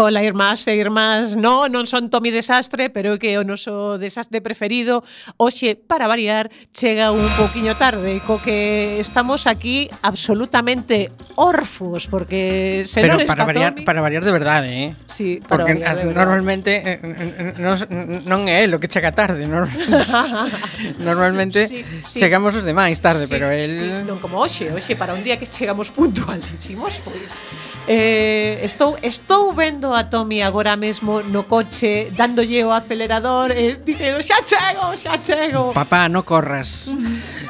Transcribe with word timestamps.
Ola, 0.00 0.24
irmás 0.24 0.66
e 0.66 0.80
irmás, 0.80 1.36
no, 1.36 1.68
non 1.68 1.84
son 1.84 2.08
Tomi 2.08 2.32
Desastre, 2.32 2.88
pero 2.88 3.12
é 3.12 3.20
que 3.20 3.36
o 3.36 3.44
noso 3.44 4.00
desastre 4.00 4.40
preferido 4.40 5.04
hoxe, 5.36 5.76
para 5.76 6.08
variar, 6.08 6.48
chega 6.72 7.12
un 7.12 7.28
poquinho 7.36 7.76
tarde, 7.76 8.24
co 8.24 8.40
que 8.40 8.96
estamos 8.96 9.44
aquí 9.44 9.92
absolutamente 10.00 11.12
orfos, 11.36 12.08
porque 12.08 12.80
se 12.88 13.04
pero 13.04 13.20
non 13.20 13.28
para 13.28 13.44
está 13.44 13.52
variar, 13.52 13.72
Tomi... 13.76 13.84
para 13.84 14.00
variar 14.00 14.24
de 14.24 14.32
verdade, 14.32 14.68
eh? 14.72 14.88
Sí, 15.12 15.44
para 15.44 15.68
porque 15.68 15.76
variar 15.76 15.92
de 15.92 16.00
ah, 16.00 16.08
verdade. 16.08 16.16
normalmente 16.16 16.70
eh, 16.80 16.96
eh, 16.96 17.36
eh 17.36 17.52
non, 17.60 17.76
non 18.24 18.40
é 18.48 18.64
lo 18.72 18.80
que 18.80 18.88
chega 18.88 19.12
tarde, 19.12 19.44
normalmente, 19.44 20.96
normalmente 20.96 21.58
sí, 21.68 21.84
sí. 22.08 22.24
chegamos 22.24 22.56
os 22.56 22.64
demais 22.64 22.96
tarde, 23.04 23.28
sí, 23.28 23.32
pero 23.36 23.52
el... 23.52 23.68
Sí, 23.68 23.88
non 24.08 24.16
como 24.16 24.40
hoxe, 24.40 24.72
hoxe 24.72 24.96
para 24.96 25.12
un 25.12 25.20
día 25.20 25.36
que 25.36 25.44
chegamos 25.44 25.92
puntual, 25.92 26.40
dicimos, 26.40 26.96
pois... 27.04 27.20
Pues. 27.28 27.69
Eh, 27.92 28.60
estou 28.62 28.94
estou 29.02 29.52
vendo 29.52 29.92
a 29.92 30.04
Tommy 30.04 30.42
agora 30.42 30.76
mesmo 30.76 31.26
no 31.26 31.42
coche 31.50 32.12
dándolle 32.14 32.62
o 32.62 32.70
acelerador 32.70 33.50
eh, 33.50 33.74
e 33.74 33.82
dicendo 33.82 34.22
xa 34.22 34.38
chego, 34.46 34.94
xa 34.94 35.18
chego. 35.18 35.72
Papá, 35.74 36.06
no 36.06 36.22
corras. 36.22 36.86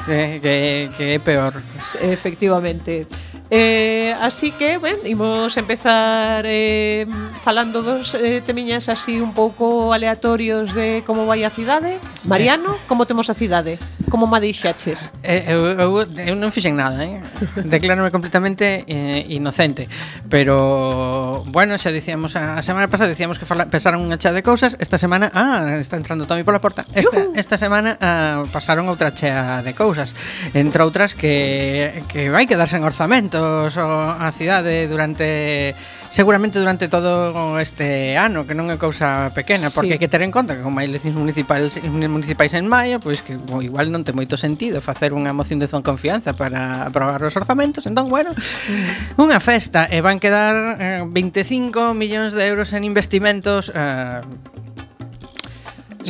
eh, 0.09 0.41
que, 0.41 0.89
que 0.97 1.05
é 1.13 1.19
peor. 1.19 1.61
Efectivamente. 2.01 3.07
Eh, 3.51 4.15
así 4.21 4.53
que, 4.53 4.79
ben, 4.79 5.03
imos 5.05 5.57
empezar 5.59 6.47
eh, 6.47 7.05
falando 7.43 7.83
dos 7.83 8.15
eh, 8.15 8.43
temiñas 8.47 8.89
así 8.89 9.19
un 9.19 9.35
pouco 9.35 9.93
aleatorios 9.93 10.71
de 10.71 11.03
como 11.03 11.27
vai 11.27 11.43
a 11.43 11.51
cidade. 11.51 11.99
Mariano, 12.31 12.79
eh. 12.79 12.87
como 12.87 13.11
temos 13.11 13.27
a 13.27 13.35
cidade? 13.35 13.83
Como 14.07 14.31
ma 14.31 14.39
deixaches? 14.39 15.11
Eh, 15.27 15.51
eu, 15.51 15.67
eu, 15.75 15.91
eu 16.07 16.35
non 16.39 16.55
fixen 16.55 16.79
nada, 16.79 17.03
eh? 17.03 17.19
Declárome 17.67 18.15
completamente 18.15 18.87
eh, 18.87 19.27
inocente. 19.35 19.91
Pero, 20.31 21.43
bueno, 21.51 21.75
xa 21.75 21.91
dicíamos 21.91 22.39
a, 22.39 22.55
a 22.55 22.63
semana 22.63 22.87
pasada 22.87 23.11
dicíamos 23.11 23.43
que 23.43 23.51
fala, 23.51 23.67
pesaron 23.67 23.99
unha 23.99 24.15
chea 24.15 24.31
de 24.31 24.47
cousas. 24.47 24.79
Esta 24.79 24.95
semana, 24.95 25.27
ah, 25.35 25.75
está 25.83 25.99
entrando 25.99 26.23
Tommy 26.31 26.47
pola 26.47 26.63
porta. 26.63 26.87
Esta, 26.95 27.19
Yuhu. 27.19 27.35
esta 27.35 27.59
semana 27.59 27.99
ah, 27.99 28.47
pasaron 28.55 28.87
outra 28.87 29.11
chea 29.11 29.67
de 29.67 29.75
cousas. 29.75 30.15
Entre 30.55 30.79
outras 30.87 31.19
que, 31.19 32.07
que 32.07 32.31
vai 32.31 32.47
quedarse 32.47 32.79
en 32.79 32.87
orzamento 32.87 33.40
tributos 33.41 33.77
á 33.77 34.29
cidade 34.33 34.87
durante 34.89 35.75
seguramente 36.11 36.59
durante 36.59 36.89
todo 36.89 37.59
este 37.59 38.19
ano, 38.19 38.45
que 38.45 38.55
non 38.59 38.67
é 38.69 38.77
cousa 38.77 39.31
pequena, 39.31 39.71
porque 39.71 39.95
sí. 39.95 39.97
hai 39.97 40.03
que 40.03 40.11
ter 40.11 40.27
en 40.27 40.35
conta 40.35 40.59
que 40.59 40.63
como 40.63 40.83
hai 40.83 40.91
eleccións 40.91 41.17
municipais 41.17 41.79
municipais 41.87 42.53
en 42.59 42.67
maio, 42.67 42.99
pois 42.99 43.23
que 43.23 43.39
bo, 43.39 43.63
igual 43.63 43.95
non 43.95 44.03
ten 44.03 44.19
moito 44.19 44.35
sentido 44.35 44.83
facer 44.83 45.15
unha 45.15 45.31
moción 45.33 45.63
de 45.63 45.71
confianza 45.71 46.35
para 46.35 46.91
aprobar 46.91 47.23
os 47.23 47.35
orzamentos, 47.39 47.87
entón 47.87 48.11
bueno, 48.11 48.35
mm. 48.35 49.23
unha 49.23 49.39
festa 49.39 49.87
e 49.87 50.03
van 50.03 50.19
quedar 50.19 50.77
eh, 50.83 51.07
25 51.07 51.95
millóns 51.95 52.35
de 52.35 52.43
euros 52.45 52.75
en 52.75 52.83
investimentos 52.83 53.71
eh, 53.71 54.21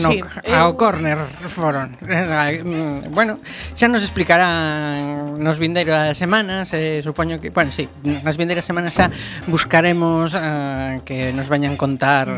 no, 0.03 0.11
sí, 0.11 0.19
ao 0.51 0.73
eu... 0.73 0.77
corner 0.77 1.19
foron. 1.47 1.97
Mm, 2.01 3.13
bueno, 3.13 3.39
xa 3.77 3.87
nos 3.87 4.03
explicarán 4.03 5.39
nos 5.39 5.61
vindeiras 5.61 6.17
semanas, 6.19 6.73
eh, 6.73 7.01
supoño 7.05 7.41
que, 7.41 7.51
bueno, 7.51 7.71
sí, 7.71 7.89
nas 8.03 8.37
vindeiras 8.37 8.65
semanas 8.65 8.97
xa 8.97 9.13
buscaremos 9.47 10.33
eh, 10.37 11.01
que 11.05 11.33
nos 11.33 11.49
veñan 11.49 11.77
contar 11.77 12.29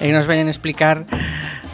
e 0.00 0.08
eh, 0.08 0.12
nos 0.12 0.26
veñan 0.28 0.48
explicar 0.48 1.04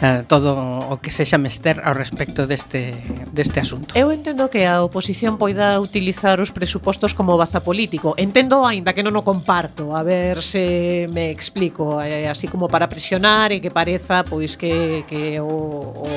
eh, 0.01 0.23
todo 0.27 0.57
o 0.89 0.97
que 0.97 1.13
sexa 1.13 1.37
mester 1.37 1.77
ao 1.85 1.93
respecto 1.93 2.49
deste 2.49 2.97
deste 3.29 3.61
asunto. 3.61 3.93
Eu 3.93 4.09
entendo 4.09 4.49
que 4.49 4.65
a 4.65 4.81
oposición 4.81 5.37
poida 5.37 5.77
utilizar 5.79 6.41
os 6.41 6.49
presupostos 6.49 7.13
como 7.13 7.37
baza 7.37 7.61
político. 7.61 8.17
Entendo 8.17 8.65
aínda 8.65 8.97
que 8.97 9.05
non 9.05 9.13
o 9.13 9.23
comparto, 9.23 9.93
a 9.93 10.01
ver 10.01 10.41
se 10.41 11.05
me 11.13 11.29
explico, 11.29 12.01
eh, 12.01 12.25
así 12.25 12.49
como 12.49 12.65
para 12.67 12.89
presionar 12.89 13.53
e 13.53 13.61
que 13.61 13.69
pareza 13.69 14.25
pois 14.25 14.57
que 14.57 15.00
que, 15.03 15.39
o, 15.39 15.47
o, 15.47 16.09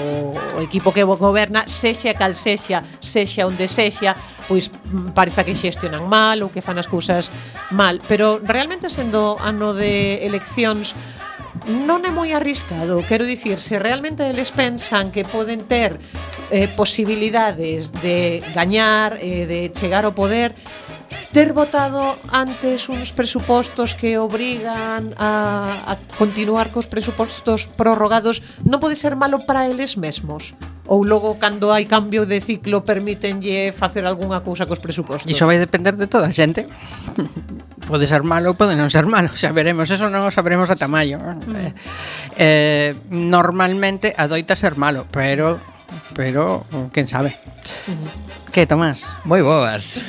o 0.57 0.61
equipo 0.63 0.93
que 0.93 1.03
goberna 1.05 1.67
sexa 1.67 2.15
cal 2.15 2.35
sexa, 2.35 2.83
sexa 3.01 3.47
onde 3.47 3.69
sexa, 3.69 4.17
pois 4.49 4.71
mm, 4.71 5.13
parece 5.17 5.45
que 5.45 5.55
xestionan 5.55 6.07
mal 6.09 6.41
ou 6.43 6.51
que 6.51 6.65
fan 6.65 6.79
as 6.79 6.89
cousas 6.89 7.31
mal, 7.71 7.99
pero 8.07 8.41
realmente 8.43 8.89
sendo 8.89 9.37
ano 9.41 9.73
de 9.73 10.25
eleccións 10.25 10.93
non 11.65 12.05
é 12.05 12.13
moi 12.13 12.35
arriscado. 12.37 13.01
Quero 13.09 13.25
dicir, 13.25 13.57
se 13.57 13.81
realmente 13.81 14.27
eles 14.27 14.53
pensan 14.53 15.09
que 15.09 15.25
poden 15.25 15.65
ter 15.65 15.97
eh, 16.51 16.69
posibilidades 16.69 17.89
de 18.05 18.45
gañar, 18.53 19.17
eh, 19.23 19.49
de 19.49 19.73
chegar 19.73 20.05
ao 20.05 20.13
poder, 20.13 20.53
ter 21.33 21.53
votado 21.53 22.15
antes 22.31 22.89
uns 22.89 23.11
presupostos 23.11 23.95
que 23.95 24.19
obrigan 24.19 25.15
a, 25.19 25.91
a 25.91 25.95
continuar 26.19 26.71
cos 26.71 26.87
presupostos 26.87 27.67
prorrogados 27.67 28.43
non 28.63 28.79
pode 28.79 28.95
ser 28.95 29.19
malo 29.19 29.43
para 29.43 29.67
eles 29.67 29.99
mesmos? 29.99 30.55
Ou 30.85 31.01
logo, 31.01 31.41
cando 31.41 31.73
hai 31.73 31.89
cambio 31.89 32.29
de 32.29 32.45
ciclo, 32.45 32.85
permítenlle 32.85 33.73
facer 33.73 34.05
algunha 34.05 34.45
cousa 34.45 34.69
cos 34.69 34.79
presupostos? 34.79 35.27
Iso 35.27 35.49
vai 35.49 35.57
depender 35.57 35.97
de 35.97 36.07
toda 36.07 36.29
a 36.29 36.35
xente. 36.35 36.69
pode 37.89 38.07
ser 38.07 38.23
malo, 38.23 38.53
ou 38.53 38.57
pode 38.57 38.77
non 38.77 38.93
ser 38.93 39.09
malo, 39.09 39.33
xa 39.33 39.53
veremos, 39.53 39.89
eso 39.89 40.13
non 40.13 40.29
o 40.29 40.31
saberemos 40.33 40.69
ata 40.69 40.89
maio. 40.89 41.21
Mm. 41.21 41.57
Eh, 41.57 41.73
eh, 42.37 42.91
normalmente 43.09 44.13
adoita 44.13 44.57
ser 44.57 44.77
malo, 44.77 45.09
pero 45.09 45.74
pero 46.15 46.65
quen 46.93 47.07
sabe. 47.09 47.37
Que, 48.53 48.67
Tomás? 48.67 49.13
Moi 49.25 49.43
boas. 49.43 50.03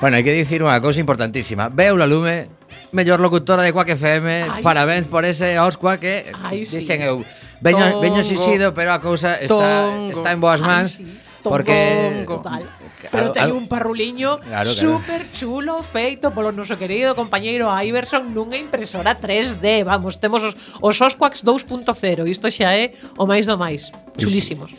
bueno, 0.00 0.16
hai 0.18 0.24
que 0.26 0.34
dicir 0.34 0.60
unha 0.64 0.78
cousa 0.82 0.98
importantísima. 1.00 1.70
Veu 1.70 1.94
la 1.94 2.06
lume, 2.06 2.50
mellor 2.90 3.22
locutora 3.22 3.62
de 3.62 3.70
Quack 3.72 3.94
FM, 3.94 4.58
Ai, 4.58 4.62
parabéns 4.62 5.06
sí. 5.06 5.10
por 5.12 5.22
ese 5.24 5.58
Osqua 5.62 5.96
que 6.02 6.34
Ai, 6.34 6.66
dixen 6.66 7.00
sí. 7.00 7.06
eu. 7.06 7.22
Veño, 7.60 7.84
Tongo. 7.84 8.00
veño 8.00 8.22
xixido, 8.24 8.72
pero 8.72 8.90
a 8.96 9.00
cousa 9.04 9.36
está, 9.36 9.54
Tongo. 9.54 10.16
está 10.16 10.32
en 10.32 10.40
boas 10.40 10.60
mans. 10.64 10.98
Ai, 10.98 11.04
sí 11.04 11.18
porque 11.42 12.24
total. 12.26 12.68
Pero 13.10 13.32
ten 13.32 13.50
un 13.52 13.66
parruliño 13.66 14.38
claro, 14.44 14.70
claro. 14.70 14.74
super 14.74 15.30
chulo 15.32 15.80
feito 15.82 16.30
polo 16.36 16.52
noso 16.52 16.76
querido 16.76 17.16
compañeiro 17.16 17.72
Iverson 17.72 18.30
nunha 18.36 18.60
impresora 18.60 19.16
3D. 19.16 19.82
Vamos, 19.88 20.20
temos 20.20 20.44
os, 20.44 20.54
os 20.84 20.96
Osquax 21.00 21.40
2.0. 21.40 22.28
Isto 22.28 22.52
xa 22.52 22.76
é 22.76 22.92
o 23.16 23.24
máis 23.24 23.48
do 23.48 23.56
máis. 23.56 23.88
Chulísimos. 24.20 24.70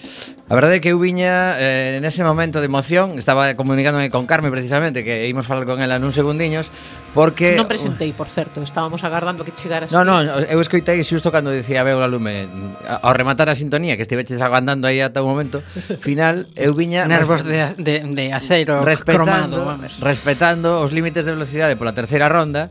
A 0.49 0.53
verdade 0.53 0.77
é 0.77 0.79
que 0.83 0.91
eu 0.91 0.99
viña 0.99 1.55
eh, 1.55 1.97
nese 2.03 2.21
momento 2.27 2.59
de 2.59 2.67
emoción, 2.67 3.15
estaba 3.15 3.55
comunicándome 3.55 4.11
con 4.11 4.27
Carmen 4.27 4.51
precisamente, 4.51 5.01
que 5.01 5.25
ímos 5.31 5.47
falar 5.47 5.63
con 5.63 5.79
ela 5.79 5.95
nun 5.95 6.11
segundiños, 6.11 6.67
porque... 7.15 7.55
Non 7.55 7.71
presentei, 7.71 8.11
por 8.11 8.27
certo, 8.27 8.59
estábamos 8.59 9.01
agardando 9.07 9.47
que 9.47 9.55
chegaras. 9.55 9.95
No, 9.95 10.03
no, 10.03 10.19
eu 10.19 10.59
escoitei 10.59 10.99
xusto 11.07 11.31
cando 11.31 11.55
dicía 11.55 11.87
Beu 11.87 12.03
Lume, 12.03 12.51
ao 12.83 13.15
rematar 13.15 13.47
a 13.47 13.55
sintonía, 13.55 13.95
que 13.95 14.03
estiveches 14.03 14.43
aguantando 14.43 14.91
aí 14.91 14.99
ata 14.99 15.23
o 15.23 15.27
momento 15.31 15.63
final, 16.03 16.50
eu 16.55 16.75
viña 16.75 17.07
nervos 17.07 17.43
de, 17.47 17.75
de, 17.79 18.03
de 18.03 18.25
aceiro 18.33 18.83
respetando, 18.83 19.23
cromado, 19.23 19.65
vamos. 19.65 19.99
respetando 19.99 20.83
os 20.83 20.91
límites 20.91 21.23
de 21.23 21.31
velocidade 21.31 21.79
pola 21.79 21.95
terceira 21.95 22.27
ronda, 22.27 22.67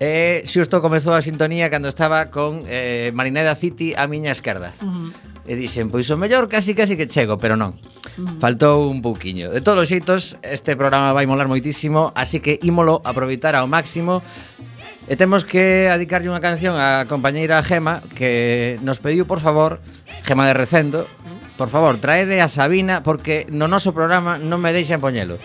e 0.00 0.46
xusto 0.48 0.80
comezou 0.80 1.12
a 1.12 1.20
sintonía 1.20 1.68
cando 1.68 1.92
estaba 1.92 2.32
con 2.32 2.64
eh, 2.64 3.12
Marineda 3.12 3.52
City 3.52 3.92
a 3.92 4.08
miña 4.08 4.32
esquerda. 4.32 4.72
Uh 4.80 5.12
-huh. 5.12 5.46
E 5.48 5.56
dixen, 5.56 5.88
pois 5.88 6.08
o 6.12 6.16
mellor 6.16 6.48
casi 6.48 6.76
casi 6.76 6.96
que 6.96 7.08
chego, 7.08 7.40
pero 7.40 7.56
non. 7.56 7.76
Uh 8.16 8.24
-huh. 8.24 8.40
Faltou 8.40 8.88
un 8.88 9.00
pouquiño. 9.04 9.52
De 9.52 9.60
todos 9.60 9.84
os 9.84 9.88
xeitos, 9.88 10.36
este 10.40 10.76
programa 10.76 11.12
vai 11.12 11.28
molar 11.28 11.48
moitísimo, 11.48 12.12
así 12.16 12.40
que 12.40 12.60
ímolo 12.64 13.00
aproveitar 13.04 13.56
ao 13.56 13.68
máximo. 13.68 14.24
E 15.08 15.16
temos 15.16 15.48
que 15.48 15.88
adicarlle 15.88 16.28
unha 16.28 16.44
canción 16.44 16.76
á 16.76 17.08
compañeira 17.08 17.64
Gema 17.64 18.04
que 18.12 18.76
nos 18.84 19.00
pediu, 19.00 19.24
por 19.24 19.40
favor, 19.40 19.80
Gema 20.24 20.44
de 20.44 20.52
Recendo, 20.52 21.08
uh 21.08 21.28
-huh 21.28 21.37
por 21.58 21.68
favor, 21.68 21.98
traede 21.98 22.38
a 22.40 22.46
Sabina 22.46 23.02
porque 23.02 23.44
no 23.50 23.66
noso 23.66 23.90
programa 23.90 24.38
non 24.38 24.62
me 24.62 24.70
deixan 24.70 25.02
poñelo. 25.02 25.42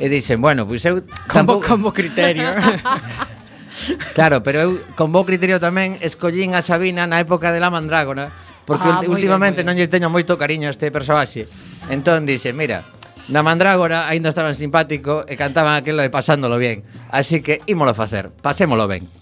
E 0.00 0.08
dicen, 0.08 0.40
bueno, 0.40 0.64
pois 0.64 0.80
eu 0.88 1.04
tampouco... 1.28 1.68
Como, 1.68 1.92
como 1.92 1.94
criterio. 1.94 2.48
claro, 4.14 4.42
pero 4.42 4.58
eu 4.60 4.70
con 4.94 5.12
bo 5.12 5.24
criterio 5.24 5.58
tamén 5.60 5.98
escollín 6.00 6.54
a 6.54 6.62
Sabina 6.62 7.06
na 7.08 7.20
época 7.20 7.50
de 7.52 7.60
la 7.60 7.72
mandrágona 7.72 8.32
porque 8.62 8.86
ah, 8.86 9.02
últimamente 9.10 9.66
non 9.66 9.74
lle 9.74 9.90
teño 9.90 10.06
moito 10.06 10.38
cariño 10.38 10.70
a 10.70 10.74
este 10.74 10.94
persoaxe. 10.94 11.50
Entón 11.90 12.22
dixe, 12.28 12.54
mira, 12.54 12.86
na 13.26 13.42
mandrágora 13.42 14.06
aínda 14.06 14.30
estaban 14.30 14.54
simpático 14.54 15.26
e 15.26 15.34
cantaban 15.34 15.74
aquilo 15.74 16.02
de 16.02 16.14
pasándolo 16.14 16.56
bien. 16.56 16.86
Así 17.10 17.42
que 17.42 17.60
ímolo 17.66 17.92
facer, 17.94 18.30
pasémolo 18.30 18.86
ben. 18.86 19.21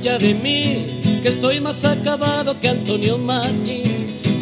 De 0.00 0.34
mí, 0.34 1.20
que 1.22 1.28
estoy 1.28 1.60
más 1.60 1.84
acabado 1.84 2.58
que 2.58 2.68
Antonio 2.68 3.18
Machi. 3.18 3.82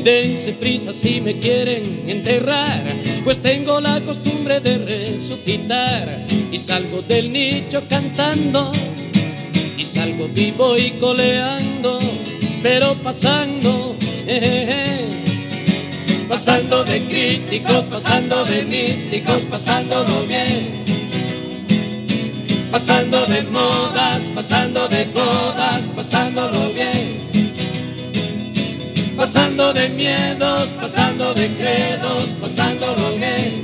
Dense 0.04 0.52
prisa 0.52 0.92
si 0.92 1.20
me 1.20 1.34
quieren 1.34 2.04
enterrar, 2.08 2.80
pues 3.24 3.38
tengo 3.38 3.80
la 3.80 4.00
costumbre 4.00 4.60
de 4.60 4.78
resucitar 4.78 6.16
y 6.52 6.58
salgo 6.58 7.02
del 7.02 7.32
nicho 7.32 7.82
cantando 7.88 8.70
y 9.76 9.84
salgo 9.84 10.28
vivo 10.28 10.78
y 10.78 10.92
coleando, 10.92 11.98
pero 12.62 12.94
pasando, 12.94 13.96
eh, 14.00 14.40
eh, 14.40 14.66
eh. 14.68 16.26
pasando 16.28 16.84
de 16.84 17.02
críticos, 17.02 17.86
pasando 17.86 18.44
de 18.44 18.62
místicos, 18.62 19.44
pasándolo 19.50 20.24
bien. 20.26 20.77
Pasando 22.70 23.24
de 23.26 23.42
modas, 23.44 24.24
pasando 24.34 24.88
de 24.88 25.04
bodas, 25.06 25.88
pasándolo 25.96 26.70
bien. 26.72 27.16
Pasando 29.16 29.72
de 29.72 29.88
miedos, 29.88 30.68
pasando 30.80 31.34
de 31.34 31.48
credos, 31.48 32.28
pasándolo 32.40 33.16
bien. 33.16 33.62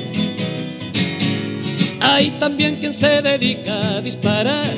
Hay 2.01 2.31
también 2.41 2.77
quien 2.77 2.93
se 2.93 3.23
dedica 3.23 3.97
a 3.97 4.01
disparar 4.01 4.73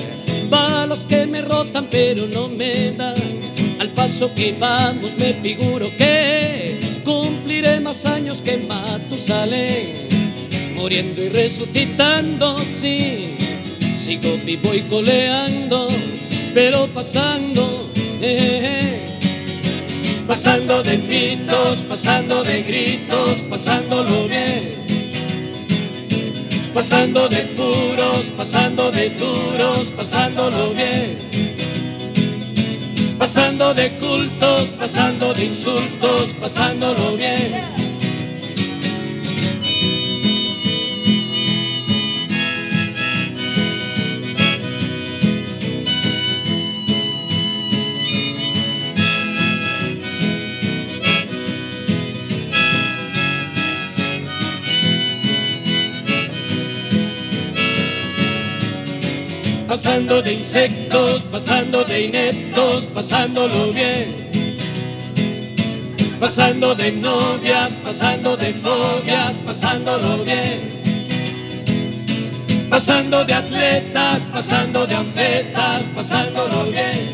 balas 0.51 1.05
que 1.05 1.27
me 1.27 1.43
rozan 1.43 1.87
pero 1.91 2.27
no 2.27 2.49
me 2.49 2.93
dan. 2.93 3.15
Al 3.81 3.89
paso 3.91 4.33
que 4.35 4.55
vamos 4.59 5.13
me 5.19 5.33
figuro 5.35 5.89
que 5.97 6.79
cumpliré 7.05 7.81
más 7.81 8.05
años 8.07 8.43
que 8.43 8.57
Matusalén, 8.59 10.09
muriendo 10.75 11.23
y 11.23 11.29
resucitando, 11.29 12.59
sí. 12.59 13.46
Sigo 14.07 14.39
vivo 14.45 14.73
y 14.73 14.83
coleando, 14.83 15.89
pero 16.55 16.87
pasando, 16.95 17.91
eh, 18.23 18.39
eh. 18.63 20.25
pasando 20.29 20.81
de 20.85 20.97
mitos, 20.97 21.81
pasando 21.89 22.45
de 22.45 22.63
gritos, 22.63 23.41
pasándolo 23.51 24.29
bien. 24.29 24.75
Pasando 26.73 27.29
de 27.29 27.39
puros, 27.57 28.27
pasando 28.37 28.93
de 28.93 29.11
duros, 29.11 29.89
pasándolo 29.97 30.71
bien. 30.71 31.19
Pasando 33.19 33.75
de 33.75 33.91
cultos, 33.99 34.69
pasando 34.79 35.35
de 35.35 35.47
insultos, 35.47 36.33
pasándolo 36.41 37.17
bien. 37.17 37.86
Pasando 59.77 60.23
de 60.23 60.33
insectos, 60.33 61.25
pasando 61.25 61.85
de 61.85 62.07
ineptos, 62.07 62.87
pasándolo 62.87 63.75
bien. 63.75 64.09
Pasando 66.19 66.75
de 66.75 66.93
novias, 66.93 67.77
pasando 67.85 68.39
de 68.39 68.55
fobias, 68.55 69.37
pasándolo 69.45 70.25
bien. 70.25 70.81
Pasando 72.71 73.23
de 73.27 73.35
atletas, 73.35 74.25
pasando 74.33 74.87
de 74.87 74.95
anfetas, 74.95 75.87
pasándolo 75.95 76.73
bien. 76.73 77.05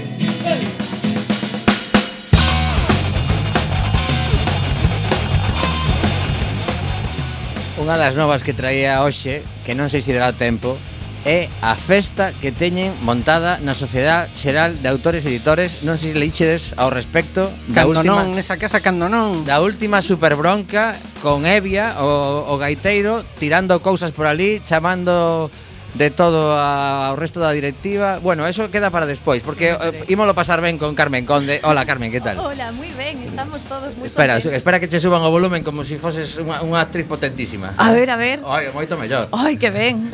Unha 7.83 7.99
das 7.99 8.15
novas 8.15 8.47
que 8.47 8.55
traía 8.55 9.03
hoxe, 9.03 9.43
que 9.67 9.75
non 9.75 9.91
sei 9.91 9.99
se 9.99 10.15
dará 10.15 10.31
tempo, 10.31 10.79
é 11.25 11.47
a 11.63 11.75
festa 11.79 12.35
que 12.35 12.51
teñen 12.51 12.91
montada 13.07 13.63
na 13.63 13.79
Sociedade 13.79 14.35
Xeral 14.35 14.75
de 14.83 14.89
Autores 14.91 15.23
e 15.23 15.31
Editores. 15.31 15.87
Non 15.87 15.95
sei 15.95 16.15
se 16.15 16.19
leichedes 16.19 16.75
ao 16.75 16.91
respecto 16.91 17.47
da 17.71 17.87
cando 17.87 18.03
última, 18.03 18.27
non, 18.27 18.35
nesa 18.35 18.59
casa 18.59 18.83
cando 18.83 19.07
non. 19.07 19.47
Da 19.47 19.63
última 19.63 20.03
superbronca 20.03 20.99
con 21.23 21.47
Evia, 21.47 22.03
o, 22.03 22.51
o 22.51 22.55
gaiteiro, 22.59 23.23
tirando 23.39 23.79
cousas 23.79 24.11
por 24.11 24.27
ali, 24.27 24.59
chamando 24.63 25.47
de 25.95 26.11
todo 26.11 26.57
a, 26.57 27.13
ao 27.13 27.17
resto 27.17 27.41
da 27.41 27.53
directiva. 27.53 28.19
Bueno, 28.19 28.49
eso 28.49 28.71
queda 28.73 28.89
para 28.89 29.05
despois, 29.05 29.45
porque 29.45 29.77
ah, 29.77 29.93
eh, 29.93 30.05
ímolo 30.09 30.33
pasar 30.33 30.65
ben 30.65 30.81
con 30.81 30.95
Carmen 30.97 31.27
Conde. 31.29 31.61
Hola, 31.63 31.85
Carmen, 31.85 32.09
que 32.09 32.21
tal? 32.21 32.41
Hola, 32.41 32.73
moi 32.73 32.89
ben, 32.97 33.21
estamos 33.29 33.61
todos 33.69 33.93
moi 34.01 34.09
Espera, 34.09 34.41
contentos. 34.41 34.57
espera 34.57 34.77
que 34.81 34.89
che 34.89 35.01
suban 35.01 35.21
o 35.21 35.29
volumen 35.29 35.61
como 35.61 35.85
se 35.85 35.95
si 35.95 35.97
foses 36.01 36.41
unha, 36.41 36.65
unha 36.65 36.81
actriz 36.81 37.05
potentísima. 37.05 37.77
A 37.77 37.93
ver, 37.93 38.09
a 38.09 38.17
ver. 38.17 38.41
Ai, 38.49 38.73
moito 38.73 38.97
mellor. 38.97 39.29
Ai, 39.37 39.61
que 39.61 39.69
ben. 39.69 40.09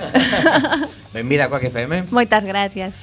Benvida 1.14 1.46
a 1.46 1.58
que 1.62 1.70
FM. 1.70 2.10
Moitas 2.10 2.42
gracias. 2.42 2.98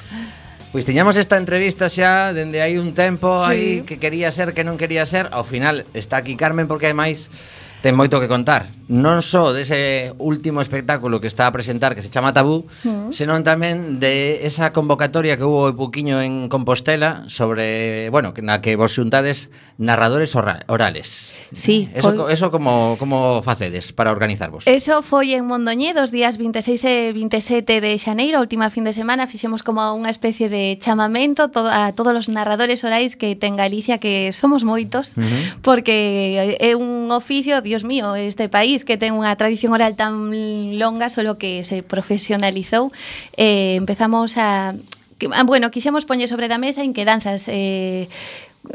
Pois 0.75 0.84
tiñamos 0.84 1.15
esta 1.15 1.39
entrevista 1.39 1.88
xa 1.88 2.36
dende 2.36 2.60
hai 2.60 2.75
un 2.75 2.91
tempo 2.91 3.39
sí. 3.48 3.48
aí 3.48 3.67
que 3.88 3.96
quería 3.96 4.27
ser, 4.36 4.51
que 4.51 4.67
non 4.67 4.75
quería 4.75 5.08
ser. 5.08 5.32
Ao 5.32 5.48
final 5.48 5.88
está 5.96 6.20
aquí 6.20 6.36
Carmen 6.36 6.67
porque 6.67 6.91
ademais 6.91 7.32
ten 7.79 7.96
moito 7.96 8.20
que 8.20 8.27
contar 8.27 8.67
non 8.86 9.25
só 9.25 9.50
dese 9.50 10.13
último 10.22 10.62
espectáculo 10.62 11.18
que 11.18 11.25
está 11.25 11.50
a 11.50 11.56
presentar 11.56 11.98
que 11.98 12.06
se 12.06 12.13
chama 12.13 12.38
Tabú, 12.38 12.70
mm. 12.86 13.10
senón 13.10 13.42
tamén 13.42 13.98
de 13.98 14.46
esa 14.46 14.70
convocatoria 14.77 15.42
que 15.42 15.46
hubo 15.46 15.65
o 15.65 15.74
Puquiño 15.74 16.22
en 16.22 16.54
Compostela 16.54 17.25
sobre, 17.25 18.13
bueno, 18.13 18.38
na 18.46 18.62
que 18.62 18.77
vos 18.77 18.94
xuntades 18.94 19.50
narradores 19.82 20.38
orales. 20.38 21.34
Sí, 21.50 21.89
eso, 21.98 22.13
foi... 22.13 22.30
eso 22.30 22.54
como 22.54 22.96
como 23.01 23.42
facedes 23.42 23.89
para 23.89 24.13
organizarvos? 24.13 24.70
Eso 24.70 25.01
foi 25.01 25.34
en 25.34 25.50
Mondoñedo 25.50 26.06
os 26.06 26.13
días 26.13 26.38
26 26.38 26.86
e 26.86 26.96
27 27.10 27.82
de 27.82 27.98
xaneiro, 27.98 28.38
a 28.38 28.46
última 28.46 28.70
fin 28.70 28.86
de 28.86 28.94
semana 28.94 29.25
fixemos 29.25 29.65
como 29.65 29.82
unha 29.98 30.13
especie 30.13 30.46
de 30.46 30.77
chamamento 30.77 31.50
todo, 31.50 31.74
a 31.74 31.89
todos 31.98 32.13
os 32.13 32.27
narradores 32.30 32.86
orais 32.86 33.18
que 33.18 33.34
ten 33.34 33.58
Galicia 33.58 33.98
que 33.98 34.30
somos 34.30 34.62
moitos, 34.62 35.18
mm 35.18 35.25
-hmm. 35.25 35.42
porque 35.65 36.58
é 36.60 36.77
un 36.77 37.10
oficio, 37.10 37.65
Dios 37.65 37.82
mío, 37.82 38.13
este 38.13 38.46
país 38.46 38.75
país 38.75 38.84
que 38.84 39.00
ten 39.00 39.15
unha 39.15 39.32
tradición 39.39 39.72
oral 39.72 39.96
tan 39.96 40.36
longa, 40.75 41.08
solo 41.08 41.39
que 41.39 41.63
se 41.63 41.79
profesionalizou, 41.79 42.91
eh, 43.39 43.79
empezamos 43.79 44.36
a... 44.36 44.75
Que, 45.15 45.32
ah, 45.32 45.48
bueno, 45.48 45.72
quixemos 45.72 46.03
poñer 46.03 46.27
sobre 46.27 46.51
da 46.51 46.60
mesa 46.60 46.84
en 46.84 46.91
que 46.91 47.08
danzas 47.08 47.48
eh, 47.48 48.12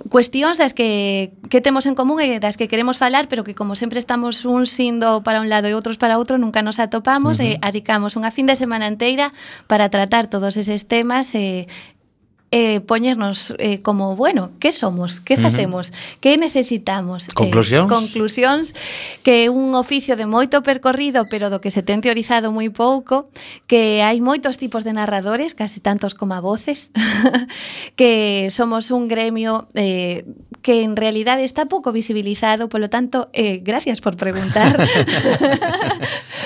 cuestións 0.09 0.57
das 0.57 0.73
que, 0.73 1.37
que 1.53 1.61
temos 1.61 1.85
en 1.85 1.93
común 1.93 2.25
e 2.25 2.41
das 2.41 2.57
que 2.57 2.65
queremos 2.65 2.97
falar, 2.97 3.29
pero 3.29 3.45
que 3.45 3.53
como 3.53 3.77
sempre 3.77 4.01
estamos 4.01 4.49
un 4.49 4.65
sindo 4.65 5.21
para 5.21 5.45
un 5.45 5.53
lado 5.53 5.69
e 5.69 5.77
outros 5.77 6.01
para 6.01 6.17
outro, 6.17 6.41
nunca 6.41 6.65
nos 6.65 6.81
atopamos 6.81 7.37
uh 7.37 7.45
-huh. 7.45 7.61
e 7.61 7.61
adicamos 7.61 8.17
unha 8.17 8.33
fin 8.33 8.49
de 8.49 8.57
semana 8.57 8.89
inteira 8.89 9.37
para 9.69 9.93
tratar 9.93 10.33
todos 10.33 10.57
eses 10.57 10.89
temas 10.89 11.37
e, 11.37 11.69
eh, 12.51 12.81
poñernos 12.81 13.55
eh, 13.59 13.81
como, 13.81 14.17
bueno, 14.17 14.51
que 14.59 14.73
somos, 14.73 15.21
que 15.21 15.37
facemos, 15.37 15.91
uh 15.91 15.93
-huh. 15.93 16.19
que 16.21 16.37
necesitamos. 16.37 17.29
Conclusións. 17.35 17.87
Eh, 17.87 17.95
conclusións 17.95 18.67
que 19.23 19.47
é 19.47 19.51
un 19.51 19.75
oficio 19.79 20.19
de 20.19 20.27
moito 20.27 20.63
percorrido, 20.67 21.31
pero 21.31 21.47
do 21.47 21.63
que 21.63 21.71
se 21.71 21.87
ten 21.87 22.03
teorizado 22.03 22.51
moi 22.51 22.67
pouco, 22.75 23.31
que 23.71 24.03
hai 24.03 24.19
moitos 24.19 24.59
tipos 24.59 24.83
de 24.83 24.93
narradores, 24.93 25.55
casi 25.55 25.79
tantos 25.79 26.19
como 26.19 26.35
a 26.35 26.43
voces, 26.43 26.91
que 27.99 28.51
somos 28.51 28.91
un 28.91 29.07
gremio 29.07 29.71
eh, 29.79 30.27
que 30.63 30.83
en 30.83 30.97
realidad 30.97 31.41
está 31.41 31.67
pouco 31.67 31.93
visibilizado, 31.93 32.69
polo 32.69 32.91
tanto, 32.91 33.31
eh, 33.33 33.61
gracias 33.63 34.01
por 34.01 34.17
preguntar. 34.17 34.77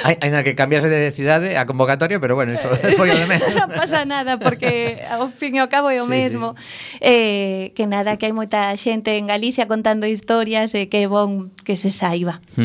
hai, 0.05 0.15
hai 0.21 0.31
na 0.31 0.47
que 0.47 0.55
cambiase 0.55 0.87
de 0.87 1.11
cidade 1.11 1.59
a 1.59 1.67
convocatoria, 1.67 2.21
pero 2.21 2.39
bueno, 2.39 2.55
iso 2.55 2.69
foi 2.95 3.11
o 3.11 3.17
de 3.19 3.27
menos. 3.27 3.51
non 3.59 3.71
pasa 3.73 4.07
nada, 4.07 4.39
porque 4.39 5.03
ao 5.11 5.33
fin 5.33 5.59
e 5.59 5.61
ao 5.61 5.67
cabo 5.73 5.91
é 5.91 5.99
o 5.99 6.07
sí, 6.07 6.15
mesmo. 6.15 6.55
Sí. 6.55 6.99
Eh, 7.03 7.63
que 7.75 7.91
nada, 7.91 8.15
que 8.21 8.31
hai 8.31 8.35
moita 8.37 8.71
xente 8.79 9.19
en 9.19 9.27
Galicia 9.27 9.67
contando 9.67 10.07
historias 10.07 10.71
e 10.79 10.85
eh, 10.85 10.93
que 10.93 11.05
é 11.05 11.09
bon 11.11 11.51
que 11.67 11.75
se 11.75 11.91
saiba. 11.91 12.41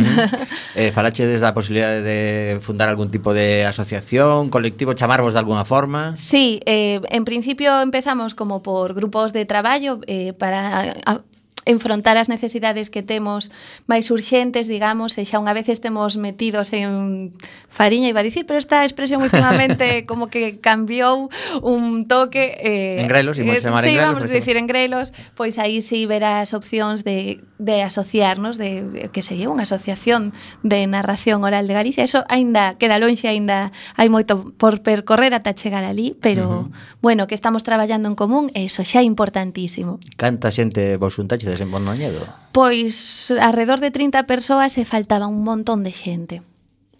Eh, 0.75 0.91
falache 0.93 1.25
desde 1.25 1.43
a 1.43 1.53
posibilidade 1.53 2.05
de 2.05 2.61
fundar 2.61 2.87
algún 2.87 3.11
tipo 3.11 3.33
de 3.33 3.65
asociación, 3.65 4.49
colectivo, 4.49 4.93
chamarvos 4.93 5.33
de 5.33 5.39
alguna 5.39 5.65
forma? 5.65 6.15
Sí, 6.15 6.61
eh, 6.65 7.01
en 7.09 7.25
principio 7.25 7.81
empezamos 7.81 8.35
como 8.35 8.61
por 8.61 8.93
grupos 8.93 9.33
de 9.33 9.45
traballo 9.45 9.99
eh, 10.07 10.33
para 10.33 10.93
a, 11.05 11.21
enfrontar 11.69 12.17
as 12.17 12.25
necesidades 12.33 12.89
que 12.89 13.05
temos 13.05 13.53
máis 13.85 14.09
urxentes, 14.09 14.65
digamos, 14.65 15.13
e 15.21 15.23
xa 15.29 15.37
unha 15.37 15.53
vez 15.53 15.69
estemos 15.69 16.17
metidos 16.17 16.73
en 16.73 17.37
fariña, 17.69 18.09
iba 18.09 18.19
a 18.19 18.25
dicir, 18.25 18.49
pero 18.49 18.57
esta 18.57 18.81
expresión 18.81 19.21
últimamente 19.21 20.01
como 20.09 20.33
que 20.33 20.57
cambiou 20.57 21.29
un 21.61 22.09
toque. 22.09 22.57
Eh, 22.57 23.05
en 23.05 23.07
grelos, 23.07 23.37
imos 23.37 23.61
chamar 23.61 23.85
eh, 23.85 23.93
sí, 23.93 23.93
en 23.93 24.01
grelos. 24.01 24.17
Vamos 24.17 24.25
a 24.25 24.33
dicir 24.33 24.57
en 24.57 24.65
grelos, 24.65 25.07
pois 25.37 25.61
aí 25.61 25.85
sí 25.85 26.09
verás 26.09 26.57
opcións 26.57 27.05
de, 27.05 27.45
de 27.61 27.85
asociarnos, 27.85 28.57
de 28.57 29.13
que 29.13 29.21
se 29.21 29.37
unha 29.45 29.69
asociación 29.69 30.33
de 30.65 30.89
narración 30.89 31.45
oral 31.45 31.69
de 31.69 31.77
Galicia. 31.77 32.01
Eso 32.01 32.25
aínda 32.25 32.81
queda 32.81 32.97
lonxe, 32.97 33.29
aínda 33.29 33.69
hai 33.93 34.09
moito 34.09 34.57
por 34.57 34.81
percorrer 34.81 35.37
ata 35.37 35.53
chegar 35.53 35.85
ali, 35.85 36.17
pero, 36.17 36.49
uh 36.49 36.53
-huh. 36.65 37.01
bueno, 37.05 37.29
que 37.29 37.37
estamos 37.37 37.61
traballando 37.61 38.09
en 38.09 38.17
común, 38.17 38.49
eso 38.57 38.79
iso 38.79 38.87
xa 38.87 39.01
é 39.01 39.05
importantísimo. 39.05 39.99
Canta 40.15 40.51
xente 40.51 40.95
vos 40.95 41.13
xuntaxe 41.17 41.45
coches 41.59 41.61
en 41.61 41.71
Pondoñedo? 41.71 42.25
Pois 42.51 43.31
alrededor 43.39 43.79
de 43.79 43.91
30 43.91 44.23
persoas 44.23 44.77
e 44.77 44.85
faltaba 44.85 45.27
un 45.27 45.43
montón 45.43 45.83
de 45.83 45.91
xente. 45.91 46.41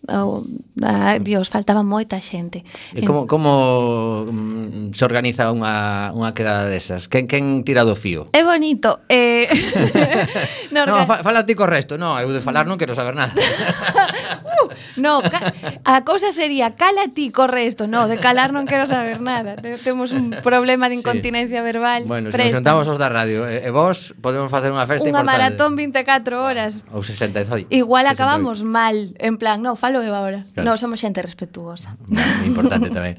Oh, 0.07 0.47
ah, 0.81 1.19
Dios, 1.19 1.51
faltaba 1.51 1.83
moita 1.83 2.23
xente. 2.23 2.63
E 2.95 3.03
como, 3.03 3.27
como 3.27 4.31
mm, 4.31 4.95
se 4.95 5.03
organiza 5.03 5.51
unha, 5.51 6.15
unha 6.15 6.31
quedada 6.31 6.71
desas? 6.71 7.11
Quen, 7.11 7.27
quen 7.27 7.67
tira 7.67 7.83
do 7.83 7.99
fío? 7.99 8.31
É 8.31 8.47
bonito. 8.47 9.03
Eh... 9.11 9.51
no, 10.75 10.87
no 10.87 11.03
fa, 11.03 11.19
fala 11.19 11.43
ti 11.43 11.51
co 11.51 11.67
resto. 11.67 11.99
No, 11.99 12.15
eu 12.15 12.31
de 12.31 12.39
falar 12.39 12.63
non 12.63 12.79
quero 12.79 12.95
saber 12.95 13.11
nada. 13.11 13.35
Uh, 14.29 14.69
no, 14.97 15.21
ca, 15.21 15.53
a 15.83 16.05
cousa 16.05 16.31
sería 16.31 16.75
cala 16.75 17.09
ti, 17.13 17.31
corre 17.31 17.65
resto, 17.65 17.87
No, 17.87 18.07
de 18.07 18.17
calar 18.17 18.53
non 18.53 18.69
quero 18.69 18.85
saber 18.87 19.19
nada. 19.19 19.57
Temos 19.57 20.11
un 20.11 20.31
problema 20.45 20.87
de 20.87 20.95
incontinencia 20.95 21.59
sí. 21.59 21.65
verbal. 21.65 22.05
Bueno, 22.05 22.31
se 22.31 22.37
nos 22.37 22.51
sentamos 22.51 22.87
os 22.87 22.97
da 22.97 23.09
radio 23.09 23.49
e, 23.49 23.65
e 23.65 23.69
vos 23.73 24.13
podemos 24.21 24.47
facer 24.47 24.71
unha 24.71 24.85
festa 24.85 25.05
unha 25.05 25.21
importante. 25.21 25.57
Unha 25.57 25.65
maratón 25.65 25.71
24 25.75 26.39
horas. 26.39 26.71
Ou 26.93 27.01
60 27.01 27.69
Igual 27.69 28.05
68. 28.05 28.13
acabamos 28.13 28.63
mal, 28.63 29.17
en 29.19 29.35
plan, 29.37 29.61
no, 29.61 29.75
falo 29.75 30.01
eu 30.05 30.13
agora. 30.13 30.45
Claro. 30.53 30.65
No, 30.65 30.77
somos 30.77 31.01
xente 31.01 31.19
respetuosa. 31.21 31.97
Bueno, 32.05 32.45
importante 32.45 32.89
tamén. 32.93 33.17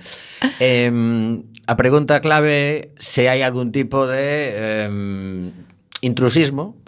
eh, 0.62 0.90
a 1.67 1.75
pregunta 1.76 2.19
clave 2.23 2.95
se 2.99 3.29
hai 3.29 3.43
algún 3.43 3.71
tipo 3.71 4.07
de 4.07 4.87
eh, 4.87 4.90
intrusismo 6.00 6.81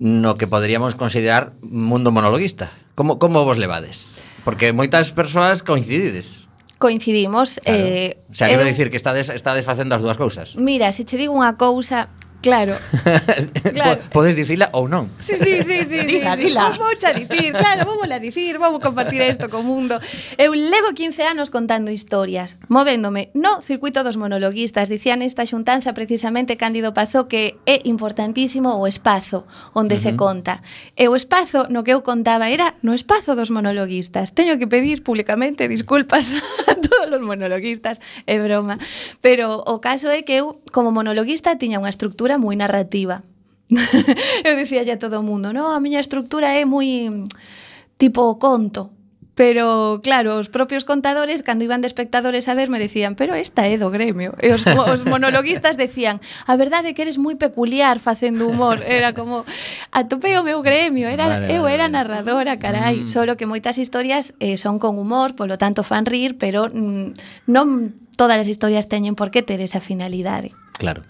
no 0.00 0.34
que 0.34 0.48
poderíamos 0.48 0.96
considerar 0.96 1.52
mundo 1.60 2.10
monologuista. 2.10 2.72
Como, 2.96 3.20
como 3.20 3.44
vos 3.44 3.60
levades? 3.60 4.24
Porque 4.42 4.72
moitas 4.72 5.12
persoas 5.12 5.60
coincidides. 5.60 6.48
Coincidimos. 6.80 7.60
Claro. 7.60 7.84
Eh, 7.84 8.24
o 8.24 8.34
sea, 8.34 8.48
quero 8.48 8.64
eu... 8.64 8.68
dicir 8.72 8.88
que 8.88 8.96
estades, 8.96 9.28
estades 9.28 9.68
facendo 9.68 9.92
as 9.92 10.00
dúas 10.00 10.16
cousas. 10.16 10.56
Mira, 10.56 10.88
se 10.96 11.04
che 11.04 11.20
digo 11.20 11.36
unha 11.36 11.60
cousa, 11.60 12.08
Claro. 12.40 12.74
claro. 13.74 14.00
Podes 14.08 14.34
dicila 14.34 14.72
ou 14.72 14.88
non. 14.88 15.12
Sí, 15.20 15.36
sí, 15.36 15.60
sí, 15.60 15.84
sí, 15.84 16.00
dila, 16.08 16.36
sí, 16.40 16.48
dila. 16.48 16.72
Vou 16.80 16.88
a 16.88 17.12
dicir, 17.12 17.52
claro, 17.52 17.84
vou 17.84 18.00
a 18.00 18.18
dicir, 18.18 18.56
vou 18.56 18.80
compartir 18.80 19.20
isto 19.20 19.52
co 19.52 19.60
mundo. 19.60 20.00
Eu 20.40 20.56
levo 20.56 20.96
15 20.96 21.20
anos 21.36 21.52
contando 21.52 21.92
historias, 21.92 22.56
movéndome 22.72 23.28
no 23.36 23.60
circuito 23.60 24.00
dos 24.00 24.16
monologuistas. 24.16 24.88
Dicía 24.88 25.20
nesta 25.20 25.44
xuntanza 25.44 25.92
precisamente 25.92 26.56
Cándido 26.56 26.96
Pazó 26.96 27.28
que 27.28 27.60
é 27.68 27.84
importantísimo 27.84 28.80
o 28.80 28.88
espazo 28.88 29.44
onde 29.76 29.96
uh 29.96 29.98
-huh. 29.98 30.02
se 30.02 30.12
conta. 30.16 30.64
E 30.96 31.12
o 31.12 31.16
espazo 31.16 31.68
no 31.68 31.84
que 31.84 31.92
eu 31.92 32.00
contaba 32.00 32.48
era 32.48 32.72
no 32.80 32.96
espazo 32.96 33.36
dos 33.36 33.52
monologuistas. 33.52 34.32
Teño 34.32 34.56
que 34.56 34.64
pedir 34.64 35.04
públicamente 35.04 35.68
disculpas 35.68 36.32
a 36.70 36.74
todos 36.80 37.12
os 37.12 37.20
monologuistas, 37.20 38.00
é 38.24 38.40
broma. 38.40 38.80
Pero 39.20 39.60
o 39.68 39.76
caso 39.80 40.08
é 40.08 40.24
que 40.24 40.40
eu, 40.40 40.56
como 40.72 40.88
monologuista, 40.88 41.52
tiña 41.60 41.76
unha 41.76 41.92
estructura 41.92 42.29
estructura 42.30 42.38
moi 42.38 42.56
narrativa. 42.56 43.22
eu 44.46 44.54
dicía 44.58 44.82
a 44.82 44.98
todo 44.98 45.18
o 45.18 45.26
mundo, 45.26 45.52
no, 45.54 45.70
a 45.70 45.78
miña 45.78 46.02
estructura 46.02 46.54
é 46.54 46.66
moi 46.66 47.06
mm, 47.10 47.26
tipo 47.98 48.38
conto, 48.38 48.90
Pero, 49.40 50.00
claro, 50.02 50.36
os 50.36 50.52
propios 50.52 50.84
contadores, 50.84 51.40
cando 51.40 51.64
iban 51.64 51.80
de 51.80 51.88
espectadores 51.88 52.44
a 52.44 52.52
ver, 52.52 52.68
me 52.68 52.76
decían 52.76 53.16
pero 53.16 53.32
esta 53.32 53.64
é 53.64 53.80
do 53.80 53.88
gremio. 53.88 54.36
E 54.36 54.52
os, 54.52 54.68
os 54.68 55.08
monologuistas 55.08 55.80
decían 55.80 56.20
a 56.44 56.60
verdade 56.60 56.92
é 56.92 56.94
que 56.94 57.00
eres 57.00 57.16
moi 57.16 57.40
peculiar 57.40 58.04
facendo 58.04 58.44
humor. 58.44 58.84
Era 58.84 59.16
como, 59.16 59.48
atopei 59.96 60.36
o 60.36 60.44
meu 60.44 60.60
gremio, 60.60 61.08
era, 61.08 61.40
vale, 61.40 61.56
eu 61.56 61.64
era 61.64 61.88
narradora, 61.88 62.60
carai. 62.60 63.00
Mm. 63.00 63.08
Solo 63.08 63.40
que 63.40 63.48
moitas 63.48 63.80
historias 63.80 64.36
eh, 64.44 64.60
son 64.60 64.76
con 64.76 65.00
humor, 65.00 65.32
polo 65.32 65.56
tanto 65.56 65.88
fan 65.88 66.04
rir, 66.04 66.36
pero 66.36 66.68
mm, 66.68 67.48
non 67.48 67.96
todas 68.20 68.36
as 68.36 68.50
historias 68.50 68.92
teñen 68.92 69.16
por 69.16 69.32
que 69.32 69.40
ter 69.40 69.64
esa 69.64 69.80
finalidade. 69.80 70.52
Claro. 70.80 71.04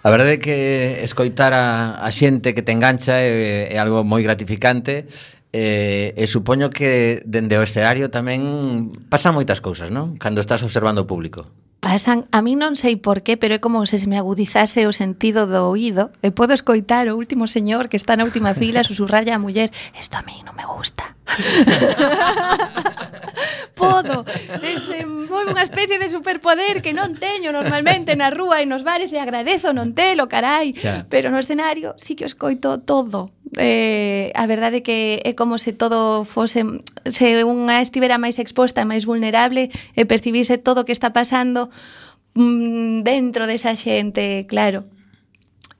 A 0.00 0.08
verdade 0.08 0.32
é 0.32 0.40
que 0.40 0.56
escoitar 1.04 1.52
a, 1.52 2.00
a 2.00 2.08
xente 2.08 2.56
que 2.56 2.64
te 2.64 2.72
engancha 2.72 3.20
é, 3.20 3.68
é 3.68 3.76
algo 3.76 4.00
moi 4.00 4.24
gratificante 4.24 5.04
e, 5.52 6.16
e 6.16 6.24
supoño 6.24 6.72
que 6.72 7.20
dende 7.28 7.60
o 7.60 7.62
escenario 7.62 8.08
tamén 8.08 8.88
pasan 9.12 9.36
moitas 9.36 9.60
cousas, 9.60 9.92
non? 9.92 10.16
Cando 10.16 10.40
estás 10.40 10.64
observando 10.64 11.04
o 11.04 11.10
público. 11.10 11.52
Pasan, 11.84 12.24
a 12.32 12.40
mí 12.40 12.56
non 12.56 12.80
sei 12.80 12.96
por 12.96 13.20
qué, 13.20 13.36
pero 13.36 13.56
é 13.56 13.60
como 13.60 13.84
se 13.84 14.00
se 14.00 14.08
me 14.08 14.16
agudizase 14.16 14.88
o 14.88 14.96
sentido 14.96 15.44
do 15.44 15.68
oído 15.68 16.16
e 16.24 16.32
podo 16.32 16.56
escoitar 16.56 17.04
o 17.12 17.20
último 17.20 17.44
señor 17.44 17.92
que 17.92 18.00
está 18.00 18.16
na 18.16 18.24
última 18.24 18.56
fila 18.56 18.88
susurrarlle 18.88 19.36
a 19.36 19.40
muller, 19.40 19.68
isto 20.00 20.16
a 20.16 20.24
mí 20.24 20.40
non 20.48 20.56
me 20.56 20.64
gusta. 20.64 21.12
podo. 23.80 24.28
Desenvolvo 24.60 25.56
unha 25.56 25.64
especie 25.64 25.96
de 25.96 26.12
superpoder 26.12 26.84
que 26.84 26.92
non 26.92 27.16
teño 27.16 27.48
normalmente 27.50 28.12
na 28.12 28.28
rúa 28.28 28.60
e 28.60 28.68
nos 28.68 28.84
bares 28.84 29.08
e 29.16 29.18
agradezo 29.18 29.72
non 29.72 29.96
telo, 29.96 30.28
carai. 30.28 30.76
Xa. 30.76 31.08
Pero 31.08 31.32
no 31.32 31.40
escenario 31.40 31.96
sí 31.96 32.12
que 32.12 32.28
o 32.28 32.30
escoito 32.30 32.84
todo. 32.84 33.32
Eh, 33.58 34.30
a 34.36 34.46
verdade 34.46 34.84
que 34.84 35.18
é 35.26 35.34
como 35.34 35.58
se 35.58 35.72
todo 35.72 36.22
fose 36.22 36.62
se 37.08 37.26
unha 37.42 37.82
estivera 37.82 38.20
máis 38.20 38.38
exposta, 38.38 38.86
máis 38.86 39.08
vulnerable 39.08 39.74
e 39.98 40.06
percibise 40.06 40.54
todo 40.60 40.84
o 40.84 40.86
que 40.86 40.94
está 40.94 41.10
pasando 41.10 41.72
mm, 42.38 43.02
dentro 43.02 43.50
desa 43.50 43.74
xente, 43.74 44.46
claro. 44.46 44.86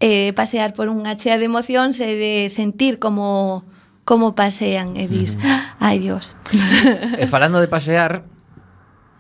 Eh, 0.01 0.33
pasear 0.33 0.73
por 0.73 0.89
unha 0.89 1.15
chea 1.15 1.37
de 1.37 1.47
emocións 1.47 2.01
e 2.01 2.17
de 2.17 2.35
sentir 2.49 2.97
como 2.99 3.69
como 4.11 4.35
pasean 4.35 4.99
e 4.99 5.07
dis, 5.07 5.39
ai 5.79 6.03
Dios. 6.03 6.35
E 7.15 7.31
falando 7.31 7.63
de 7.63 7.71
pasear, 7.71 8.27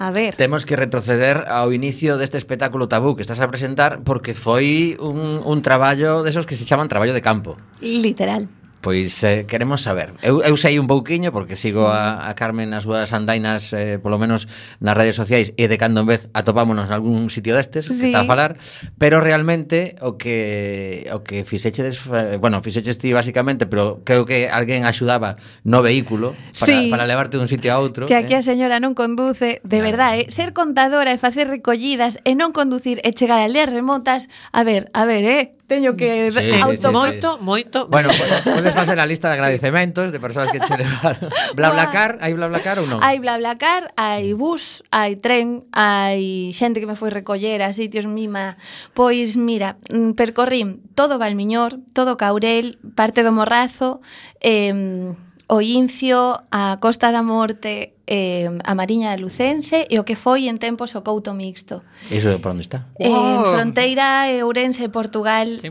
A 0.00 0.10
ver. 0.10 0.34
Temos 0.34 0.64
que 0.64 0.80
retroceder 0.80 1.44
ao 1.44 1.76
inicio 1.76 2.16
deste 2.16 2.40
espectáculo 2.40 2.88
tabú 2.88 3.14
que 3.14 3.22
estás 3.22 3.36
a 3.38 3.52
presentar 3.52 4.00
porque 4.00 4.32
foi 4.32 4.96
un, 4.96 5.44
un 5.44 5.60
traballo 5.60 6.24
desos 6.24 6.48
que 6.48 6.56
se 6.56 6.64
chaman 6.64 6.88
traballo 6.88 7.12
de 7.12 7.20
campo. 7.20 7.60
Literal. 7.84 8.48
Pois 8.80 9.12
eh, 9.24 9.44
queremos 9.44 9.84
saber. 9.84 10.16
Eu, 10.24 10.40
eu 10.40 10.56
sei 10.56 10.80
un 10.80 10.88
pouquiño 10.88 11.36
porque 11.36 11.52
sigo 11.56 11.92
a, 11.92 12.24
a 12.24 12.32
Carmen 12.32 12.72
nas 12.72 12.88
súas 12.88 13.12
andainas 13.12 13.76
eh, 13.76 14.00
polo 14.00 14.16
menos 14.16 14.48
nas 14.80 14.96
redes 14.96 15.20
sociais 15.20 15.52
e 15.60 15.68
de 15.68 15.76
cando 15.76 16.00
en 16.00 16.08
vez 16.08 16.32
atopámonos 16.32 16.88
en 16.88 16.96
algún 16.96 17.28
sitio 17.28 17.52
destes 17.52 17.92
sí. 17.92 18.00
que 18.00 18.08
está 18.08 18.24
a 18.24 18.28
falar, 18.28 18.56
pero 18.96 19.20
realmente 19.20 20.00
o 20.00 20.16
que 20.16 21.04
o 21.12 21.20
que 21.20 21.44
fixeches 21.44 22.08
bueno, 22.40 22.64
fixeches 22.64 22.96
ti 22.96 23.12
basicamente, 23.12 23.68
pero 23.68 24.00
creo 24.00 24.24
que 24.24 24.48
alguén 24.48 24.88
axudaba 24.88 25.36
no 25.60 25.84
vehículo 25.84 26.32
para, 26.56 26.72
sí. 26.72 26.88
para 26.88 27.04
levarte 27.04 27.36
dun 27.36 27.52
sitio 27.52 27.76
a 27.76 27.84
outro. 27.84 28.08
Que 28.08 28.16
aquí 28.16 28.32
eh? 28.32 28.40
a 28.40 28.42
señora 28.42 28.80
non 28.80 28.96
conduce, 28.96 29.60
de 29.60 29.76
claro. 29.76 29.84
verdade, 29.92 30.16
eh? 30.24 30.32
ser 30.32 30.56
contadora 30.56 31.12
e 31.12 31.20
facer 31.20 31.52
recollidas 31.52 32.16
e 32.24 32.32
non 32.32 32.56
conducir 32.56 32.96
e 33.04 33.12
chegar 33.12 33.36
a 33.36 33.44
aldeas 33.44 33.68
remotas, 33.68 34.32
a 34.56 34.64
ver, 34.64 34.88
a 34.96 35.04
ver, 35.04 35.28
eh, 35.28 35.59
teño 35.70 35.94
que 35.94 36.32
sí, 36.32 36.50
auto... 36.58 36.88
Sí, 36.90 36.92
moito, 36.92 37.28
sí. 37.34 37.44
moito. 37.46 37.78
Bueno, 37.86 38.10
podes 38.42 38.74
facer 38.80 38.98
a 38.98 39.06
lista 39.06 39.30
de 39.30 39.34
agradecementos 39.38 40.06
sí. 40.06 40.10
de 40.10 40.18
persoas 40.18 40.50
que 40.50 40.58
che 40.58 40.74
levaron. 40.76 41.30
BlaBlaCar, 41.54 42.18
hai 42.18 42.34
BlaBlaCar 42.34 42.82
ou 42.82 42.90
non? 42.90 42.98
Hai 42.98 43.22
BlaBlaCar, 43.22 43.94
hai 43.94 44.34
bus, 44.34 44.82
hai 44.90 45.14
tren, 45.22 45.62
hai 45.70 46.50
xente 46.50 46.82
que 46.82 46.90
me 46.90 46.98
foi 46.98 47.14
recoller 47.14 47.62
a 47.62 47.70
sitios 47.70 48.10
mima. 48.10 48.58
Pois 48.98 49.38
mira, 49.38 49.78
mm, 49.94 50.18
percorrín 50.18 50.82
todo 50.98 51.22
Valmiñor, 51.22 51.78
todo 51.94 52.18
Caurel, 52.18 52.82
parte 52.98 53.22
do 53.22 53.30
Morrazo, 53.30 54.02
eh, 54.42 55.14
o 55.46 55.62
Incio, 55.62 56.42
a 56.50 56.82
Costa 56.82 57.14
da 57.14 57.22
Morte, 57.22 57.94
eh, 58.10 58.50
a 58.66 58.74
Mariña 58.74 59.14
Lucense 59.16 59.86
e 59.86 60.02
o 60.02 60.04
que 60.04 60.18
foi 60.18 60.50
en 60.50 60.58
tempos 60.58 60.98
o 60.98 61.00
Couto 61.06 61.30
Mixto. 61.32 61.86
Iso 62.10 62.28
é 62.28 62.42
por 62.42 62.50
onde 62.50 62.66
está? 62.66 62.90
Eh, 62.98 63.08
wow. 63.08 63.54
Fronteira, 63.54 64.26
Ourense, 64.42 64.90
Portugal... 64.90 65.62
Sí 65.62 65.70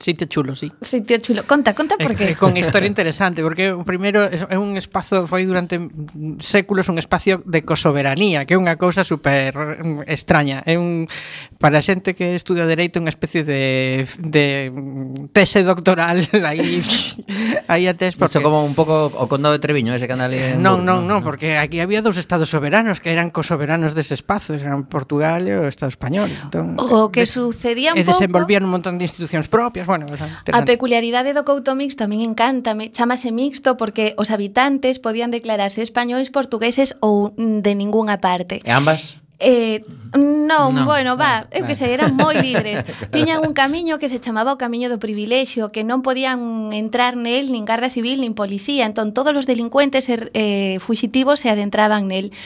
Sitio 0.00 0.26
chulo, 0.26 0.56
sí. 0.56 0.72
Sitio 0.80 1.18
chulo. 1.18 1.44
Conta, 1.44 1.74
conta 1.74 1.96
por 2.00 2.16
qué. 2.16 2.30
Eh, 2.30 2.36
con 2.36 2.56
historia 2.56 2.88
interesante, 2.88 3.42
porque 3.42 3.68
o 3.76 3.84
primeiro 3.84 4.24
é 4.24 4.56
un 4.56 4.80
espazo 4.80 5.28
foi 5.28 5.44
durante 5.44 5.76
séculos 6.40 6.88
un 6.88 6.96
espacio 6.96 7.44
de 7.44 7.60
cosoberanía, 7.68 8.48
que 8.48 8.56
é 8.56 8.58
unha 8.58 8.80
cousa 8.80 9.04
super 9.04 9.52
extraña. 10.08 10.64
É 10.64 10.80
un 10.80 11.04
para 11.60 11.78
a 11.78 11.84
xente 11.84 12.16
que 12.16 12.32
estudia 12.32 12.64
dereito 12.64 12.96
unha 12.96 13.12
especie 13.12 13.44
de 13.44 14.08
de 14.16 14.72
tese 15.36 15.60
doctoral 15.68 16.24
aí 16.48 16.80
aí 17.68 17.84
a 17.84 17.92
tes 17.92 18.16
porque 18.16 18.40
Isto 18.40 18.40
como 18.40 18.64
un 18.64 18.72
pouco 18.72 19.12
o 19.12 19.28
condado 19.28 19.52
de 19.52 19.60
Treviño, 19.60 19.92
ese 19.92 20.08
canal 20.08 20.32
en 20.32 20.64
Non, 20.64 20.80
non, 20.80 21.04
non, 21.04 21.20
porque 21.20 21.60
aquí 21.60 21.84
había 21.84 22.00
dous 22.00 22.16
estados 22.16 22.48
soberanos 22.48 23.04
que 23.04 23.12
eran 23.12 23.28
cosoberanos 23.28 23.92
dese 23.92 24.16
espazo, 24.16 24.56
eran 24.56 24.88
Portugal 24.88 25.44
e 25.44 25.60
o 25.60 25.68
Estado 25.68 25.92
español. 25.92 26.32
Entón, 26.32 26.80
o 26.80 27.12
que 27.12 27.28
sucedía 27.28 27.92
un 27.92 28.00
eh, 28.00 28.08
pouco 28.08 28.16
e 28.16 28.24
desenvolvían 28.24 28.64
un 28.64 28.72
montón 28.72 28.96
de 28.96 29.04
institucións 29.04 29.44
propias, 29.52 29.89
bueno, 29.90 30.06
ah, 30.14 30.54
A 30.54 30.62
peculiaridade 30.62 31.34
do 31.34 31.42
Couto 31.42 31.74
Mix 31.74 31.98
tamén 31.98 32.22
encántame, 32.22 32.94
chamase 32.94 33.34
mixto 33.34 33.74
porque 33.74 34.14
os 34.14 34.30
habitantes 34.30 35.02
podían 35.02 35.34
declararse 35.34 35.82
españois, 35.82 36.30
portugueses 36.30 36.94
ou 37.02 37.34
mm, 37.34 37.66
de 37.66 37.72
ningunha 37.74 38.22
parte. 38.22 38.62
E 38.62 38.70
ambas? 38.70 39.18
Eh, 39.40 39.84
non, 40.12 40.74
no, 40.74 40.84
bueno, 40.84 41.16
va, 41.16 41.48
vale, 41.48 41.56
eu 41.56 41.64
que 41.64 41.72
sei, 41.72 41.96
eran 41.96 42.12
moi 42.12 42.36
libres. 42.44 42.84
Tiñan 43.08 43.40
un 43.40 43.56
camiño 43.56 43.96
que 43.96 44.12
se 44.12 44.20
chamaba 44.20 44.52
o 44.52 44.60
camiño 44.60 44.92
do 44.92 45.00
privilexio, 45.00 45.72
que 45.72 45.80
non 45.80 46.04
podían 46.04 46.70
entrar 46.76 47.16
nel 47.16 47.48
nin 47.48 47.64
garda 47.64 47.88
civil 47.88 48.20
nin 48.20 48.36
policía, 48.36 48.84
entón 48.84 49.16
todos 49.16 49.32
os 49.32 49.48
delincuentes 49.48 50.12
e 50.12 50.28
eh, 50.36 50.76
fuxitivos 50.76 51.40
se 51.40 51.48
adentraban 51.48 52.04
nel 52.04 52.36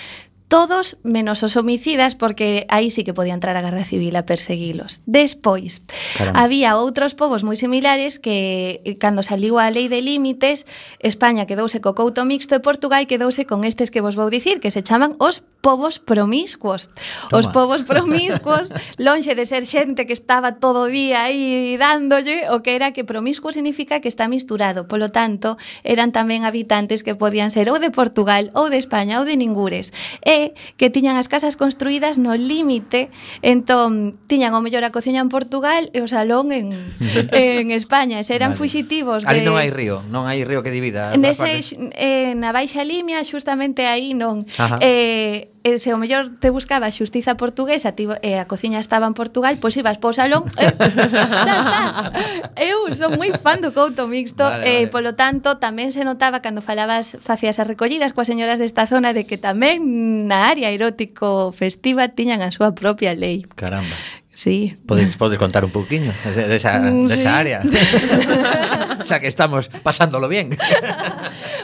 todos 0.48 0.98
menos 1.02 1.42
os 1.42 1.56
homicidas 1.56 2.14
porque 2.14 2.66
aí 2.68 2.90
sí 2.90 3.02
que 3.02 3.14
podía 3.14 3.34
entrar 3.34 3.56
a 3.56 3.62
Garda 3.62 3.84
Civil 3.84 4.14
a 4.16 4.26
perseguilos. 4.26 5.00
Despois, 5.06 5.82
Caramba. 6.16 6.40
había 6.40 6.76
outros 6.76 7.16
povos 7.16 7.42
moi 7.42 7.56
similares 7.56 8.20
que 8.20 8.84
cando 9.00 9.24
saliu 9.24 9.56
a 9.58 9.72
Lei 9.72 9.88
de 9.88 10.04
Límites, 10.04 10.68
España 11.00 11.48
quedouse 11.48 11.80
co 11.80 11.96
couto 11.96 12.22
mixto 12.28 12.54
e 12.54 12.60
Portugal 12.60 13.08
quedouse 13.08 13.48
con 13.48 13.64
estes 13.64 13.88
que 13.88 14.04
vos 14.04 14.14
vou 14.14 14.28
dicir, 14.28 14.60
que 14.60 14.70
se 14.70 14.84
chaman 14.84 15.16
os 15.18 15.42
povos 15.64 15.96
promiscuos. 15.96 16.92
Toma. 17.32 17.40
Os 17.40 17.46
povos 17.48 17.80
promiscuos, 17.82 18.68
lonxe 19.00 19.32
de 19.32 19.48
ser 19.48 19.64
xente 19.64 20.04
que 20.04 20.12
estaba 20.12 20.60
todo 20.60 20.86
o 20.86 20.90
día 20.92 21.24
aí 21.24 21.80
dándolle, 21.80 22.52
o 22.52 22.60
que 22.60 22.76
era 22.76 22.92
que 22.92 23.02
promiscuo 23.02 23.48
significa 23.48 24.04
que 24.04 24.12
está 24.12 24.28
misturado. 24.28 24.84
Polo 24.86 25.08
tanto, 25.08 25.56
eran 25.82 26.12
tamén 26.12 26.44
habitantes 26.44 27.00
que 27.00 27.16
podían 27.16 27.48
ser 27.48 27.72
ou 27.72 27.80
de 27.80 27.88
Portugal, 27.88 28.52
ou 28.52 28.68
de 28.68 28.76
España, 28.76 29.18
ou 29.18 29.24
de 29.24 29.40
ningures. 29.40 29.88
E 30.20 30.33
que 30.76 30.90
tiñan 30.90 31.16
as 31.16 31.30
casas 31.30 31.54
construídas 31.56 32.18
no 32.18 32.34
límite, 32.34 33.08
entón 33.40 34.18
tiñan 34.26 34.52
o 34.52 34.60
mellor 34.60 34.84
a 34.84 34.90
cociña 34.90 35.22
en 35.22 35.30
Portugal 35.30 35.88
e 35.94 36.02
o 36.02 36.08
salón 36.10 36.50
en, 36.50 36.74
en 37.32 37.70
España, 37.70 38.18
e 38.20 38.24
eran 38.26 38.52
vale. 38.52 38.60
fuxitivos. 38.60 39.22
De... 39.24 39.30
Ali 39.30 39.40
non 39.46 39.56
hai 39.56 39.70
río, 39.70 40.02
non 40.10 40.26
hai 40.26 40.42
río 40.42 40.60
que 40.66 40.74
divida. 40.74 41.14
Nese, 41.14 41.62
eh, 41.94 42.34
na 42.34 42.50
Baixa 42.50 42.82
Limia, 42.82 43.22
xustamente 43.22 43.86
aí 43.86 44.12
non. 44.12 44.42
Ajá. 44.58 44.82
Eh, 44.82 45.53
e 45.64 45.80
se 45.80 45.96
o 45.96 45.98
mellor 45.98 46.28
te 46.44 46.52
buscaba 46.52 46.92
xustiza 46.92 47.40
portuguesa 47.40 47.96
ti, 47.96 48.04
e 48.20 48.36
a 48.36 48.44
cociña 48.44 48.84
estaba 48.84 49.08
en 49.08 49.16
Portugal, 49.16 49.56
pois 49.56 49.72
ibas 49.80 49.96
po 49.96 50.12
salón 50.12 50.44
eh, 50.60 50.68
xa 51.48 51.56
está. 51.64 52.12
Eu 52.60 52.84
son 52.92 53.16
moi 53.16 53.32
fan 53.32 53.64
do 53.64 53.72
couto 53.72 54.04
mixto 54.04 54.44
vale, 54.44 54.60
eh, 54.68 54.84
vale. 54.84 54.92
polo 54.92 55.10
tanto 55.16 55.56
tamén 55.56 55.88
se 55.88 56.04
notaba 56.04 56.44
cando 56.44 56.60
falabas 56.60 57.16
facías 57.16 57.56
as 57.56 57.64
recollidas 57.64 58.12
coas 58.12 58.28
señoras 58.28 58.60
desta 58.60 58.84
zona 58.84 59.16
de 59.16 59.24
que 59.24 59.40
tamén 59.40 60.28
na 60.28 60.52
área 60.52 60.68
erótico 60.68 61.48
festiva 61.56 62.12
tiñan 62.12 62.44
a 62.44 62.52
súa 62.52 62.76
propia 62.76 63.16
lei. 63.16 63.48
Caramba 63.56 63.96
Sí. 64.34 64.76
Podes, 64.86 65.16
podes 65.16 65.38
contar 65.38 65.64
un 65.64 65.70
pouquiño 65.70 66.12
desa, 66.24 66.42
de 66.42 66.48
desa 66.48 66.78
mm, 66.80 67.08
sí. 67.08 67.26
área. 67.26 67.62
o 69.00 69.04
sea 69.04 69.20
que 69.20 69.28
estamos 69.28 69.68
pasándolo 69.68 70.28
bien. 70.28 70.58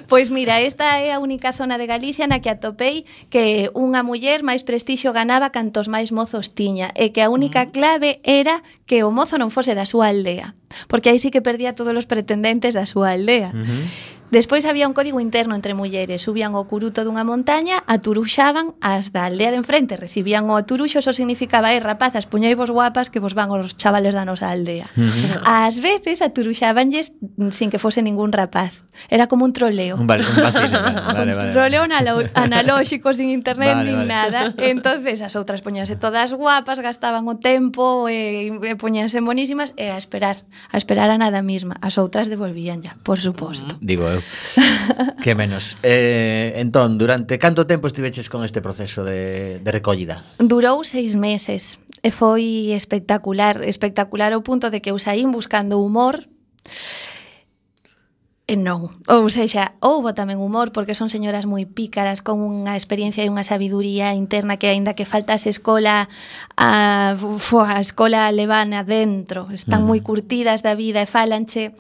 pois 0.07 0.31
mira, 0.31 0.61
esta 0.61 1.03
é 1.03 1.13
a 1.13 1.19
única 1.19 1.53
zona 1.53 1.79
de 1.79 1.87
Galicia 1.87 2.31
na 2.31 2.39
que 2.39 2.51
atopei 2.51 3.05
que 3.29 3.75
unha 3.75 4.07
muller 4.07 4.47
máis 4.47 4.63
prestixio 4.63 5.11
ganaba 5.11 5.51
cantos 5.51 5.91
máis 5.91 6.15
mozos 6.15 6.55
tiña 6.55 6.95
e 6.95 7.11
que 7.11 7.27
a 7.27 7.29
única 7.29 7.67
mm. 7.67 7.71
clave 7.75 8.23
era 8.23 8.63
que 8.87 9.03
o 9.03 9.11
mozo 9.11 9.35
non 9.35 9.51
fose 9.51 9.75
da 9.75 9.85
súa 9.85 10.15
aldea, 10.15 10.55
porque 10.87 11.11
aí 11.11 11.19
sí 11.19 11.35
que 11.35 11.43
perdía 11.43 11.75
todos 11.75 11.93
os 11.99 12.07
pretendentes 12.07 12.79
da 12.79 12.87
súa 12.87 13.19
aldea. 13.19 13.51
Uh 13.51 13.67
-huh. 13.67 13.85
Despois 14.31 14.65
había 14.65 14.87
un 14.87 14.95
código 14.95 15.19
interno 15.19 15.55
entre 15.55 15.75
mulleres. 15.75 16.23
Subían 16.23 16.55
o 16.55 16.63
curuto 16.71 17.03
dunha 17.03 17.27
montaña, 17.27 17.83
aturuxaban 17.91 18.79
as 18.79 19.11
da 19.11 19.27
aldea 19.27 19.51
de 19.51 19.59
enfrente. 19.59 19.99
Recibían 19.99 20.47
o 20.47 20.55
aturuxo, 20.55 21.03
eso 21.03 21.11
significaba, 21.11 21.75
eh, 21.75 21.83
rapazas, 21.83 22.31
puñeivos 22.31 22.71
guapas 22.71 23.11
que 23.11 23.19
vos 23.19 23.35
van 23.35 23.51
os 23.51 23.75
chavales 23.75 24.15
da 24.15 24.23
nosa 24.23 24.55
aldea. 24.55 24.87
ás. 25.43 25.71
As 25.71 25.83
veces 25.83 26.23
aturuxabanlles 26.23 27.11
sin 27.51 27.71
que 27.71 27.83
fose 27.83 28.03
ningún 28.07 28.31
rapaz. 28.31 28.87
Era 29.09 29.27
como 29.27 29.45
un 29.45 29.53
troleo. 29.53 29.97
Un, 29.97 30.07
vale, 30.07 30.23
un, 30.23 30.37
vacile, 30.43 30.79
vale, 30.79 31.01
vale, 31.19 31.35
vale, 31.35 31.49
un 31.49 31.53
troleo 31.55 31.83
analóxico, 32.35 33.13
sin 33.15 33.31
internet, 33.31 33.75
vale, 33.75 33.91
nin 33.91 34.07
vale. 34.07 34.09
nada. 34.09 34.55
entonces 34.59 35.23
as 35.23 35.35
outras 35.35 35.63
poñanse 35.63 35.97
todas 35.97 36.35
guapas, 36.35 36.79
gastaban 36.81 37.27
o 37.27 37.39
tempo, 37.39 38.07
e, 38.07 38.51
e 38.51 38.75
poñanse 38.77 39.19
monísimas, 39.19 39.75
e 39.75 39.91
a 39.91 39.99
esperar, 39.99 40.45
a 40.71 40.77
esperar 40.77 41.11
a 41.11 41.19
nada 41.19 41.43
misma. 41.43 41.75
As 41.81 41.99
outras 41.99 42.29
devolvían 42.29 42.83
ya, 42.83 42.95
por 43.03 43.19
suposto. 43.19 43.79
Digo, 43.81 44.05
eu 44.07 44.20
eu. 44.21 44.25
que 45.25 45.33
menos. 45.35 45.81
Eh, 45.83 46.61
entón, 46.61 47.01
durante 47.01 47.41
canto 47.41 47.65
tempo 47.65 47.89
estiveches 47.89 48.29
con 48.29 48.45
este 48.45 48.61
proceso 48.61 49.03
de, 49.03 49.59
de 49.59 49.71
recollida? 49.73 50.29
Durou 50.39 50.85
seis 50.85 51.17
meses 51.17 51.81
e 52.05 52.13
foi 52.13 52.77
espectacular, 52.77 53.65
espectacular 53.65 54.37
ao 54.37 54.45
punto 54.45 54.69
de 54.69 54.85
que 54.85 54.93
eu 54.93 54.99
saín 55.01 55.33
buscando 55.33 55.81
humor 55.81 56.29
E 58.51 58.59
non. 58.59 58.91
Ou 59.07 59.31
seja, 59.31 59.79
houbo 59.79 60.11
tamén 60.11 60.43
humor 60.43 60.75
porque 60.75 60.99
son 60.99 61.07
señoras 61.07 61.47
moi 61.47 61.71
pícaras 61.71 62.19
con 62.19 62.43
unha 62.43 62.75
experiencia 62.75 63.23
e 63.23 63.31
unha 63.31 63.47
sabiduría 63.47 64.11
interna 64.19 64.59
que 64.59 64.67
aínda 64.67 64.99
que 64.99 65.07
faltase 65.07 65.55
escola 65.55 66.11
a, 66.59 67.15
a 67.15 67.79
escola 67.79 68.27
levana 68.35 68.83
dentro, 68.83 69.47
están 69.55 69.87
moi 69.87 70.03
curtidas 70.03 70.67
da 70.67 70.75
vida 70.75 70.99
e 70.99 71.07
falanche 71.07 71.79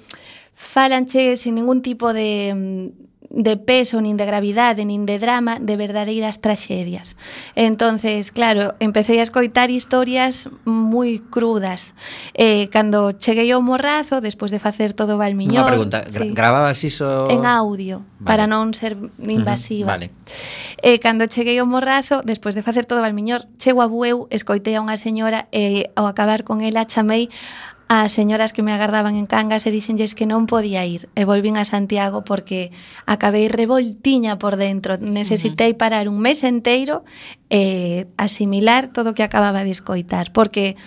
falanche 0.60 1.40
sin 1.40 1.56
ningún 1.56 1.80
tipo 1.80 2.12
de 2.12 2.52
mm, 2.52 3.10
de 3.30 3.56
peso, 3.56 4.02
nin 4.02 4.18
de 4.18 4.26
gravidade, 4.26 4.82
nin 4.82 5.06
de 5.06 5.22
drama, 5.22 5.62
de 5.62 5.78
verdadeiras 5.78 6.42
traxedias. 6.42 7.14
Entonces, 7.54 8.34
claro, 8.34 8.74
empecé 8.80 9.20
a 9.20 9.22
escoitar 9.22 9.70
historias 9.70 10.50
moi 10.66 11.22
crudas. 11.30 11.94
Eh, 12.34 12.66
cando 12.74 13.14
cheguei 13.14 13.54
ao 13.54 13.62
Morrazo, 13.62 14.18
despois 14.18 14.50
de 14.50 14.58
facer 14.58 14.98
todo 14.98 15.14
o 15.14 15.22
Valmiñón... 15.22 15.62
Unha 15.62 15.70
pregunta, 15.70 16.02
gra 16.10 16.26
sí, 16.26 16.34
gravabas 16.34 16.82
iso... 16.82 17.30
En 17.30 17.46
audio, 17.46 18.02
vale. 18.18 18.26
para 18.26 18.44
non 18.50 18.74
ser 18.74 18.98
invasiva. 19.22 19.94
Uh 19.94 20.10
-huh, 20.10 20.10
vale. 20.10 20.82
Eh, 20.82 20.98
cando 20.98 21.30
cheguei 21.30 21.62
ao 21.62 21.70
Morrazo, 21.70 22.26
despois 22.26 22.58
de 22.58 22.66
facer 22.66 22.82
todo 22.82 22.98
o 22.98 23.06
Valmiñón, 23.06 23.46
chego 23.62 23.78
a 23.78 23.86
Bueu, 23.86 24.26
escoitei 24.34 24.74
a 24.74 24.82
unha 24.82 24.98
señora 24.98 25.46
e 25.54 25.86
eh, 25.86 25.94
ao 25.94 26.10
acabar 26.10 26.42
con 26.42 26.66
ela 26.66 26.82
chamei 26.82 27.30
as 27.90 28.12
señoras 28.12 28.52
que 28.52 28.62
me 28.62 28.70
agardaban 28.70 29.18
en 29.18 29.26
Cangas 29.26 29.66
e 29.66 29.74
dixenlles 29.74 30.14
que 30.14 30.22
non 30.22 30.46
podía 30.46 30.86
ir 30.86 31.10
e 31.18 31.26
volvín 31.26 31.58
a 31.58 31.66
Santiago 31.66 32.22
porque 32.22 32.70
acabei 33.02 33.50
revoltiña 33.50 34.38
por 34.38 34.54
dentro. 34.54 34.94
Necesitei 34.94 35.74
parar 35.74 36.06
un 36.06 36.22
mes 36.22 36.46
enteiro 36.46 37.02
e 37.50 38.06
asimilar 38.14 38.94
todo 38.94 39.10
o 39.10 39.16
que 39.18 39.26
acababa 39.26 39.66
de 39.66 39.74
escoitar 39.74 40.30
porque 40.30 40.78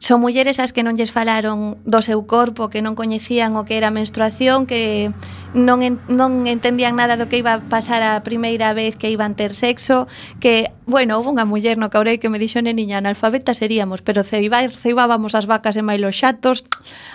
son 0.00 0.24
mulleres 0.24 0.64
as 0.64 0.72
que 0.72 0.80
non 0.80 0.96
lles 0.96 1.12
falaron 1.12 1.76
do 1.84 2.00
seu 2.00 2.24
corpo, 2.24 2.72
que 2.72 2.80
non 2.80 2.96
coñecían 2.96 3.52
o 3.60 3.68
que 3.68 3.76
era 3.76 3.92
menstruación, 3.92 4.64
que 4.64 5.12
non, 5.54 5.80
en, 5.86 6.02
non 6.10 6.50
entendían 6.50 6.98
nada 6.98 7.14
do 7.14 7.30
que 7.30 7.38
iba 7.38 7.54
a 7.56 7.62
pasar 7.62 8.02
a 8.02 8.20
primeira 8.26 8.74
vez 8.74 8.98
que 8.98 9.08
iban 9.08 9.38
ter 9.38 9.54
sexo, 9.54 10.10
que, 10.42 10.74
bueno, 10.84 11.16
houve 11.16 11.30
unha 11.30 11.46
muller 11.46 11.78
no 11.78 11.88
Caurel 11.88 12.18
que 12.18 12.28
me 12.28 12.42
dixo, 12.42 12.60
neniña, 12.60 12.98
analfabeta 12.98 13.54
seríamos, 13.54 14.02
pero 14.02 14.26
ceiba, 14.26 14.66
ceibábamos 14.66 15.38
as 15.38 15.46
vacas 15.46 15.78
e 15.78 15.82
mailo 15.86 16.10
xatos, 16.10 16.66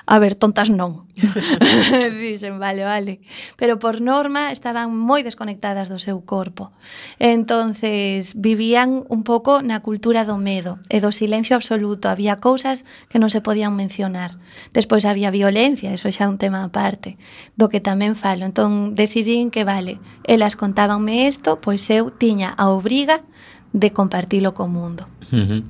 a 0.08 0.16
ver, 0.18 0.40
tontas 0.40 0.72
non. 0.72 1.06
Dixen, 2.20 2.60
vale, 2.60 2.84
vale. 2.84 3.20
Pero 3.58 3.80
por 3.80 4.02
norma 4.02 4.52
estaban 4.52 4.96
moi 4.96 5.22
desconectadas 5.22 5.92
do 5.92 6.00
seu 6.00 6.24
corpo. 6.24 6.72
Entonces, 7.20 8.34
vivían 8.40 9.04
un 9.12 9.28
pouco 9.28 9.62
na 9.62 9.84
cultura 9.84 10.24
do 10.24 10.40
medo 10.40 10.80
e 10.88 11.04
do 11.04 11.12
silencio 11.12 11.60
absoluto. 11.60 12.08
Había 12.08 12.40
cousas 12.40 12.88
que 13.12 13.20
non 13.20 13.28
se 13.28 13.44
podían 13.44 13.76
mencionar. 13.76 14.40
Despois 14.72 15.04
había 15.04 15.32
violencia, 15.32 15.92
eso 15.92 16.08
xa 16.08 16.26
é 16.26 16.32
un 16.32 16.40
tema 16.40 16.64
aparte, 16.64 17.20
do 17.60 17.68
que 17.68 17.84
tamén 17.84 18.16
fa 18.16 18.29
falo. 18.30 18.46
Entón 18.46 18.94
decidín 18.94 19.50
que 19.50 19.66
vale, 19.66 19.98
elas 20.24 20.54
contábanme 20.54 21.26
isto, 21.26 21.58
pois 21.58 21.90
eu 21.90 22.14
tiña 22.14 22.54
a 22.54 22.70
obriga 22.70 23.26
de 23.74 23.90
compartilo 23.90 24.54
co 24.54 24.70
mundo. 24.70 25.10
Uh 25.34 25.46
-huh. 25.46 25.62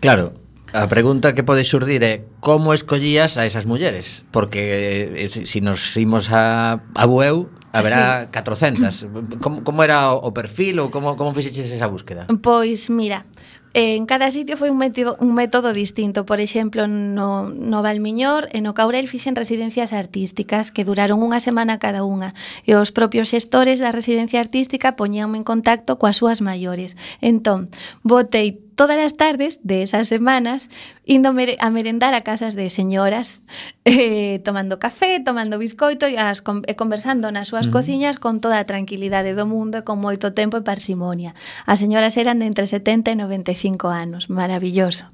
Claro, 0.00 0.36
A 0.72 0.88
pregunta 0.88 1.36
que 1.36 1.44
pode 1.44 1.68
surdir 1.68 2.00
é 2.00 2.24
como 2.40 2.72
escollías 2.72 3.36
a 3.36 3.44
esas 3.44 3.68
mulleres? 3.68 4.24
Porque 4.32 5.12
eh, 5.20 5.28
se 5.28 5.44
si 5.44 5.60
nos 5.60 6.00
imos 6.00 6.32
a, 6.32 6.80
a 6.96 7.04
Bueu, 7.04 7.52
haberá 7.76 8.24
sí. 8.24 8.32
400. 8.32 9.06
Como, 9.36 9.60
como 9.68 9.84
era 9.84 10.16
o 10.16 10.32
perfil 10.32 10.80
ou 10.80 10.88
como, 10.88 11.12
como 11.20 11.36
fixeches 11.36 11.68
esa 11.68 11.92
búsqueda? 11.92 12.24
Pois, 12.40 12.88
mira, 12.88 13.28
En 13.74 14.04
cada 14.04 14.30
sitio 14.30 14.60
foi 14.60 14.68
un 14.68 14.76
método, 14.76 15.16
un 15.24 15.32
método 15.32 15.72
distinto. 15.72 16.26
Por 16.28 16.40
exemplo, 16.40 16.84
no, 16.86 17.48
no 17.48 17.80
Valmiñor 17.80 18.52
e 18.52 18.60
no 18.60 18.76
Caurel 18.76 19.08
fixen 19.08 19.32
residencias 19.32 19.96
artísticas 19.96 20.68
que 20.68 20.84
duraron 20.84 21.24
unha 21.24 21.40
semana 21.40 21.80
cada 21.80 22.04
unha. 22.04 22.36
E 22.68 22.76
os 22.76 22.92
propios 22.92 23.32
xestores 23.32 23.80
da 23.80 23.88
residencia 23.88 24.44
artística 24.44 24.92
poñíanme 24.92 25.40
en 25.40 25.48
contacto 25.48 25.96
coas 25.96 26.20
súas 26.20 26.44
maiores. 26.44 27.00
Entón, 27.24 27.72
botei 28.04 28.60
todas 28.82 28.98
as 28.98 29.14
tardes 29.14 29.60
de 29.62 29.84
esas 29.86 30.08
semanas 30.08 30.66
indo 31.06 31.30
a 31.30 31.70
merendar 31.70 32.14
a 32.14 32.26
casas 32.26 32.58
de 32.58 32.66
señoras 32.66 33.38
eh, 33.84 34.42
tomando 34.42 34.82
café, 34.82 35.22
tomando 35.22 35.54
biscoito 35.54 36.10
e, 36.10 36.18
as, 36.18 36.42
e 36.66 36.74
conversando 36.74 37.30
nas 37.30 37.46
súas 37.46 37.70
mm. 37.70 37.70
cociñas 37.70 38.18
con 38.18 38.42
toda 38.42 38.58
a 38.58 38.66
tranquilidade 38.66 39.38
do 39.38 39.46
mundo 39.46 39.78
e 39.78 39.86
con 39.86 40.02
moito 40.02 40.34
tempo 40.34 40.58
e 40.58 40.66
parsimonia. 40.66 41.30
As 41.62 41.78
señoras 41.78 42.18
eran 42.18 42.42
de 42.42 42.50
entre 42.50 42.66
70 42.66 43.14
e 43.14 43.16
95 43.22 43.86
anos, 43.86 44.26
maravilloso. 44.26 45.06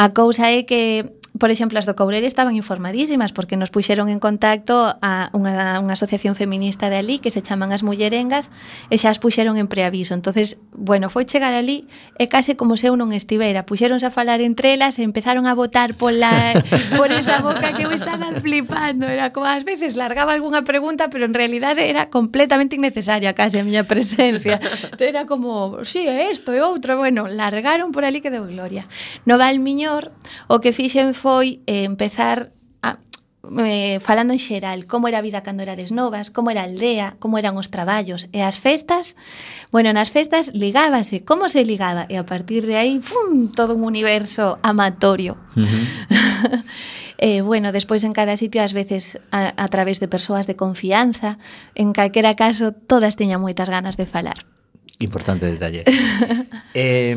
A 0.00 0.16
cousa 0.16 0.48
é 0.48 0.64
que 0.64 1.19
por 1.38 1.50
exemplo, 1.50 1.78
as 1.78 1.86
do 1.86 1.94
Courel 1.94 2.24
estaban 2.24 2.56
informadísimas 2.56 3.30
porque 3.30 3.56
nos 3.56 3.70
puxeron 3.70 4.08
en 4.10 4.18
contacto 4.18 4.98
a 4.98 5.30
unha, 5.30 5.78
unha 5.78 5.94
asociación 5.94 6.34
feminista 6.34 6.90
de 6.90 6.98
ali 6.98 7.22
que 7.22 7.30
se 7.30 7.44
chaman 7.44 7.70
as 7.70 7.86
mullerengas 7.86 8.50
e 8.90 8.98
xa 8.98 9.14
as 9.14 9.22
puxeron 9.22 9.54
en 9.54 9.70
preaviso. 9.70 10.12
entonces 10.12 10.58
bueno, 10.74 11.10
foi 11.10 11.28
chegar 11.28 11.52
ali 11.52 11.86
e 12.18 12.26
case 12.26 12.56
como 12.56 12.80
se 12.80 12.88
eu 12.88 12.96
non 12.96 13.12
estivera. 13.12 13.68
Puxéronse 13.68 14.08
a 14.08 14.12
falar 14.14 14.40
entre 14.40 14.72
elas 14.74 14.98
e 14.98 15.04
empezaron 15.04 15.44
a 15.46 15.54
votar 15.54 15.94
pola, 15.94 16.56
por 16.98 17.12
esa 17.12 17.44
boca 17.44 17.76
que 17.76 17.84
eu 17.84 17.92
estaba 17.92 18.32
flipando. 18.40 19.06
Era 19.06 19.30
como 19.30 19.46
ás 19.46 19.62
veces 19.62 19.94
largaba 19.94 20.32
algunha 20.32 20.64
pregunta, 20.64 21.12
pero 21.12 21.28
en 21.28 21.34
realidade 21.34 21.86
era 21.92 22.08
completamente 22.08 22.74
innecesaria 22.80 23.36
case 23.36 23.60
a 23.60 23.64
miña 23.64 23.84
presencia. 23.84 24.56
Entón 24.58 25.06
era 25.06 25.28
como, 25.28 25.84
si 25.84 26.04
sí, 26.04 26.08
é 26.08 26.32
isto 26.32 26.56
e 26.56 26.64
outro. 26.64 26.96
Bueno, 26.96 27.28
largaron 27.28 27.92
por 27.92 28.08
ali 28.08 28.24
que 28.24 28.32
deu 28.32 28.48
gloria. 28.48 28.88
No 29.28 29.36
Valmiñor, 29.36 30.10
o 30.48 30.64
que 30.64 30.72
fixen 30.72 31.12
foi 31.20 31.60
eh, 31.68 31.84
empezar 31.84 32.56
a, 32.80 32.96
eh, 33.60 34.00
falando 34.00 34.32
en 34.32 34.40
xeral 34.40 34.88
como 34.88 35.04
era 35.04 35.20
a 35.20 35.26
vida 35.26 35.44
cando 35.44 35.60
erades 35.60 35.92
novas, 35.92 36.32
como 36.32 36.48
era 36.48 36.64
a 36.64 36.68
aldea, 36.68 37.20
como 37.20 37.36
eran 37.36 37.60
os 37.60 37.68
traballos 37.68 38.32
e 38.32 38.40
as 38.40 38.56
festas. 38.56 39.20
Bueno, 39.68 39.92
nas 39.92 40.08
festas 40.08 40.48
ligábase, 40.56 41.20
como 41.28 41.52
se 41.52 41.68
ligaba? 41.68 42.08
E 42.08 42.16
a 42.16 42.24
partir 42.24 42.64
de 42.64 42.80
aí, 42.80 43.04
¡fum!, 43.04 43.52
todo 43.52 43.76
un 43.76 43.84
universo 43.84 44.56
amatorio. 44.64 45.36
Uh 45.56 45.60
-huh. 45.68 46.64
Eh, 47.20 47.42
bueno, 47.42 47.68
despois 47.70 48.00
en 48.08 48.16
cada 48.16 48.40
sitio 48.40 48.64
ás 48.64 48.72
veces 48.72 49.20
a, 49.28 49.52
a 49.52 49.68
través 49.68 50.00
de 50.00 50.08
persoas 50.08 50.48
de 50.48 50.56
confianza, 50.56 51.36
en 51.76 51.92
calquera 51.92 52.32
caso 52.32 52.72
todas 52.72 53.12
teñan 53.20 53.44
moitas 53.44 53.68
ganas 53.68 54.00
de 54.00 54.08
falar. 54.08 54.40
Importante 55.00 55.46
detalle. 55.46 55.84
eh, 56.74 57.16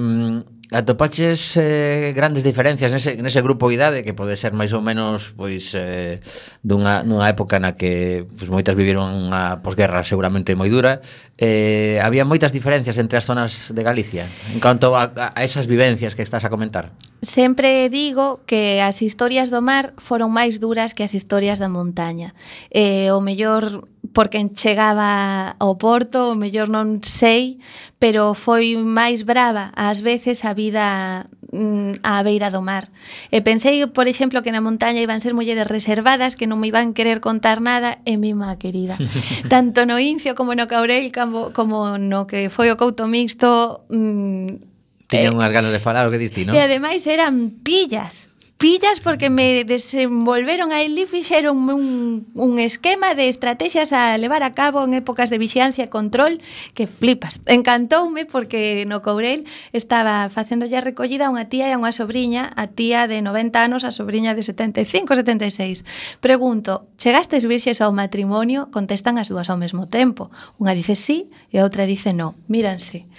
atopaches 0.74 1.56
eh, 1.58 2.14
grandes 2.16 2.44
diferencias 2.44 2.92
nese, 2.92 3.16
nese 3.22 3.42
grupo 3.46 3.70
idade 3.70 4.02
que 4.02 4.18
pode 4.18 4.34
ser 4.34 4.58
máis 4.58 4.74
ou 4.74 4.82
menos 4.82 5.38
pois 5.38 5.78
eh, 5.78 6.18
dunha, 6.66 7.06
nunha 7.06 7.30
época 7.30 7.62
na 7.62 7.78
que 7.78 8.26
pois, 8.26 8.50
moitas 8.50 8.74
viviron 8.74 9.06
unha 9.06 9.62
posguerra 9.62 10.02
seguramente 10.02 10.58
moi 10.58 10.74
dura. 10.74 11.06
Eh, 11.38 12.02
había 12.02 12.26
moitas 12.26 12.50
diferencias 12.50 12.98
entre 12.98 13.22
as 13.22 13.26
zonas 13.30 13.70
de 13.70 13.82
Galicia 13.86 14.26
en 14.50 14.58
canto 14.58 14.98
a, 14.98 15.14
a 15.14 15.40
esas 15.46 15.70
vivencias 15.70 16.18
que 16.18 16.26
estás 16.26 16.42
a 16.42 16.50
comentar. 16.50 16.90
Sempre 17.22 17.88
digo 17.94 18.42
que 18.50 18.82
as 18.82 19.00
historias 19.06 19.54
do 19.54 19.62
mar 19.62 19.94
foron 20.02 20.34
máis 20.34 20.58
duras 20.58 20.98
que 20.98 21.06
as 21.06 21.14
historias 21.14 21.62
da 21.62 21.70
montaña. 21.70 22.34
Eh, 22.74 23.14
o 23.14 23.22
mellor 23.22 23.86
por 24.14 24.30
quen 24.30 24.54
chegaba 24.54 25.58
ao 25.58 25.76
Porto, 25.82 26.32
o 26.32 26.38
mellor 26.38 26.70
non 26.70 27.02
sei, 27.02 27.58
pero 27.98 28.38
foi 28.38 28.78
máis 28.78 29.26
brava 29.26 29.74
ás 29.74 30.06
veces 30.06 30.46
a 30.46 30.54
vida 30.54 31.26
mm, 31.50 32.06
á 32.06 32.22
beira 32.22 32.54
do 32.54 32.62
mar. 32.62 32.94
E 33.34 33.42
pensei, 33.42 33.82
por 33.90 34.06
exemplo, 34.06 34.46
que 34.46 34.54
na 34.54 34.62
montaña 34.62 35.02
iban 35.02 35.20
ser 35.20 35.34
mulleres 35.34 35.66
reservadas 35.66 36.38
que 36.38 36.46
non 36.46 36.62
me 36.62 36.70
iban 36.70 36.94
querer 36.94 37.20
contar 37.20 37.60
nada 37.60 38.00
e 38.06 38.16
mima 38.22 38.56
querida. 38.62 38.96
Tanto 39.54 39.90
no 39.90 39.98
Incio 39.98 40.38
como 40.38 40.54
no 40.54 40.70
Caurel 40.70 41.10
como, 41.10 41.50
como 41.52 41.98
no 41.98 42.30
que 42.30 42.54
foi 42.54 42.70
o 42.70 42.78
Couto 42.78 43.10
Mixto 43.10 43.84
mm, 43.90 44.74
Tiñan 45.10 45.34
eh, 45.34 45.38
unhas 45.38 45.52
ganas 45.54 45.74
de 45.74 45.82
falar 45.82 46.10
o 46.10 46.12
que 46.14 46.18
diste, 46.18 46.46
non? 46.46 46.58
E 46.58 46.60
ademais 46.62 47.06
eran 47.06 47.62
pillas 47.62 48.33
pillas 48.58 49.02
porque 49.02 49.30
me 49.30 49.64
desenvolveron 49.66 50.72
aí 50.72 50.88
e 50.88 51.06
fixeron 51.06 51.68
un, 51.68 52.32
un 52.32 52.60
esquema 52.60 53.12
de 53.12 53.28
estrategias 53.28 53.92
a 53.92 54.16
levar 54.18 54.44
a 54.44 54.56
cabo 54.56 54.84
en 54.84 54.94
épocas 54.94 55.30
de 55.30 55.38
vixiancia 55.38 55.84
e 55.84 55.92
control 55.92 56.40
que 56.72 56.88
flipas. 56.88 57.44
Encantoume 57.44 58.24
porque 58.24 58.88
no 58.88 59.04
Courel 59.04 59.44
estaba 59.76 60.30
facendo 60.32 60.64
ya 60.64 60.80
recollida 60.80 61.28
unha 61.28 61.52
tía 61.52 61.68
e 61.68 61.76
unha 61.76 61.92
sobrinha, 61.92 62.56
a 62.56 62.72
tía 62.72 63.10
de 63.12 63.20
90 63.20 63.60
anos, 63.60 63.84
a 63.84 63.92
sobrinha 63.92 64.32
de 64.32 64.48
75, 64.48 65.12
76. 65.12 65.84
Pregunto, 66.24 66.88
chegastes 66.96 67.44
virxes 67.44 67.84
ao 67.84 67.92
matrimonio? 67.92 68.72
Contestan 68.72 69.20
as 69.20 69.28
dúas 69.28 69.52
ao 69.52 69.60
mesmo 69.60 69.92
tempo. 69.92 70.32
Unha 70.56 70.72
dice 70.72 70.96
sí 70.96 71.28
e 71.52 71.60
a 71.60 71.68
outra 71.68 71.84
dice 71.84 72.16
no. 72.16 72.40
Míranse. 72.48 73.12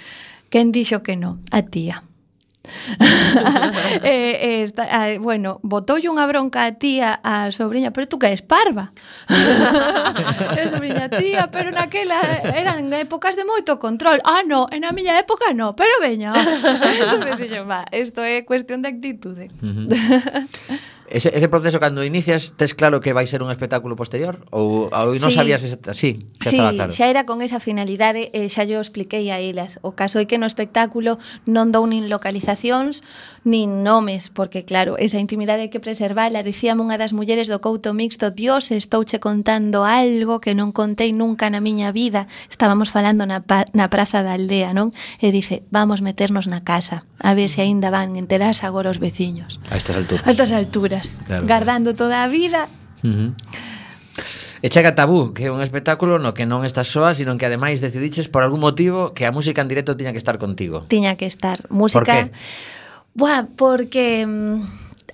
Quen 0.49 0.73
dixo 0.73 1.05
que 1.05 1.21
no? 1.21 1.43
A 1.53 1.67
tía. 1.67 2.01
eh, 4.03 4.39
eh, 4.41 4.63
está, 4.63 5.11
eh, 5.11 5.19
bueno, 5.19 5.61
botoulle 5.63 6.09
unha 6.09 6.25
bronca 6.25 6.65
a 6.65 6.73
tía 6.73 7.21
a 7.21 7.53
sobrinha, 7.53 7.93
pero 7.93 8.09
tú 8.09 8.17
que 8.19 8.33
és 8.33 8.41
parva. 8.41 8.93
E 10.55 10.61
a 10.61 10.69
sobrinha 10.69 11.09
tía, 11.09 11.51
pero 11.51 11.71
naquela 11.71 12.21
eran 12.55 12.93
épocas 12.95 13.37
de 13.37 13.45
moito 13.45 13.77
control. 13.79 14.21
Ah 14.25 14.43
no, 14.47 14.69
en 14.71 14.85
a 14.85 14.93
miña 14.93 15.19
época 15.19 15.53
no, 15.53 15.77
pero 15.77 15.93
veña. 16.01 16.33
Entonces, 17.03 17.39
dixo, 17.39 17.67
va, 17.67 17.85
isto 17.93 18.23
é 18.25 18.45
cuestión 18.45 18.83
de 18.83 18.89
actitude 18.89 19.51
uh 19.61 19.67
-huh. 19.67 19.89
Ese, 21.09 21.31
ese 21.37 21.49
proceso 21.49 21.81
cando 21.81 22.03
inicias, 22.03 22.57
tes 22.57 22.73
claro 22.73 23.01
que 23.05 23.13
vai 23.13 23.29
ser 23.29 23.45
un 23.45 23.53
espectáculo 23.53 23.93
posterior? 23.97 24.49
Ou, 24.49 24.89
ou 24.89 25.13
non 25.21 25.29
sí. 25.29 25.37
sabías... 25.37 25.61
Esta, 25.61 25.93
sí, 25.93 26.25
xa 26.41 26.49
sí, 26.49 26.57
estaba 26.57 26.73
claro. 26.73 26.91
xa 26.93 27.07
era 27.13 27.29
con 27.29 27.45
esa 27.45 27.61
finalidade, 27.61 28.33
e 28.33 28.49
xa 28.49 28.65
yo 28.65 28.81
expliquei 28.81 29.29
a 29.29 29.37
elas. 29.37 29.77
O 29.85 29.93
caso 29.93 30.17
é 30.17 30.25
que 30.25 30.41
no 30.41 30.49
espectáculo 30.49 31.21
non 31.45 31.69
dou 31.71 31.85
nin 31.85 32.09
localizacións, 32.09 33.05
nin 33.45 33.85
nomes, 33.85 34.33
porque 34.33 34.65
claro, 34.65 34.97
esa 34.97 35.21
intimidade 35.21 35.69
hai 35.69 35.71
que 35.71 35.79
preservala. 35.79 36.41
Dicíame 36.41 36.81
unha 36.81 36.97
das 36.97 37.13
mulleres 37.13 37.47
do 37.47 37.61
Couto 37.61 37.93
Mixto, 37.93 38.33
Dios, 38.33 38.73
estouche 38.73 39.21
contando 39.21 39.85
algo 39.85 40.41
que 40.41 40.57
non 40.57 40.73
contei 40.73 41.13
nunca 41.13 41.53
na 41.53 41.61
miña 41.61 41.93
vida. 41.93 42.25
Estábamos 42.49 42.89
falando 42.89 43.29
na, 43.29 43.45
pa 43.45 43.69
na 43.77 43.93
praza 43.93 44.25
da 44.25 44.33
aldea, 44.33 44.73
non? 44.73 44.97
E 45.21 45.29
dice, 45.29 45.61
vamos 45.69 46.01
meternos 46.01 46.49
na 46.49 46.65
casa, 46.65 47.05
a 47.21 47.37
ver 47.37 47.53
se 47.53 47.61
aínda 47.61 47.93
van 47.93 48.17
enterarse 48.17 48.65
agora 48.65 48.89
os 48.89 48.99
veciños. 48.99 49.61
A 49.69 49.77
estas 49.77 50.01
alturas. 50.01 50.25
A 50.25 50.31
estas 50.33 50.51
alturas, 50.57 51.05
claro. 51.29 51.45
gardando 51.45 51.93
toda 51.93 52.25
a 52.25 52.29
vida. 52.33 52.65
Uh 53.05 53.13
-huh. 53.13 53.31
E 54.65 54.73
chega 54.73 54.97
Tabú, 54.97 55.37
que 55.37 55.45
é 55.45 55.51
un 55.53 55.61
espectáculo 55.61 56.17
no 56.17 56.33
que 56.33 56.49
non 56.49 56.65
estás 56.65 56.89
soa, 56.89 57.13
sino 57.13 57.37
que 57.37 57.45
ademais 57.45 57.85
decidiches 57.85 58.33
por 58.33 58.41
algún 58.41 58.65
motivo 58.65 59.13
que 59.13 59.29
a 59.29 59.33
música 59.37 59.61
en 59.61 59.69
directo 59.69 59.93
tiña 59.93 60.17
que 60.17 60.23
estar 60.25 60.41
contigo. 60.41 60.89
Tiña 60.89 61.21
que 61.21 61.29
estar. 61.29 61.61
Música... 61.69 62.01
Por 62.01 62.09
qué? 62.09 62.33
Buah, 63.15 63.47
porque 63.57 64.27
mm, 64.27 64.63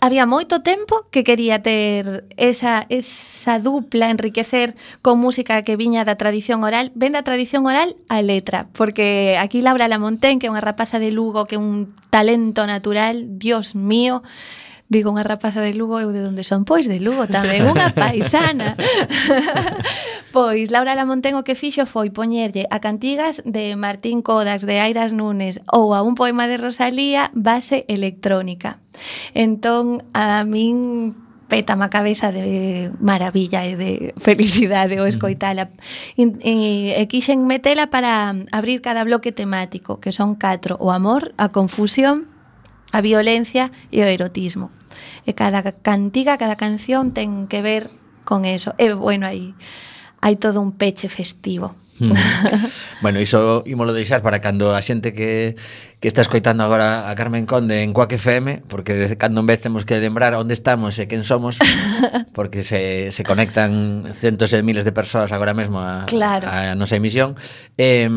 había 0.00 0.24
moito 0.24 0.64
tempo 0.64 1.04
que 1.12 1.20
quería 1.20 1.60
ter 1.60 2.24
esa, 2.40 2.86
esa 2.88 3.60
dupla, 3.60 4.08
enriquecer 4.08 4.74
con 5.02 5.20
música 5.20 5.60
que 5.62 5.76
viña 5.76 6.08
da 6.08 6.16
tradición 6.16 6.64
oral, 6.64 6.92
ven 6.96 7.12
da 7.12 7.20
tradición 7.20 7.68
oral 7.68 8.00
a 8.08 8.24
letra, 8.24 8.72
porque 8.72 9.36
aquí 9.36 9.60
Laura 9.60 9.84
Lamontén, 9.84 10.40
que 10.40 10.48
é 10.48 10.52
unha 10.52 10.64
rapaza 10.64 10.96
de 10.96 11.12
Lugo, 11.12 11.44
que 11.44 11.60
é 11.60 11.60
un 11.60 11.92
talento 12.08 12.64
natural, 12.64 13.36
Dios 13.36 13.76
mío, 13.76 14.24
Digo 14.90 15.14
unha 15.14 15.22
rapaza 15.22 15.62
de 15.62 15.70
Lugo, 15.70 16.02
eu 16.02 16.10
de 16.10 16.26
onde 16.26 16.42
son? 16.42 16.66
Pois 16.66 16.90
de 16.90 16.98
Lugo 16.98 17.30
tamén, 17.30 17.62
unha 17.62 17.94
paisana. 18.02 18.74
pois 20.34 20.74
Laura 20.74 20.98
Lamontén 20.98 21.38
o 21.38 21.46
que 21.46 21.54
fixo 21.54 21.86
foi 21.86 22.10
poñerlle 22.10 22.66
a 22.74 22.82
cantigas 22.82 23.38
de 23.46 23.78
Martín 23.78 24.18
Codas, 24.18 24.66
de 24.66 24.82
Airas 24.82 25.14
Nunes 25.14 25.62
ou 25.70 25.94
a 25.94 26.02
un 26.02 26.18
poema 26.18 26.50
de 26.50 26.58
Rosalía 26.58 27.30
base 27.38 27.86
electrónica. 27.86 28.82
Entón, 29.30 30.02
a 30.10 30.42
min 30.42 31.14
pétame 31.46 31.86
a 31.86 31.90
cabeza 31.94 32.34
de 32.34 32.90
maravilla 32.98 33.62
e 33.62 33.78
de 33.78 33.90
felicidade 34.18 34.98
o 34.98 35.06
mm. 35.06 35.12
escoitala. 35.14 35.70
E, 36.18 36.34
e, 36.42 36.54
e 36.98 37.02
quixen 37.06 37.46
metela 37.46 37.94
para 37.94 38.34
abrir 38.50 38.82
cada 38.82 39.06
bloque 39.06 39.30
temático, 39.30 40.02
que 40.02 40.10
son 40.10 40.34
catro, 40.34 40.74
o 40.82 40.90
amor, 40.90 41.30
a 41.38 41.54
confusión, 41.54 42.26
a 42.90 42.98
violencia 42.98 43.70
e 43.94 44.02
o 44.02 44.10
erotismo. 44.10 44.79
E 45.24 45.32
cada 45.32 45.64
cantiga, 45.64 46.36
cada 46.36 46.56
canción 46.60 47.16
ten 47.16 47.48
que 47.48 47.64
ver 47.64 47.90
con 48.24 48.44
eso. 48.44 48.76
E 48.76 48.92
bueno, 48.92 49.26
aí 49.26 49.56
hai 50.20 50.36
todo 50.36 50.60
un 50.60 50.76
peche 50.76 51.08
festivo. 51.08 51.79
Mm. 52.00 52.12
bueno, 53.02 53.20
iso 53.20 53.62
ímolo 53.66 53.92
deixar 53.92 54.22
para 54.24 54.40
cando 54.40 54.74
a 54.74 54.80
xente 54.80 55.12
que, 55.12 55.54
que 56.00 56.08
está 56.08 56.24
escoitando 56.24 56.64
agora 56.64 57.12
a 57.12 57.14
Carmen 57.14 57.44
Conde 57.44 57.84
en 57.84 57.92
Coac 57.92 58.12
FM, 58.16 58.64
porque 58.68 58.94
de 58.96 59.16
cando 59.20 59.40
en 59.40 59.46
vez 59.46 59.60
temos 59.60 59.84
que 59.84 60.00
lembrar 60.00 60.32
onde 60.34 60.56
estamos 60.56 60.96
e 60.96 61.04
quen 61.04 61.22
somos, 61.22 61.60
porque 62.36 62.64
se, 62.64 63.12
se 63.12 63.22
conectan 63.22 64.08
centos 64.16 64.56
e 64.56 64.64
miles 64.64 64.88
de 64.88 64.96
persoas 64.96 65.28
agora 65.30 65.52
mesmo 65.52 65.78
a, 65.78 66.08
claro. 66.08 66.48
a, 66.48 66.72
a 66.72 66.74
nosa 66.74 66.96
emisión. 66.96 67.36
Eh, 67.76 68.08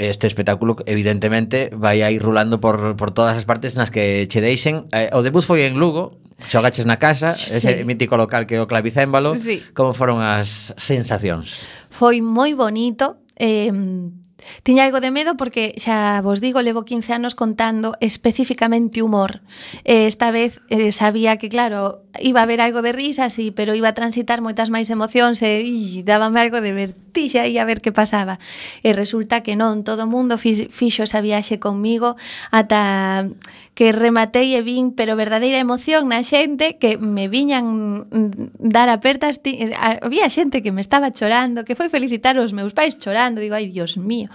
este 0.00 0.26
espectáculo, 0.26 0.80
evidentemente, 0.88 1.68
vai 1.76 2.00
a 2.00 2.08
ir 2.08 2.24
rulando 2.24 2.64
por, 2.64 2.96
por 2.96 3.12
todas 3.12 3.36
as 3.36 3.44
partes 3.44 3.76
nas 3.76 3.92
que 3.92 4.24
che 4.26 4.40
deixen. 4.40 4.88
Eh, 4.96 5.12
o 5.12 5.20
debut 5.20 5.44
foi 5.44 5.68
en 5.68 5.76
Lugo, 5.76 6.16
xogaches 6.48 6.86
na 6.86 6.96
casa, 6.96 7.36
sí. 7.36 7.54
ese 7.54 7.84
mítico 7.84 8.16
local 8.16 8.46
que 8.46 8.56
é 8.56 8.60
o 8.60 8.66
Clavicémbalo. 8.66 9.36
Sí. 9.36 9.62
Como 9.76 9.94
foron 9.94 10.18
as 10.18 10.74
sensacións? 10.80 11.68
Foi 11.98 12.16
moi 12.24 12.56
bonito. 12.56 13.20
Eh, 13.36 13.68
Tiña 14.62 14.84
algo 14.84 15.00
de 15.00 15.10
medo 15.10 15.36
porque 15.36 15.74
xa 15.78 16.20
vos 16.20 16.40
digo, 16.40 16.62
levo 16.62 16.84
15 16.84 17.12
anos 17.14 17.34
contando 17.34 17.94
especificamente 18.00 19.02
humor. 19.02 19.42
Eh, 19.84 20.06
esta 20.06 20.30
vez 20.30 20.60
eh, 20.68 20.92
sabía 20.92 21.36
que 21.36 21.48
claro, 21.48 22.01
iba 22.20 22.40
a 22.40 22.42
haber 22.42 22.60
algo 22.60 22.82
de 22.82 22.92
risa, 22.92 23.30
sí, 23.30 23.50
pero 23.50 23.74
iba 23.74 23.88
a 23.88 23.94
transitar 23.94 24.40
moitas 24.44 24.68
máis 24.68 24.90
emocións 24.92 25.40
e 25.40 25.64
ii, 25.64 26.04
dábame 26.04 26.44
algo 26.44 26.60
de 26.60 26.76
vertixa 26.76 27.48
e 27.48 27.56
a 27.56 27.64
ver 27.64 27.80
que 27.80 27.92
pasaba. 27.92 28.36
E 28.84 28.92
resulta 28.92 29.40
que 29.40 29.56
non, 29.56 29.80
todo 29.80 30.04
mundo 30.04 30.36
fixo 30.36 31.08
esa 31.08 31.24
viaxe 31.24 31.56
conmigo 31.56 32.16
ata 32.52 33.28
que 33.72 33.88
rematei 33.88 34.52
e 34.52 34.60
vin, 34.60 34.92
pero 34.92 35.16
verdadeira 35.16 35.56
emoción 35.56 36.12
na 36.12 36.20
xente 36.20 36.76
que 36.76 37.00
me 37.00 37.32
viñan 37.32 38.04
dar 38.60 38.92
apertas, 38.92 39.40
ti, 39.40 39.72
había 40.04 40.28
xente 40.28 40.60
que 40.60 40.76
me 40.76 40.84
estaba 40.84 41.08
chorando, 41.16 41.64
que 41.64 41.72
foi 41.72 41.88
felicitar 41.88 42.36
os 42.36 42.52
meus 42.52 42.76
pais 42.76 43.00
chorando, 43.00 43.40
digo, 43.40 43.56
ai, 43.56 43.72
Dios 43.72 43.96
mío. 43.96 44.28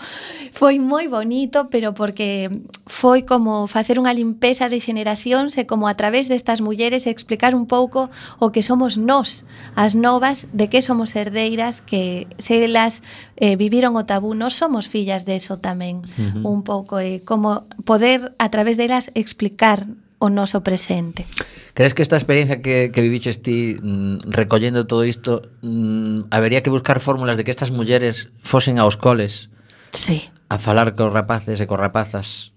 Foi 0.57 0.81
moi 0.81 1.05
bonito, 1.05 1.69
pero 1.69 1.93
porque 1.93 2.49
foi 2.89 3.29
como 3.29 3.69
facer 3.69 4.01
unha 4.01 4.15
limpeza 4.17 4.73
de 4.73 4.81
xeneracións 4.81 5.53
e 5.61 5.69
como 5.69 5.85
a 5.85 5.93
través 5.93 6.25
destas 6.25 6.65
mulleres 6.65 7.05
explicar 7.05 7.53
un 7.53 7.66
pouco 7.67 8.09
o 8.39 8.51
que 8.51 8.63
somos 8.63 8.95
nós, 8.95 9.43
as 9.75 9.93
novas, 9.93 10.47
de 10.55 10.71
que 10.71 10.81
somos 10.81 11.15
herdeiras, 11.15 11.83
que 11.83 12.27
se 12.39 12.63
elas 12.63 13.03
eh, 13.35 13.55
viviron 13.55 13.99
o 13.99 14.07
tabú, 14.07 14.33
nós 14.33 14.55
somos 14.55 14.87
fillas 14.87 15.27
deso 15.27 15.47
eso 15.47 15.61
tamén, 15.63 16.03
uh 16.03 16.41
-huh. 16.41 16.43
un 16.43 16.59
pouco, 16.65 16.99
eh, 16.99 17.21
como 17.23 17.69
poder 17.85 18.35
a 18.41 18.47
través 18.49 18.75
delas 18.75 19.13
explicar 19.15 19.87
o 20.17 20.27
noso 20.33 20.65
presente. 20.65 21.29
Crees 21.77 21.93
que 21.93 22.01
esta 22.01 22.17
experiencia 22.17 22.61
que, 22.65 22.89
que 22.89 23.05
viviches 23.05 23.45
ti 23.45 23.77
mm, 23.77 24.33
recollendo 24.33 24.89
todo 24.89 25.05
isto 25.05 25.45
mm, 25.61 26.33
habería 26.33 26.65
que 26.65 26.73
buscar 26.73 26.99
fórmulas 26.99 27.37
de 27.37 27.45
que 27.45 27.53
estas 27.53 27.69
mulleres 27.69 28.33
fosen 28.41 28.81
aos 28.81 28.97
coles 28.97 29.53
sí. 29.93 30.25
a 30.49 30.57
falar 30.57 30.97
cos 30.97 31.13
rapaces 31.13 31.61
e 31.61 31.69
cos 31.69 31.77
rapazas 31.77 32.56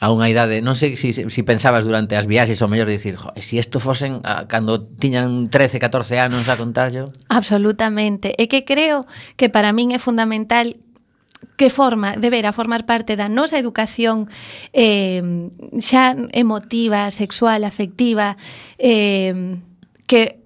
a 0.00 0.08
unha 0.08 0.32
idade, 0.32 0.64
non 0.64 0.80
sei 0.80 0.96
se 0.96 1.12
si, 1.12 1.28
si 1.28 1.40
pensabas 1.44 1.84
durante 1.84 2.16
as 2.16 2.24
viaxes 2.24 2.64
ou 2.64 2.72
mellor 2.72 2.88
dicir, 2.88 3.20
jo, 3.20 3.28
si 3.36 3.60
isto 3.60 3.84
fosen 3.84 4.24
a, 4.24 4.48
cando 4.48 4.80
tiñan 4.96 5.52
13, 5.52 5.76
14 5.76 6.16
anos 6.16 6.48
a 6.48 6.56
contarlo? 6.56 7.04
Absolutamente. 7.28 8.32
É 8.40 8.48
que 8.48 8.64
creo 8.64 9.04
que 9.36 9.52
para 9.52 9.76
min 9.76 9.92
é 9.92 10.00
fundamental 10.00 10.72
que 11.60 11.68
forma, 11.68 12.16
debera 12.16 12.56
formar 12.56 12.88
parte 12.88 13.12
da 13.12 13.28
nosa 13.28 13.60
educación 13.60 14.32
eh, 14.72 15.20
xa 15.84 16.16
emotiva, 16.32 17.12
sexual, 17.12 17.68
afectiva, 17.68 18.40
eh, 18.80 19.60
que 20.08 20.40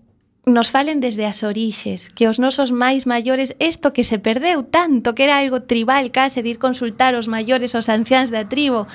nos 0.47 0.75
falen 0.75 0.99
desde 0.99 1.31
as 1.31 1.47
orixes, 1.47 2.11
que 2.11 2.27
os 2.27 2.43
nosos 2.43 2.75
máis 2.75 3.07
maiores, 3.07 3.55
isto 3.63 3.95
que 3.95 4.03
se 4.03 4.19
perdeu 4.19 4.67
tanto, 4.67 5.15
que 5.15 5.25
era 5.25 5.39
algo 5.39 5.63
tribal 5.63 6.11
case 6.11 6.43
de 6.43 6.53
ir 6.53 6.59
consultar 6.59 7.15
os 7.15 7.31
maiores, 7.31 7.79
os 7.79 7.87
anciáns 7.87 8.29
da 8.35 8.45
tribo, 8.45 8.91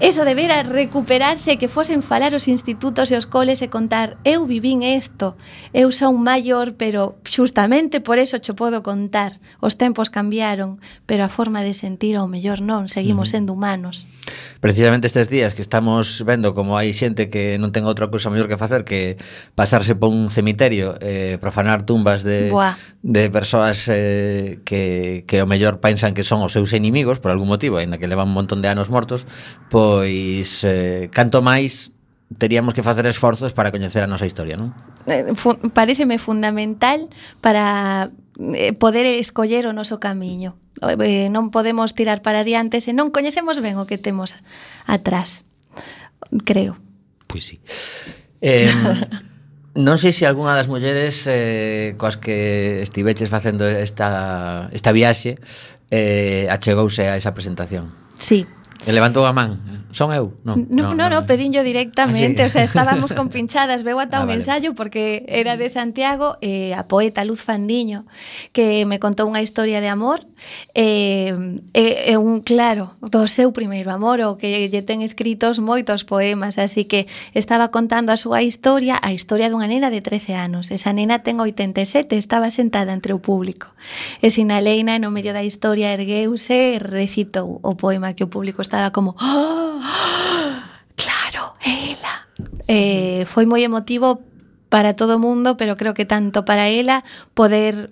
Eso 0.00 0.24
debera 0.24 0.62
recuperarse 0.62 1.58
que 1.58 1.66
fosen 1.66 2.06
falar 2.06 2.30
os 2.30 2.46
institutos 2.46 3.10
e 3.10 3.18
os 3.18 3.26
coles 3.26 3.58
e 3.62 3.66
contar 3.66 4.14
eu 4.22 4.46
vivín 4.46 4.86
isto, 4.86 5.34
eu 5.74 5.90
son 5.90 6.22
maior, 6.22 6.78
pero 6.78 7.18
xustamente 7.26 7.98
por 7.98 8.22
eso 8.22 8.38
cho 8.38 8.54
podo 8.54 8.86
contar. 8.86 9.42
Os 9.58 9.74
tempos 9.74 10.06
cambiaron, 10.06 10.78
pero 11.02 11.26
a 11.26 11.28
forma 11.28 11.66
de 11.66 11.74
sentir 11.74 12.14
ao 12.14 12.30
mellor 12.30 12.62
non, 12.62 12.86
seguimos 12.86 13.34
uh 13.34 13.42
-huh. 13.42 13.42
sendo 13.42 13.58
humanos. 13.58 14.06
Precisamente 14.62 15.10
estes 15.10 15.26
días 15.34 15.58
que 15.58 15.66
estamos 15.66 16.22
vendo 16.22 16.54
como 16.54 16.78
hai 16.78 16.94
xente 16.94 17.26
que 17.26 17.58
non 17.58 17.74
ten 17.74 17.82
outra 17.82 18.06
cousa 18.06 18.30
mellor 18.30 18.46
que 18.46 18.54
facer 18.54 18.86
que 18.86 19.18
pasarse 19.58 19.98
por 19.98 20.14
un 20.14 20.30
cemiterio, 20.30 20.94
eh, 21.02 21.42
profanar 21.42 21.82
tumbas 21.82 22.22
de, 22.22 22.54
Buah. 22.54 22.78
de 23.02 23.34
persoas 23.34 23.90
eh, 23.90 24.62
que, 24.62 25.26
que 25.26 25.42
o 25.42 25.46
mellor 25.50 25.82
pensan 25.82 26.14
que 26.14 26.22
son 26.22 26.38
os 26.46 26.54
seus 26.54 26.70
inimigos 26.70 27.18
por 27.18 27.34
algún 27.34 27.50
motivo, 27.50 27.82
aínda 27.82 27.98
que 27.98 28.06
levan 28.06 28.30
un 28.30 28.38
montón 28.38 28.62
de 28.62 28.70
anos 28.70 28.94
mortos, 28.94 29.26
por 29.74 29.87
pois 29.88 30.68
eh, 30.68 31.08
canto 31.08 31.40
máis 31.40 31.96
teríamos 32.36 32.76
que 32.76 32.84
facer 32.84 33.08
esforzos 33.08 33.56
para 33.56 33.72
coñecer 33.72 34.04
a 34.04 34.10
nosa 34.10 34.28
historia, 34.28 34.60
non? 34.60 34.76
Eh, 35.08 35.32
fu 35.32 35.56
pareceme 35.72 36.20
fundamental 36.20 37.08
para 37.40 38.12
eh, 38.52 38.76
poder 38.76 39.08
escoller 39.16 39.64
o 39.64 39.72
noso 39.72 39.96
camiño. 39.96 40.60
Eh, 40.84 41.32
non 41.32 41.48
podemos 41.48 41.96
tirar 41.96 42.20
para 42.20 42.44
diante 42.44 42.84
se 42.84 42.92
non 42.92 43.08
coñecemos 43.08 43.64
ben 43.64 43.80
o 43.80 43.88
que 43.88 43.96
temos 43.96 44.36
atrás. 44.84 45.48
Creo. 46.44 46.76
Pois 47.24 47.48
sí. 47.48 47.64
Eh, 48.44 48.68
non 49.88 49.96
sei 49.96 50.12
se 50.12 50.28
algunha 50.28 50.52
das 50.52 50.68
mulleres 50.68 51.24
eh, 51.24 51.96
coas 51.96 52.20
que 52.20 52.84
estiveches 52.84 53.32
facendo 53.32 53.64
esta, 53.64 54.68
esta 54.68 54.92
viaxe 54.92 55.40
eh, 55.88 56.44
achegouse 56.52 57.08
a 57.08 57.16
esa 57.16 57.32
presentación. 57.32 57.88
Sí, 58.20 58.44
E 58.86 58.92
levantou 58.92 59.26
a 59.26 59.32
man. 59.32 59.78
Son 59.90 60.12
eu? 60.12 60.36
Non, 60.44 60.68
non, 60.68 60.92
non, 60.92 60.96
no, 61.00 61.08
no, 61.08 61.20
no, 61.22 61.26
pedinllo 61.26 61.64
directamente, 61.64 62.44
ah, 62.44 62.46
sí. 62.46 62.48
o 62.48 62.52
sea, 62.52 62.64
estábamos 62.64 63.12
con 63.16 63.32
pinchadas, 63.32 63.82
veu 63.82 63.96
ata 63.96 64.20
ah, 64.20 64.22
un 64.22 64.28
vale. 64.28 64.44
ensayo 64.44 64.76
porque 64.76 65.24
era 65.26 65.56
de 65.56 65.72
Santiago, 65.72 66.36
eh, 66.44 66.76
a 66.76 66.84
poeta 66.84 67.24
Luz 67.24 67.40
Fandiño, 67.40 68.04
que 68.52 68.84
me 68.84 69.00
contou 69.00 69.24
unha 69.24 69.40
historia 69.40 69.80
de 69.80 69.88
amor, 69.88 70.28
eh, 70.76 71.32
é 71.72 72.12
eh, 72.12 72.12
eh, 72.12 72.18
un 72.20 72.44
claro 72.44 73.00
do 73.00 73.24
seu 73.32 73.48
primeiro 73.56 73.88
amor, 73.88 74.20
o 74.28 74.36
que 74.36 74.68
lle 74.68 74.84
ten 74.84 75.00
escritos 75.00 75.56
moitos 75.56 76.04
poemas, 76.04 76.60
así 76.60 76.84
que 76.84 77.08
estaba 77.32 77.72
contando 77.72 78.12
a 78.12 78.20
súa 78.20 78.44
historia, 78.44 79.00
a 79.00 79.16
historia 79.16 79.48
dunha 79.48 79.72
nena 79.72 79.88
de 79.88 80.04
13 80.04 80.36
anos. 80.36 80.68
Esa 80.68 80.92
nena 80.92 81.24
ten 81.24 81.40
87, 81.40 82.12
estaba 82.12 82.52
sentada 82.52 82.92
entre 82.92 83.16
o 83.16 83.24
público. 83.24 83.72
E 84.20 84.28
Sinaleina, 84.28 85.00
no 85.00 85.08
medio 85.08 85.32
da 85.32 85.42
historia, 85.42 85.96
ergueuse 85.96 86.76
e 86.76 86.78
recitou 86.78 87.56
o 87.64 87.72
poema 87.72 88.12
que 88.12 88.22
o 88.22 88.28
público 88.28 88.60
estaba 88.68 88.92
como 88.92 89.16
"Ah, 89.18 90.62
Claro, 90.94 91.54
é 91.64 91.92
ela. 91.96 92.14
Eh, 92.68 93.24
foi 93.26 93.46
moi 93.48 93.62
emotivo 93.64 94.20
para 94.68 94.92
todo 94.92 95.16
mundo, 95.18 95.56
pero 95.56 95.74
creo 95.80 95.94
que 95.96 96.04
tanto 96.04 96.44
para 96.44 96.68
ela 96.68 97.00
poder 97.32 97.90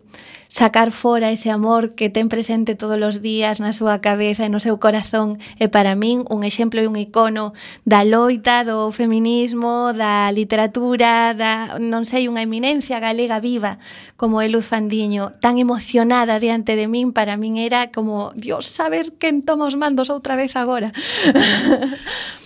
sacar 0.56 0.90
fora 0.90 1.30
ese 1.32 1.50
amor 1.50 1.92
que 1.92 2.08
ten 2.08 2.32
presente 2.32 2.72
todos 2.80 2.96
os 2.96 3.20
días 3.20 3.60
na 3.60 3.76
súa 3.76 4.00
cabeza 4.00 4.48
e 4.48 4.48
no 4.48 4.56
seu 4.56 4.80
corazón 4.80 5.36
é 5.60 5.68
para 5.68 5.92
min 5.92 6.24
un 6.32 6.48
exemplo 6.48 6.80
e 6.80 6.88
un 6.88 6.96
icono 6.96 7.52
da 7.84 8.08
loita, 8.08 8.64
do 8.64 8.88
feminismo, 8.88 9.92
da 9.92 10.32
literatura, 10.32 11.36
da, 11.36 11.76
non 11.76 12.08
sei, 12.08 12.24
unha 12.32 12.40
eminencia 12.40 12.96
galega 13.04 13.36
viva 13.36 13.76
como 14.16 14.40
é 14.40 14.48
Luz 14.48 14.64
Fandiño, 14.64 15.36
tan 15.44 15.60
emocionada 15.60 16.40
diante 16.40 16.72
de 16.72 16.88
min, 16.88 17.12
para 17.12 17.36
min 17.36 17.60
era 17.60 17.92
como, 17.92 18.32
Dios, 18.32 18.64
saber 18.64 19.20
quen 19.20 19.44
toma 19.44 19.68
os 19.68 19.76
mandos 19.76 20.08
outra 20.08 20.40
vez 20.40 20.56
agora. 20.56 20.88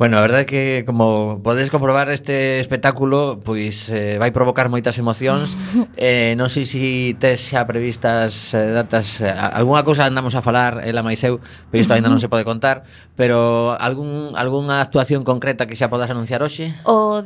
Bueno, 0.00 0.16
a 0.16 0.24
verdade 0.24 0.48
é 0.48 0.48
que 0.48 0.64
como 0.88 1.44
podedes 1.44 1.68
comprobar 1.68 2.08
este 2.08 2.56
espectáculo, 2.56 3.44
pois 3.44 3.92
eh, 3.92 4.16
vai 4.16 4.32
provocar 4.32 4.72
moitas 4.72 4.96
emocións. 4.96 5.60
eh, 6.00 6.32
non 6.40 6.48
sei 6.48 6.64
se 6.64 6.80
si 6.80 7.12
tes 7.20 7.52
xa 7.52 7.68
previstas 7.68 8.56
eh, 8.56 8.72
datas, 8.72 9.20
eh, 9.20 9.28
algunha 9.28 9.84
cousa 9.84 10.08
andamos 10.08 10.32
a 10.32 10.40
falar 10.40 10.80
ela 10.88 11.04
máis 11.04 11.20
eu, 11.20 11.44
pero 11.68 11.84
isto 11.84 11.92
aínda 11.92 12.08
non 12.08 12.16
se 12.16 12.32
pode 12.32 12.48
contar, 12.48 12.88
pero 13.12 13.76
algún 13.76 14.32
algunha 14.40 14.80
actuación 14.80 15.20
concreta 15.20 15.68
que 15.68 15.76
xa 15.76 15.92
podas 15.92 16.08
anunciar 16.08 16.40
hoxe? 16.40 16.72
O 16.88 17.20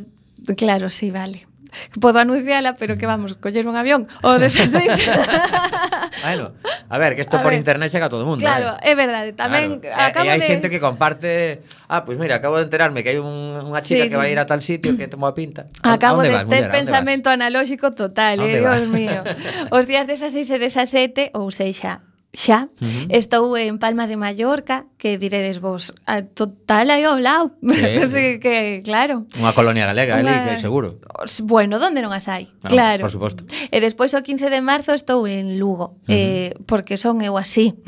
claro, 0.59 0.91
sí, 0.91 1.15
vale 1.15 1.47
que 1.93 1.99
podo 2.01 2.19
anunciala, 2.19 2.75
pero 2.75 2.97
que 2.97 3.07
vamos, 3.07 3.35
coller 3.37 3.67
un 3.67 3.77
avión 3.77 4.07
o 4.23 4.39
16. 4.39 4.75
bueno, 6.23 6.53
a 6.89 6.99
ver, 6.99 7.15
que 7.15 7.23
isto 7.23 7.39
por 7.43 7.51
ver. 7.51 7.59
internet 7.59 7.91
chega 7.91 8.07
a 8.07 8.09
todo 8.09 8.23
o 8.23 8.27
mundo. 8.27 8.43
Claro, 8.43 8.77
eh. 8.83 8.91
é 8.91 8.95
verdade, 8.95 9.33
tamén 9.35 9.83
claro. 9.83 10.15
acabo 10.15 10.25
e, 10.25 10.29
e 10.29 10.33
hai 10.33 10.41
de... 10.41 10.47
xente 10.47 10.67
que 10.71 10.79
comparte, 10.79 11.63
ah, 11.91 12.07
pois 12.07 12.15
pues 12.15 12.23
mira, 12.23 12.39
acabo 12.39 12.57
de 12.57 12.65
enterarme 12.65 13.03
que 13.03 13.15
hai 13.15 13.19
un, 13.19 13.61
unha 13.67 13.83
chica 13.83 14.07
sí, 14.07 14.13
que 14.13 14.17
sí. 14.17 14.21
vai 14.21 14.31
ir 14.31 14.39
a 14.39 14.47
tal 14.47 14.63
sitio 14.63 14.95
que 14.95 15.11
temo 15.11 15.27
a 15.27 15.35
pinta. 15.35 15.67
Acabo 15.83 16.23
de 16.23 16.31
vas, 16.31 16.47
ter 16.47 16.71
pensamento 16.71 17.29
analóxico 17.29 17.91
total, 17.91 18.41
eh, 18.41 18.63
Dios 18.63 18.89
mío. 18.89 19.27
Os 19.75 19.91
días 19.91 20.07
16 20.07 20.47
e 20.47 20.59
17, 20.59 21.35
ou 21.35 21.51
sexa, 21.51 22.07
xa. 22.35 22.69
Uh 22.81 22.87
-huh. 22.87 23.07
Estou 23.09 23.57
en 23.57 23.79
Palma 23.79 24.07
de 24.07 24.17
Mallorca, 24.19 24.87
que 24.99 25.17
diredes 25.19 25.61
vos, 25.61 25.95
a 26.05 26.23
total 26.23 26.91
aí 26.91 27.05
ao 27.07 27.19
lado. 27.19 27.55
Sí, 27.85 28.09
sí. 28.11 28.41
que, 28.41 28.83
claro. 28.85 29.25
Unha 29.39 29.55
colonia 29.55 29.87
galega, 29.87 30.19
Una... 30.19 30.51
ali, 30.51 30.61
seguro. 30.61 30.99
Bueno, 31.47 31.79
donde 31.79 32.03
non 32.03 32.11
as 32.11 32.27
hai, 32.27 32.51
no, 32.61 32.69
claro. 32.69 33.07
Por 33.07 33.13
suposto. 33.15 33.47
E 33.71 33.79
despois 33.79 34.13
o 34.13 34.21
15 34.21 34.51
de 34.51 34.61
marzo 34.61 34.93
estou 34.93 35.25
en 35.31 35.57
Lugo, 35.63 35.95
uh 35.95 36.11
-huh. 36.11 36.15
eh, 36.15 36.51
porque 36.67 36.99
son 36.99 37.23
eu 37.23 37.39
así. 37.39 37.79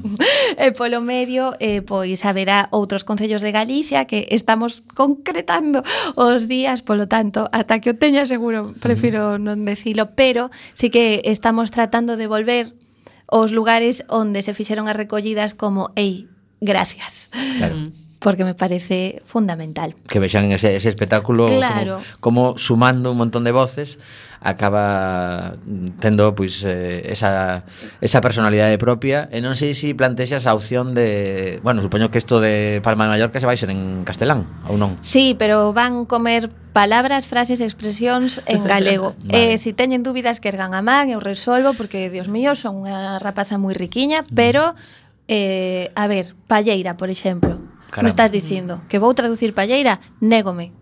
e 0.64 0.70
polo 0.72 1.02
medio, 1.02 1.58
eh, 1.58 1.82
pois 1.82 2.22
haberá 2.24 2.70
outros 2.70 3.02
concellos 3.02 3.42
de 3.42 3.50
Galicia 3.50 4.06
que 4.06 4.30
estamos 4.30 4.86
concretando 4.94 5.82
os 6.14 6.46
días, 6.46 6.86
polo 6.86 7.10
tanto, 7.10 7.50
ata 7.50 7.82
que 7.82 7.90
o 7.90 7.98
teña 7.98 8.24
seguro, 8.24 8.72
prefiro 8.78 9.34
uh 9.34 9.36
-huh. 9.36 9.42
non 9.42 9.66
decilo, 9.66 10.14
pero 10.14 10.50
sí 10.76 10.88
que 10.88 11.24
estamos 11.26 11.74
tratando 11.74 12.14
de 12.14 12.26
volver 12.30 12.76
os 13.28 13.52
lugares 13.52 14.02
onde 14.08 14.40
se 14.42 14.56
fixeron 14.56 14.88
as 14.88 14.96
recollidas 14.96 15.52
como, 15.52 15.92
ei, 15.94 16.26
gracias. 16.60 17.28
Claro. 17.60 17.76
Mm 17.76 18.07
porque 18.18 18.44
me 18.44 18.54
parece 18.54 19.22
fundamental. 19.26 19.94
Que 20.08 20.18
vexan 20.18 20.50
ese, 20.52 20.76
ese 20.76 20.88
espectáculo 20.88 21.46
claro. 21.46 22.00
como, 22.20 22.54
como 22.54 22.58
sumando 22.58 23.12
un 23.12 23.18
montón 23.18 23.44
de 23.44 23.52
voces 23.52 23.98
acaba 24.40 25.56
tendo 26.00 26.34
pois 26.34 26.62
eh, 26.64 27.10
esa, 27.10 27.64
esa 28.00 28.20
personalidade 28.20 28.78
propia 28.78 29.26
e 29.34 29.42
non 29.42 29.58
sei 29.58 29.74
se 29.74 29.90
si 29.90 29.98
plantexas 29.98 30.46
a 30.46 30.54
opción 30.54 30.94
de, 30.94 31.58
bueno, 31.66 31.82
supoño 31.82 32.10
que 32.14 32.22
isto 32.22 32.38
de 32.38 32.78
Palma 32.82 33.10
de 33.10 33.18
Mallorca 33.18 33.42
se 33.42 33.46
vai 33.50 33.58
ser 33.58 33.74
en 33.74 34.06
castelán 34.06 34.46
ou 34.70 34.78
non? 34.78 34.94
Sí, 35.02 35.34
pero 35.34 35.74
van 35.74 36.06
comer 36.06 36.54
palabras, 36.70 37.26
frases, 37.26 37.58
expresións 37.58 38.38
en 38.46 38.62
galego. 38.62 39.18
vale. 39.26 39.54
Eh, 39.54 39.58
si 39.58 39.74
teñen 39.74 40.06
dúbidas 40.06 40.38
que 40.38 40.46
ergan 40.46 40.70
a 40.70 40.82
man, 40.86 41.10
eu 41.10 41.18
resolvo 41.18 41.74
porque, 41.74 42.06
Dios 42.06 42.30
mío, 42.30 42.54
son 42.54 42.86
unha 42.86 43.18
rapaza 43.18 43.58
moi 43.58 43.74
riquiña, 43.74 44.22
mm. 44.22 44.34
pero 44.38 44.78
eh, 45.26 45.90
a 45.98 46.06
ver, 46.06 46.38
Palleira, 46.46 46.94
por 46.94 47.10
exemplo, 47.10 47.58
Caramba. 47.90 48.02
Me 48.04 48.08
estás 48.10 48.30
dicindo 48.30 48.82
que 48.88 48.98
vou 48.98 49.14
traducir 49.14 49.52
palleira, 49.54 49.98
négome. 50.20 50.72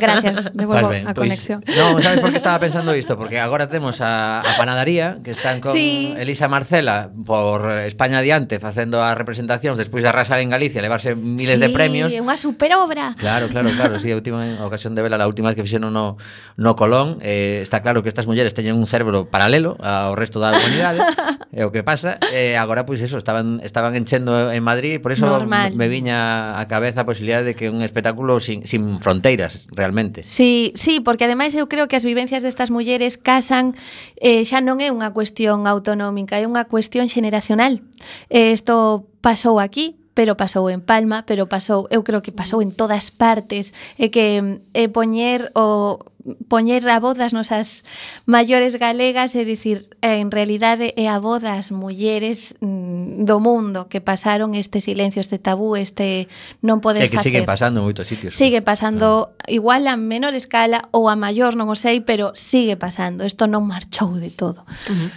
Gracias, 0.00 0.50
devolvo 0.54 0.88
ben, 0.88 1.06
a 1.06 1.14
pois, 1.14 1.28
conexión. 1.28 1.64
Non, 1.76 1.98
sabes 2.00 2.22
por 2.22 2.30
que 2.30 2.38
estaba 2.38 2.56
pensando 2.62 2.94
isto? 2.94 3.18
Porque 3.18 3.42
agora 3.42 3.66
temos 3.66 4.00
a, 4.00 4.40
a 4.40 4.56
panadería 4.56 5.18
que 5.20 5.30
están 5.34 5.60
con 5.60 5.74
sí. 5.74 6.14
Elisa 6.16 6.48
Marcela 6.48 7.10
por 7.26 7.68
España 7.82 8.22
Adiante 8.22 8.62
facendo 8.62 9.02
as 9.02 9.18
representacións 9.18 9.76
despois 9.76 10.06
de 10.06 10.14
arrasar 10.14 10.38
en 10.38 10.48
Galicia, 10.48 10.80
levarse 10.80 11.14
miles 11.14 11.58
sí, 11.58 11.60
de 11.60 11.68
premios. 11.74 12.14
Sí, 12.14 12.22
unha 12.22 12.38
superobra. 12.38 13.18
Claro, 13.18 13.50
claro, 13.50 13.68
claro. 13.74 13.98
Sí, 13.98 14.14
a 14.14 14.16
última 14.20 14.62
ocasión 14.62 14.94
de 14.94 15.02
vela, 15.02 15.18
a 15.18 15.28
última 15.28 15.50
vez 15.50 15.58
que 15.58 15.66
fixeron 15.66 15.90
no, 15.90 16.16
no 16.56 16.72
Colón, 16.78 17.18
eh, 17.20 17.60
está 17.60 17.82
claro 17.82 18.06
que 18.06 18.08
estas 18.08 18.30
mulleres 18.30 18.54
teñen 18.54 18.78
un 18.78 18.86
cérebro 18.86 19.26
paralelo 19.26 19.74
ao 19.82 20.14
resto 20.14 20.38
da 20.38 20.54
humanidade. 20.54 21.02
Eh, 21.52 21.60
é 21.60 21.68
o 21.68 21.70
que 21.70 21.84
pasa. 21.84 22.16
Eh, 22.32 22.56
agora, 22.56 22.88
pois, 22.88 23.04
pues, 23.04 23.12
eso, 23.12 23.20
estaban, 23.20 23.60
estaban 23.60 23.92
enchendo 23.92 24.48
en 24.48 24.64
Madrid, 24.64 25.04
por 25.04 25.12
eso 25.12 25.28
Normal. 25.28 25.76
me 25.76 25.84
viña 25.92 26.56
a 26.56 26.64
cabeza 26.64 27.02
a 27.02 27.04
posibilidad 27.04 27.44
de 27.44 27.52
que 27.52 27.68
un 27.68 27.84
espectáculo 27.84 28.40
sin, 28.40 28.64
sin 28.64 29.00
fronteiras 29.04 29.31
verdadeiras 29.36 29.66
realmente. 29.72 30.24
Sí, 30.24 30.72
sí, 30.74 31.00
porque 31.00 31.24
ademais 31.24 31.54
eu 31.54 31.68
creo 31.68 31.88
que 31.88 31.96
as 31.96 32.04
vivencias 32.04 32.42
destas 32.42 32.70
mulleres 32.70 33.16
casan 33.16 33.74
eh, 34.20 34.44
xa 34.44 34.60
non 34.60 34.80
é 34.80 34.92
unha 34.92 35.10
cuestión 35.12 35.64
autonómica, 35.66 36.38
é 36.38 36.46
unha 36.46 36.68
cuestión 36.68 37.08
xeneracional. 37.08 37.80
Isto 38.28 38.74
eh, 38.74 39.20
pasou 39.22 39.60
aquí, 39.60 39.96
pero 40.14 40.36
pasou 40.36 40.68
en 40.68 40.84
Palma, 40.84 41.24
pero 41.24 41.48
pasou, 41.48 41.88
eu 41.88 42.04
creo 42.04 42.20
que 42.20 42.32
pasou 42.32 42.60
en 42.60 42.72
todas 42.72 43.08
partes, 43.08 43.72
e 43.96 44.12
que 44.12 44.40
mm, 44.40 44.76
é 44.76 44.84
poñer 44.92 45.48
o 45.56 46.04
poñer 46.48 46.86
a 46.88 47.00
voz 47.00 47.18
das 47.18 47.32
nosas 47.32 47.84
maiores 48.26 48.78
galegas 48.78 49.34
e 49.34 49.44
dicir, 49.44 49.90
en 50.02 50.30
realidade 50.30 50.94
é 50.96 51.10
a 51.10 51.18
voz 51.18 51.42
das 51.42 51.74
mulleres 51.74 52.54
mm, 52.62 53.26
do 53.26 53.42
mundo 53.42 53.90
que 53.90 54.00
pasaron 54.00 54.54
este 54.54 54.80
silencio, 54.80 55.20
este 55.20 55.38
tabú, 55.38 55.74
este 55.74 56.28
non 56.62 56.78
poder 56.78 57.02
facer. 57.10 57.10
É 57.10 57.10
que 57.10 57.18
facer. 57.18 57.46
pasando 57.46 57.82
en 57.82 57.84
moitos 57.90 58.06
sitios. 58.06 58.34
Sigue 58.34 58.62
pasando 58.62 59.34
no. 59.34 59.50
igual 59.50 59.86
a 59.90 59.98
menor 59.98 60.34
escala 60.38 60.86
ou 60.94 61.10
a 61.10 61.18
maior, 61.18 61.58
non 61.58 61.66
o 61.70 61.76
sei, 61.76 62.00
pero 62.02 62.30
sigue 62.38 62.78
pasando. 62.78 63.26
Isto 63.26 63.50
non 63.50 63.66
marchou 63.66 64.14
de 64.18 64.30
todo. 64.30 64.62
Uh 64.86 64.94
-huh. 64.94 65.10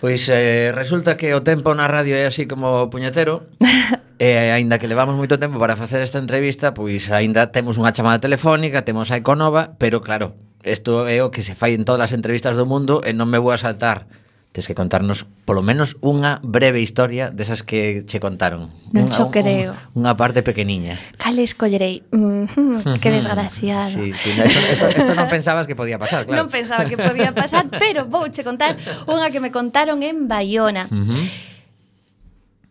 Pois 0.00 0.28
eh, 0.28 0.72
resulta 0.76 1.16
que 1.16 1.32
o 1.32 1.40
tempo 1.40 1.72
na 1.72 1.88
radio 1.88 2.16
é 2.16 2.28
así 2.28 2.44
como 2.44 2.92
puñetero 2.92 3.48
E 4.20 4.52
aínda 4.52 4.76
que 4.76 4.84
levamos 4.84 5.16
moito 5.16 5.40
tempo 5.40 5.56
para 5.56 5.80
facer 5.80 6.04
esta 6.04 6.20
entrevista 6.20 6.76
Pois 6.76 7.08
aínda 7.08 7.48
temos 7.48 7.80
unha 7.80 7.88
chamada 7.96 8.20
telefónica, 8.20 8.84
temos 8.84 9.08
a 9.08 9.16
Econova 9.16 9.72
Pero 9.80 10.04
claro, 10.04 10.36
Isto 10.64 11.08
é 11.08 11.24
o 11.24 11.32
que 11.32 11.40
se 11.40 11.56
fai 11.56 11.72
en 11.72 11.88
todas 11.88 12.10
as 12.10 12.12
entrevistas 12.12 12.56
do 12.56 12.68
mundo 12.68 13.00
e 13.00 13.16
non 13.16 13.28
me 13.28 13.40
vou 13.40 13.52
a 13.52 13.60
saltar. 13.60 14.04
Tens 14.50 14.66
que 14.66 14.74
contarnos 14.74 15.30
polo 15.46 15.62
menos 15.62 15.94
unha 16.02 16.42
breve 16.42 16.82
historia 16.82 17.30
desas 17.30 17.62
que 17.62 18.02
che 18.02 18.18
contaron. 18.18 18.66
Non 18.90 19.06
unha, 19.06 19.30
creo. 19.30 19.72
Unha 19.94 20.18
parte 20.18 20.42
pequeniña. 20.42 20.98
Cal 21.22 21.38
escollerei? 21.38 22.02
Mm, 22.10 22.50
-hmm, 22.50 22.98
que 22.98 23.08
desgraciado. 23.14 23.94
sí, 23.94 24.10
sí, 24.10 24.34
no, 24.34 24.42
esto, 24.42 24.60
esto, 24.74 24.86
esto 24.90 25.12
non 25.14 25.30
pensabas 25.30 25.70
que 25.70 25.78
podía 25.78 26.02
pasar, 26.02 26.26
claro. 26.26 26.34
Non 26.34 26.50
pensaba 26.50 26.82
que 26.82 26.98
podía 26.98 27.30
pasar, 27.30 27.70
pero 27.70 28.10
vouche 28.10 28.42
contar 28.42 28.74
unha 29.06 29.30
que 29.30 29.38
me 29.38 29.54
contaron 29.54 30.02
en 30.02 30.26
Bayona. 30.26 30.90
Uh 30.90 30.98
-huh. 30.98 31.24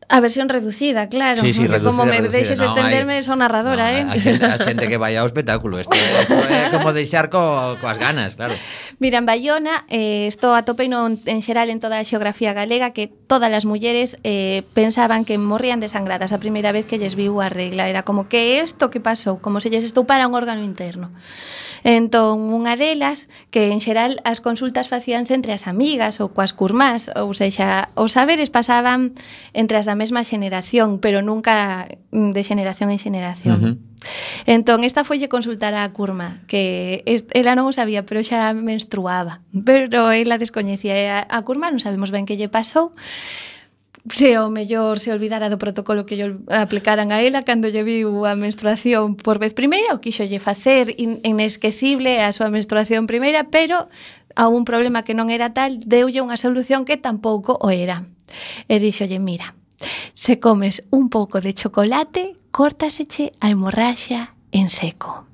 A 0.10 0.20
versión 0.22 0.49
reducida, 0.49 1.07
claro. 1.07 1.39
Sí, 1.39 1.53
sí, 1.53 1.68
reducida, 1.68 1.91
Como 1.91 2.05
me 2.05 2.18
reducida. 2.18 2.38
deixes 2.41 2.57
no, 2.57 2.66
estenderme, 2.66 3.22
hai, 3.22 3.24
son 3.24 3.45
narradora, 3.45 3.93
no, 3.93 3.93
eh? 3.93 4.03
A 4.10 4.18
xente, 4.18 4.41
a 4.41 4.57
xente 4.57 4.89
que 4.89 4.97
vai 4.97 5.14
ao 5.14 5.30
espectáculo. 5.30 5.78
Isto, 5.78 5.93
isto 5.93 6.34
é 6.49 6.74
como 6.74 6.89
deixar 6.97 7.30
co, 7.30 7.78
coas 7.78 8.01
ganas, 8.01 8.34
claro. 8.34 8.57
Mira, 9.00 9.18
en 9.18 9.26
Bayona, 9.26 9.86
eh, 9.88 10.28
isto 10.28 10.54
atopei 10.54 10.91
no, 10.91 11.08
en 11.08 11.39
xeral 11.39 11.72
en 11.72 11.80
toda 11.80 12.04
a 12.04 12.04
xeografía 12.04 12.52
galega 12.52 12.91
que 12.91 13.08
todas 13.08 13.47
as 13.47 13.64
mulleres 13.64 14.20
eh, 14.28 14.68
pensaban 14.76 15.24
que 15.24 15.39
morrían 15.39 15.80
desangradas 15.80 16.36
a 16.36 16.43
primeira 16.43 16.76
vez 16.76 16.84
que 16.84 17.00
lles 17.00 17.16
viu 17.16 17.39
a 17.39 17.47
regla. 17.47 17.88
Era 17.88 18.04
como 18.04 18.28
que 18.28 18.60
isto 18.60 18.91
que 18.91 19.00
pasou, 19.00 19.39
como 19.39 19.64
se 19.64 19.72
lles 19.72 19.88
estoupara 19.88 20.28
un 20.28 20.36
órgano 20.36 20.68
interno. 20.68 21.16
Entón, 21.88 22.52
unha 22.52 22.76
delas, 22.76 23.32
que 23.56 23.72
en 23.72 23.80
xeral 23.80 24.20
as 24.28 24.43
consultas 24.43 24.91
facíanse 24.91 25.32
entre 25.32 25.56
as 25.56 25.64
amigas 25.64 26.20
ou 26.20 26.36
coas 26.36 26.52
curmás, 26.52 27.08
ou 27.16 27.32
sexa, 27.32 27.88
os 27.95 28.20
saberes 28.20 28.52
pasaban 28.52 29.16
entre 29.56 29.80
as 29.80 29.88
da 29.88 29.95
mesma 29.95 30.28
xeneración, 30.28 31.00
pero 31.00 31.24
nunca 31.24 31.88
mm, 32.12 32.36
de 32.36 32.43
xeneración 32.43 32.91
en 32.91 33.00
xeneración. 33.00 33.60
Uh 33.64 33.64
-huh. 33.64 33.88
Entón, 34.45 34.84
esta 34.84 35.04
folle 35.04 35.28
consultar 35.28 35.76
a 35.76 35.88
Curma, 35.91 36.41
que 36.47 37.04
ela 37.36 37.56
non 37.56 37.68
o 37.68 37.76
sabía, 37.76 38.08
pero 38.08 38.24
xa 38.24 38.56
menstruaba. 38.56 39.43
Pero 39.52 40.12
ela 40.16 40.39
descoñecía 40.39 41.28
a 41.28 41.39
Curma, 41.43 41.70
non 41.70 41.84
sabemos 41.84 42.10
ben 42.10 42.24
que 42.24 42.39
lle 42.39 42.47
pasou, 42.47 42.95
se 44.08 44.39
o 44.39 44.50
mellor 44.50 45.00
se 45.00 45.12
olvidara 45.12 45.52
do 45.52 45.60
protocolo 45.60 46.08
que 46.08 46.16
lle 46.16 46.39
aplicaran 46.47 47.12
a 47.12 47.20
ela 47.20 47.43
cando 47.43 47.68
lle 47.68 47.84
viu 47.84 48.24
a 48.26 48.34
menstruación 48.34 49.20
por 49.20 49.38
vez 49.38 49.52
primeira, 49.52 49.91
o 49.91 50.02
quixo 50.02 50.24
lle 50.24 50.39
facer 50.39 50.95
in 50.95 51.20
inesquecible 51.28 52.24
a 52.24 52.32
súa 52.32 52.47
menstruación 52.47 53.06
primeira, 53.06 53.52
pero 53.52 53.91
a 54.39 54.47
un 54.47 54.64
problema 54.64 55.04
que 55.04 55.14
non 55.14 55.28
era 55.28 55.52
tal, 55.52 55.84
deulle 55.84 56.24
unha 56.24 56.39
solución 56.39 56.88
que 56.88 56.95
tampouco 56.95 57.60
o 57.60 57.68
era. 57.70 58.08
E 58.72 58.80
dixolle, 58.80 59.20
mira, 59.20 59.59
Se 60.13 60.39
comes 60.39 60.84
un 60.91 61.09
pouco 61.09 61.41
de 61.41 61.53
chocolate, 61.53 62.36
córtaseche 62.51 63.32
a 63.39 63.49
hemorraxia 63.49 64.36
en 64.51 64.69
seco. 64.69 65.30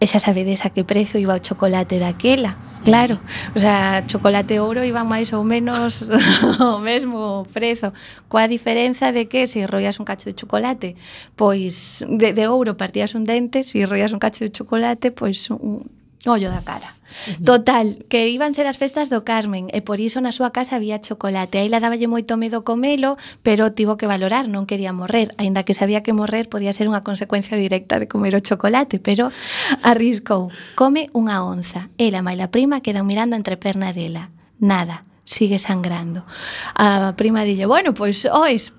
E 0.00 0.08
xa 0.08 0.16
sabedes 0.16 0.64
a 0.64 0.72
que 0.72 0.80
prezo 0.84 1.20
iba 1.20 1.36
o 1.36 1.44
chocolate 1.44 2.00
daquela, 2.00 2.56
claro. 2.88 3.20
O 3.52 3.60
sea, 3.60 4.04
chocolate 4.08 4.56
ouro 4.56 4.80
iban 4.80 5.04
máis 5.04 5.32
ou 5.36 5.44
menos 5.44 6.08
o 6.60 6.80
mesmo 6.80 7.44
prezo. 7.52 7.92
Coa 8.32 8.48
diferenza 8.48 9.12
de 9.12 9.28
que 9.28 9.44
se 9.44 9.68
roías 9.68 10.00
un 10.00 10.08
cacho 10.08 10.32
de 10.32 10.36
chocolate, 10.36 10.96
pois 11.36 12.00
de, 12.08 12.32
de 12.32 12.44
ouro 12.48 12.80
partías 12.80 13.12
un 13.12 13.28
dente, 13.28 13.60
se 13.60 13.84
roías 13.84 14.16
un 14.16 14.20
cacho 14.24 14.40
de 14.40 14.52
chocolate, 14.52 15.12
pois 15.12 15.52
un, 15.52 15.84
Ollo 16.26 16.50
da 16.50 16.60
cara. 16.60 17.00
Total, 17.44 18.04
que 18.08 18.28
iban 18.28 18.52
ser 18.52 18.68
as 18.68 18.76
festas 18.76 19.08
do 19.08 19.24
Carmen 19.24 19.72
e 19.72 19.80
por 19.80 20.04
iso 20.04 20.20
na 20.20 20.36
súa 20.36 20.52
casa 20.52 20.76
había 20.76 21.00
chocolate. 21.00 21.56
Aí 21.56 21.66
ela 21.66 21.80
daballe 21.80 22.06
moito 22.12 22.36
medo 22.36 22.60
comelo, 22.60 23.16
pero 23.40 23.72
tivo 23.72 23.96
que 23.96 24.04
valorar, 24.04 24.44
non 24.44 24.68
quería 24.68 24.92
morrer, 24.92 25.32
aínda 25.40 25.64
que 25.64 25.72
sabía 25.72 26.04
que 26.04 26.12
morrer 26.12 26.52
podía 26.52 26.76
ser 26.76 26.92
unha 26.92 27.00
consecuencia 27.00 27.56
directa 27.56 27.96
de 27.96 28.04
comer 28.04 28.36
o 28.36 28.44
chocolate, 28.44 29.00
pero 29.00 29.32
arriscou. 29.80 30.52
Come 30.76 31.08
unha 31.16 31.40
onza. 31.40 31.88
Ela, 31.96 32.20
máis 32.20 32.36
la 32.36 32.52
prima, 32.52 32.84
quedan 32.84 33.08
mirando 33.08 33.34
entre 33.34 33.56
perna 33.56 33.96
dela. 33.96 34.28
Nada, 34.60 35.08
sigue 35.24 35.56
sangrando. 35.56 36.28
A 36.76 37.16
prima 37.16 37.48
dille, 37.48 37.64
bueno, 37.64 37.96
pois, 37.96 38.28
ois, 38.28 38.76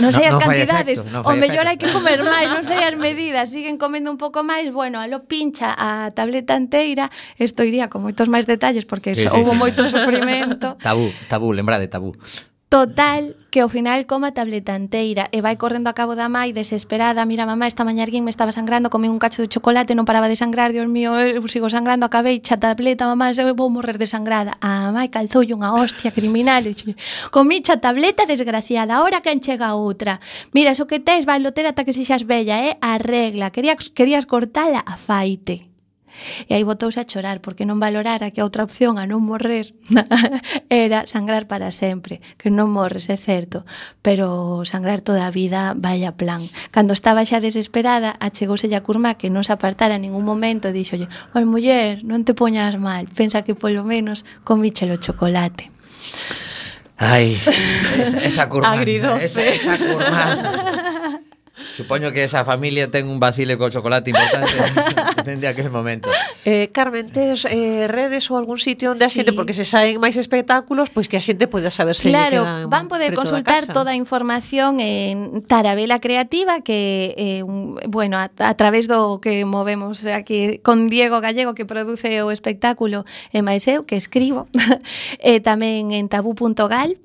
Non 0.00 0.10
sei 0.12 0.26
as 0.28 0.36
no 0.36 0.42
cantidades, 0.42 1.02
efecto, 1.02 1.12
no 1.12 1.26
o 1.26 1.32
mellor 1.36 1.66
hai 1.68 1.76
que 1.76 1.90
comer 1.90 2.20
máis, 2.24 2.48
non 2.50 2.64
sei 2.64 2.80
as 2.84 2.96
medidas, 2.96 3.52
siguen 3.52 3.76
comendo 3.76 4.08
un 4.08 4.18
pouco 4.18 4.40
máis, 4.46 4.72
bueno, 4.72 5.02
alo 5.02 5.28
pincha 5.28 5.74
a 5.76 6.10
tableta 6.12 6.56
inteira, 6.56 7.10
isto 7.36 7.62
iría 7.62 7.92
con 7.92 8.02
moitos 8.04 8.30
máis 8.30 8.48
detalles 8.48 8.88
porque 8.88 9.12
sí, 9.14 9.28
houve 9.28 9.52
sí, 9.52 9.56
sí. 9.56 9.60
moito 9.60 9.80
sofrimento. 9.84 10.76
Tabú, 10.80 11.12
tabú, 11.28 11.52
lembrade, 11.52 11.88
tabú. 11.90 12.16
Total, 12.74 13.36
que 13.52 13.60
ao 13.62 13.70
final 13.70 14.02
coma 14.02 14.34
tableta 14.34 14.74
tabletanteira 14.74 15.30
e 15.30 15.38
vai 15.38 15.54
correndo 15.54 15.86
a 15.86 15.94
cabo 15.94 16.18
da 16.18 16.26
mai 16.26 16.50
desesperada, 16.50 17.22
mira 17.22 17.46
mamá, 17.46 17.70
esta 17.70 17.86
mañá 17.86 18.02
alguén 18.02 18.26
me 18.26 18.34
estaba 18.34 18.50
sangrando, 18.50 18.90
comí 18.90 19.06
un 19.06 19.22
cacho 19.22 19.46
de 19.46 19.46
chocolate, 19.46 19.94
non 19.94 20.02
paraba 20.02 20.26
de 20.26 20.34
sangrar, 20.34 20.74
Dios 20.74 20.90
mío, 20.90 21.14
eh, 21.14 21.38
eu 21.38 21.46
sigo 21.46 21.70
sangrando, 21.70 22.02
acabei 22.02 22.42
xa 22.42 22.58
tableta, 22.58 23.06
mamá, 23.06 23.30
eu 23.30 23.54
vou 23.54 23.70
morrer 23.70 23.94
desangrada. 23.94 24.58
A 24.58 24.90
mai 24.90 25.06
calzoulle 25.06 25.54
unha 25.54 25.70
hostia 25.70 26.10
criminal, 26.10 26.66
e 26.66 26.74
comí 27.30 27.62
xa 27.62 27.78
tableta 27.78 28.26
desgraciada, 28.26 28.98
ahora 28.98 29.22
quen 29.22 29.38
chega 29.38 29.78
outra. 29.78 30.18
Mira, 30.50 30.74
iso 30.74 30.90
que 30.90 30.98
tes 30.98 31.22
vai 31.30 31.38
loter 31.38 31.70
ata 31.70 31.86
que 31.86 31.94
sexas 31.94 32.26
bella, 32.26 32.58
eh? 32.58 32.74
Arregla, 32.82 33.54
querías, 33.54 33.86
querías 33.94 34.26
cortala 34.26 34.82
a 34.82 34.98
faite. 34.98 35.73
E 36.48 36.54
aí 36.54 36.62
botouse 36.62 37.00
a 37.00 37.08
chorar 37.08 37.40
porque 37.40 37.66
non 37.66 37.82
valorara 37.82 38.30
que 38.30 38.40
a 38.40 38.46
outra 38.46 38.64
opción 38.64 38.96
a 38.98 39.04
non 39.06 39.22
morrer 39.22 39.74
era 40.70 41.06
sangrar 41.06 41.46
para 41.46 41.70
sempre, 41.74 42.22
que 42.38 42.48
non 42.48 42.70
morres, 42.70 43.10
é 43.10 43.18
certo, 43.18 43.66
pero 44.00 44.62
sangrar 44.66 45.00
toda 45.02 45.26
a 45.26 45.34
vida 45.34 45.74
vaya 45.76 46.14
plan. 46.14 46.46
Cando 46.70 46.94
estaba 46.94 47.26
xa 47.26 47.42
desesperada, 47.42 48.16
achegouse 48.20 48.70
a 48.70 48.84
curma 48.84 49.18
que 49.18 49.30
non 49.30 49.42
se 49.42 49.52
apartara 49.54 49.96
en 49.98 50.06
ningún 50.06 50.24
momento 50.24 50.70
e 50.70 50.76
dixolle, 50.76 51.10
oi 51.34 51.44
muller, 51.44 52.02
non 52.06 52.22
te 52.22 52.32
poñas 52.32 52.78
mal, 52.78 53.10
pensa 53.10 53.42
que 53.42 53.58
polo 53.58 53.82
menos 53.84 54.22
comíchelo 54.42 54.96
chocolate. 54.98 55.70
Ai, 56.96 57.36
esa, 58.02 58.18
esa 58.22 58.48
curma. 58.48 58.72
Agridoce. 58.72 59.24
Esa, 59.24 59.42
esa 59.42 59.78
curma. 59.78 61.02
Supoño 61.54 62.10
que 62.10 62.24
esa 62.26 62.42
familia 62.42 62.90
ten 62.90 63.06
un 63.06 63.22
vacile 63.22 63.54
co 63.54 63.70
chocolate 63.70 64.10
importante 64.10 64.50
dende 65.26 65.46
aquel 65.46 65.70
momento. 65.70 66.10
Eh, 66.42 66.74
Carmen, 66.74 67.14
tes 67.14 67.46
eh, 67.46 67.86
redes 67.86 68.26
ou 68.26 68.34
algún 68.34 68.58
sitio 68.58 68.90
onde 68.90 69.06
a 69.06 69.10
xente, 69.10 69.30
sí. 69.30 69.36
porque 69.38 69.54
se 69.54 69.62
saen 69.62 70.02
máis 70.02 70.18
espectáculos, 70.18 70.90
pois 70.90 71.06
que 71.06 71.14
a 71.14 71.22
xente 71.22 71.46
poida 71.46 71.70
saber 71.70 71.94
se 71.94 72.10
Claro, 72.10 72.42
queda 72.42 72.66
van 72.66 72.90
poder 72.90 73.14
consultar 73.14 73.70
toda 73.70 73.94
a 73.94 73.96
información 73.96 74.82
en 74.82 75.46
Tarabela 75.46 76.02
Creativa, 76.02 76.58
que, 76.58 77.14
eh, 77.14 77.46
bueno, 77.86 78.18
a, 78.18 78.34
a 78.34 78.54
través 78.58 78.90
do 78.90 79.22
que 79.22 79.46
movemos 79.46 80.02
aquí 80.10 80.58
con 80.58 80.90
Diego 80.90 81.22
Gallego, 81.22 81.54
que 81.54 81.62
produce 81.62 82.18
o 82.26 82.34
espectáculo, 82.34 83.06
e 83.30 83.46
máis 83.46 83.62
eu, 83.70 83.86
que 83.86 83.94
escribo, 83.94 84.50
e 85.22 85.38
eh, 85.38 85.40
tamén 85.40 85.94
en 85.94 86.10
tabú.gal, 86.10 86.98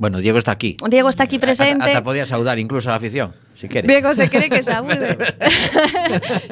Bueno, 0.00 0.18
Diego 0.20 0.38
está 0.38 0.52
aquí. 0.52 0.78
Diego 0.88 1.10
está 1.10 1.24
aquí 1.24 1.38
presente. 1.38 1.90
Ata 1.90 2.02
podía 2.02 2.24
saudar 2.24 2.58
incluso 2.58 2.88
a 2.88 2.92
la 2.92 2.96
afición, 2.96 3.34
si 3.52 3.68
quere. 3.68 3.86
Diego 3.86 4.14
se 4.14 4.30
cree 4.30 4.48
que 4.48 4.62
saúde. 4.72 5.18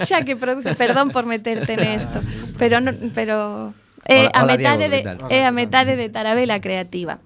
xa 0.05 0.21
que 0.27 0.37
produce, 0.37 0.75
perdón 0.75 1.09
por 1.09 1.25
meterte 1.25 1.79
nesto, 1.79 2.21
pero 2.59 2.83
no, 2.83 2.93
pero 3.15 3.73
é 4.05 4.25
eh, 4.25 4.29
a 4.35 4.45
metade 4.45 4.93
de 4.93 5.01
é 5.33 5.49
a 5.49 5.51
metade 5.51 5.97
de 5.97 6.13
Tarabela 6.13 6.61
creativa. 6.61 7.25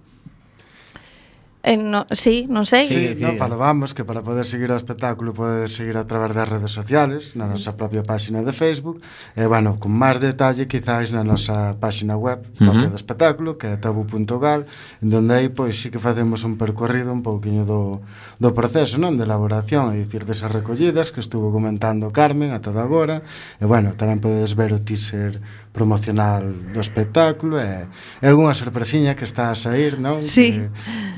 Eh, 1.65 1.77
no, 1.77 2.07
sí, 2.11 2.51
non 2.51 2.67
sei. 2.67 2.91
Sí, 2.91 3.15
sí 3.15 3.23
no, 3.23 3.39
falábamos 3.39 3.95
que 3.95 4.03
para 4.03 4.27
poder 4.27 4.43
seguir 4.43 4.75
o 4.75 4.77
espectáculo 4.77 5.31
podedes 5.31 5.71
seguir 5.71 5.95
a 5.95 6.03
través 6.11 6.35
das 6.35 6.51
redes 6.51 6.75
sociales, 6.75 7.39
na 7.39 7.47
nosa 7.47 7.79
propia 7.79 8.03
páxina 8.03 8.43
de 8.43 8.51
Facebook, 8.51 8.99
e, 9.39 9.47
bueno, 9.47 9.79
con 9.79 9.95
máis 9.95 10.19
detalle 10.19 10.67
quizáis 10.67 11.15
na 11.15 11.23
nosa 11.23 11.79
páxina 11.79 12.19
web 12.19 12.43
propia 12.59 12.91
uh 12.91 12.91
-huh. 12.91 12.91
do 12.91 12.99
espectáculo, 12.99 13.55
que 13.55 13.71
é 13.71 13.79
tabu.gal, 13.79 14.67
onde 14.99 15.31
aí, 15.31 15.55
pois, 15.55 15.79
sí 15.79 15.95
que 15.95 16.03
facemos 16.03 16.43
un 16.43 16.59
percorrido 16.59 17.15
un 17.15 17.23
pouquiño 17.23 17.63
do, 17.63 18.03
do 18.43 18.51
proceso, 18.51 18.99
non? 18.99 19.15
De 19.15 19.23
elaboración, 19.23 19.95
é 19.95 20.03
dicir, 20.03 20.27
desas 20.27 20.51
recollidas 20.51 21.15
que 21.15 21.23
estuvo 21.23 21.55
comentando 21.55 22.11
Carmen 22.11 22.51
ata 22.51 22.75
agora, 22.75 23.23
e, 23.63 23.71
bueno, 23.71 23.95
tamén 23.95 24.19
podedes 24.19 24.59
ver 24.59 24.75
o 24.75 24.83
teaser 24.83 25.39
promocional 25.73 26.45
do 26.73 26.81
espectáculo 26.81 27.57
e, 27.57 27.89
e 28.21 28.25
algunha 28.29 28.53
sorpresiña 28.53 29.17
que 29.17 29.25
está 29.25 29.49
a 29.49 29.57
sair, 29.57 29.97
non? 29.99 30.21
Sí. 30.21 30.53
Que 30.53 30.69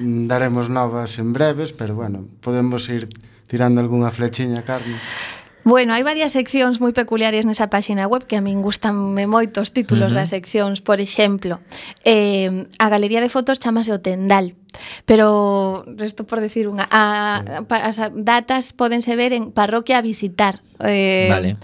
mm, 0.00 0.30
daremos 0.30 0.70
novas 0.70 1.18
en 1.18 1.34
breves, 1.34 1.74
pero 1.74 1.98
bueno, 1.98 2.24
podemos 2.40 2.86
ir 2.88 3.10
tirando 3.50 3.82
algunha 3.82 4.14
flechiña, 4.14 4.62
Carmen. 4.62 4.96
Bueno, 5.64 5.96
hai 5.96 6.04
varias 6.04 6.36
seccións 6.36 6.76
moi 6.78 6.92
peculiares 6.92 7.48
nesa 7.48 7.72
páxina 7.72 8.04
web 8.04 8.28
que 8.28 8.36
a 8.36 8.44
min 8.44 8.60
gustanme 8.60 9.24
moito 9.24 9.64
os 9.64 9.72
títulos 9.72 10.12
uh 10.12 10.20
-huh. 10.20 10.28
das 10.28 10.30
seccións, 10.30 10.84
por 10.84 11.00
exemplo, 11.00 11.64
eh, 12.04 12.68
a 12.76 12.86
galería 12.92 13.24
de 13.24 13.32
fotos 13.32 13.58
chamase 13.58 13.90
o 13.90 13.98
Tendal. 13.98 14.52
Pero 15.04 15.84
resto 15.96 16.24
por 16.24 16.40
decir 16.40 16.66
unha, 16.66 16.86
a, 16.90 17.44
sí. 17.44 17.74
as 17.74 17.96
datas 18.14 18.72
podense 18.74 19.14
ver 19.14 19.32
en 19.32 19.52
parroquia 19.52 19.98
a 19.98 20.06
visitar. 20.06 20.60
Eh, 20.80 21.28
vale. 21.30 21.56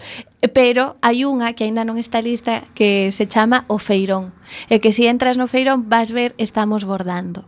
Pero 0.55 0.97
hai 1.05 1.29
unha 1.29 1.53
que 1.53 1.69
aínda 1.69 1.85
non 1.85 2.01
está 2.01 2.25
lista 2.25 2.65
que 2.73 3.13
se 3.13 3.29
chama 3.29 3.69
O 3.69 3.77
Feirón. 3.77 4.33
E 4.73 4.81
que 4.81 4.95
se 4.97 5.05
si 5.05 5.11
entras 5.11 5.37
no 5.37 5.51
Feirón 5.51 5.93
vas 5.93 6.15
ver 6.15 6.33
Estamos 6.41 6.89
bordando. 6.89 7.45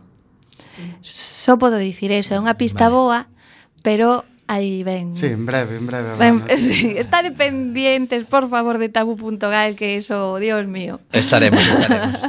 Só 1.01 1.57
podo 1.57 1.77
dicir 1.77 2.11
eso, 2.11 2.33
é 2.33 2.39
unha 2.39 2.55
pista 2.57 2.89
vale. 2.89 2.95
boa, 2.95 3.19
pero 3.81 4.25
aí 4.47 4.83
ven. 4.83 5.15
Sí, 5.15 5.27
en 5.27 5.45
breve, 5.45 5.77
en 5.77 5.85
breve. 5.87 6.17
Ben, 6.17 6.43
sí, 6.57 6.95
está 6.97 7.21
de 7.21 7.31
pendientes, 7.31 8.25
por 8.25 8.49
favor, 8.49 8.77
de 8.77 8.89
tabu.gal, 8.89 9.75
que 9.75 9.97
eso, 9.97 10.37
Dios 10.37 10.65
mío. 10.67 10.99
Estaremos, 11.11 11.61
estaremos. 11.61 12.19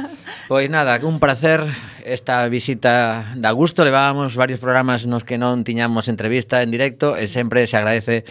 pois 0.49 0.69
nada, 0.69 0.99
un 1.03 1.19
placer 1.19 1.63
esta 2.05 2.47
visita 2.47 3.25
da 3.35 3.51
gusto, 3.51 3.83
levábamos 3.83 4.37
varios 4.37 4.61
programas 4.61 5.09
nos 5.09 5.25
que 5.25 5.41
non 5.41 5.65
tiñamos 5.65 6.05
entrevista 6.07 6.61
en 6.61 6.69
directo 6.69 7.17
e 7.17 7.25
sempre 7.25 7.65
se 7.65 7.75
agradece 7.81 8.23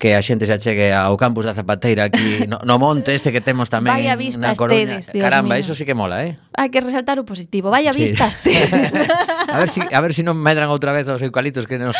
que 0.00 0.16
a 0.16 0.24
xente 0.24 0.48
se 0.48 0.56
achegue 0.56 0.96
ao 0.96 1.14
campus 1.20 1.44
da 1.44 1.52
Zapateira 1.52 2.08
aquí 2.08 2.48
no, 2.48 2.58
no 2.64 2.80
monte 2.80 3.12
este 3.12 3.28
que 3.30 3.44
temos 3.44 3.68
tamén 3.68 3.92
Vaya 3.92 4.16
vista 4.16 4.40
na 4.40 4.56
Coruña. 4.56 4.96
Estedes, 4.98 5.12
Dios 5.12 5.22
Caramba, 5.22 5.54
mío. 5.54 5.62
eso 5.62 5.76
sí 5.76 5.84
que 5.84 5.92
mola, 5.92 6.24
eh? 6.24 6.40
hai 6.58 6.74
que 6.74 6.82
resaltar 6.82 7.22
o 7.22 7.24
positivo. 7.24 7.70
Vaya 7.70 7.94
sí. 7.94 8.02
vistas 8.02 8.34
te. 8.42 8.58
a 9.54 9.58
ver 9.62 9.70
si 9.70 9.80
a 9.80 10.00
ver 10.02 10.10
si 10.10 10.26
non 10.26 10.34
medran 10.34 10.74
outra 10.74 10.90
vez 10.90 11.06
os 11.06 11.22
eucaliptos 11.22 11.70
que 11.70 11.78
nos 11.78 11.94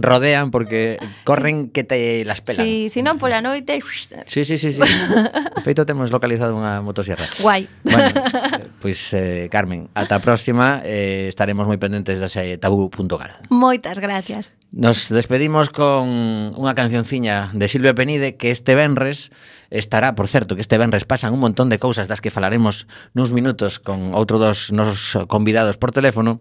rodean 0.00 0.48
porque 0.48 0.96
corren 1.28 1.68
que 1.68 1.84
te 1.84 2.24
las 2.24 2.40
pelan. 2.40 2.64
Sí, 2.64 2.88
si 2.88 3.04
non 3.04 3.20
pola 3.20 3.44
noite. 3.44 3.76
Sí, 4.28 4.44
sí, 4.44 4.58
sí, 4.58 4.72
sí. 4.72 4.80
De 4.80 5.62
feito 5.62 5.84
temos 5.84 6.08
localizado 6.08 6.56
unha 6.56 6.80
motosierra. 6.80 7.28
Guai. 7.44 7.68
Bueno, 7.84 8.08
pois 8.82 9.12
pues, 9.12 9.14
eh, 9.14 9.48
Carmen, 9.52 9.92
ata 9.92 10.16
a 10.16 10.22
próxima 10.24 10.80
eh, 10.84 11.28
estaremos 11.28 11.68
moi 11.68 11.76
pendentes 11.76 12.16
da 12.16 12.28
eh, 12.40 12.56
tabú.gal. 12.56 13.44
Moitas 13.52 14.00
gracias. 14.00 14.56
Nos 14.72 15.08
despedimos 15.12 15.68
con 15.68 16.08
unha 16.56 16.72
cancionciña 16.72 17.52
de 17.52 17.66
Silvia 17.68 17.92
Penide 17.92 18.36
que 18.40 18.52
este 18.54 18.72
venres 18.72 19.28
estará, 19.70 20.14
por 20.14 20.28
certo, 20.28 20.54
que 20.54 20.60
este 20.60 20.78
venres 20.78 21.04
pasan 21.04 21.32
un 21.32 21.40
montón 21.40 21.68
de 21.68 21.78
cousas 21.78 22.08
das 22.08 22.20
que 22.20 22.30
falaremos 22.32 22.88
nuns 23.12 23.32
minutos 23.32 23.78
con 23.78 24.16
outro 24.16 24.40
dos 24.40 24.72
nosos 24.72 25.26
convidados 25.28 25.76
por 25.76 25.92
teléfono, 25.92 26.40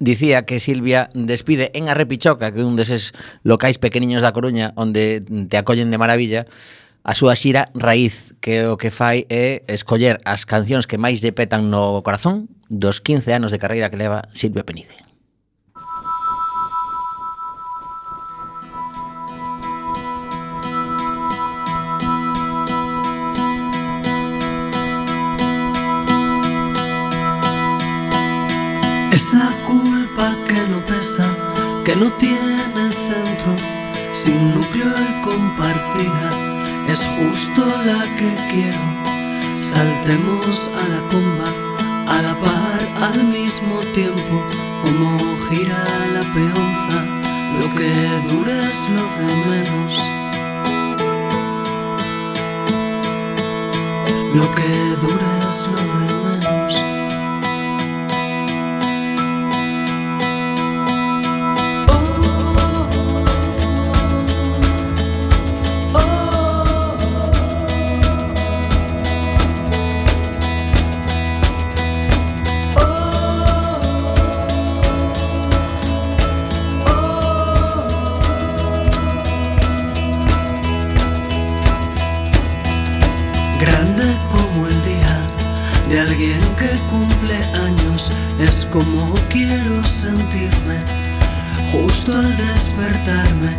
dicía 0.00 0.44
que 0.44 0.60
Silvia 0.60 1.08
despide 1.14 1.70
en 1.74 1.88
Arrepichoca, 1.88 2.52
que 2.52 2.60
é 2.60 2.66
un 2.66 2.76
deses 2.76 3.16
locais 3.44 3.80
pequeniños 3.80 4.20
da 4.20 4.36
Coruña 4.36 4.76
onde 4.76 5.24
te 5.48 5.56
acollen 5.56 5.88
de 5.92 6.00
maravilla, 6.00 6.44
a 7.04 7.16
súa 7.16 7.32
xira 7.32 7.72
Raíz, 7.72 8.36
que 8.44 8.68
o 8.68 8.76
que 8.76 8.92
fai 8.92 9.24
é 9.32 9.64
escoller 9.68 10.20
as 10.28 10.44
cancións 10.44 10.84
que 10.84 11.00
máis 11.00 11.24
depetan 11.24 11.72
no 11.72 12.04
corazón 12.04 12.52
dos 12.68 13.00
15 13.00 13.32
anos 13.32 13.50
de 13.52 13.60
carreira 13.60 13.88
que 13.88 13.96
leva 13.96 14.28
Silvia 14.36 14.64
Penide. 14.64 15.07
No 32.00 32.12
tiene 32.12 32.92
centro, 32.92 33.56
sin 34.12 34.54
núcleo 34.54 34.86
y 34.86 35.22
compartida, 35.22 36.30
es 36.88 37.04
justo 37.16 37.66
la 37.84 38.02
que 38.16 38.34
quiero. 38.50 38.84
Saltemos 39.56 40.70
a 40.80 40.88
la 40.88 41.00
comba, 41.08 41.50
a 42.06 42.22
la 42.22 42.34
par, 42.38 43.12
al 43.12 43.24
mismo 43.24 43.80
tiempo, 43.94 44.44
como 44.82 45.18
gira 45.48 45.84
la 46.14 46.22
peonza, 46.34 47.04
lo 47.58 47.66
que 47.74 47.92
dure 48.30 48.70
es 48.70 48.80
lo 48.94 49.04
de 49.18 49.28
menos. 49.50 49.92
Lo 54.34 54.54
que 54.54 54.70
dure 55.02 55.48
es 55.48 55.66
lo 55.66 55.76
de 55.76 56.06
menos. 56.06 56.17
Alguien 86.18 86.40
que 86.56 86.68
cumple 86.90 87.36
años, 87.54 88.10
es 88.40 88.66
como 88.72 89.14
quiero 89.28 89.84
sentirme 89.84 90.78
justo 91.70 92.12
al 92.12 92.36
despertarme. 92.36 93.56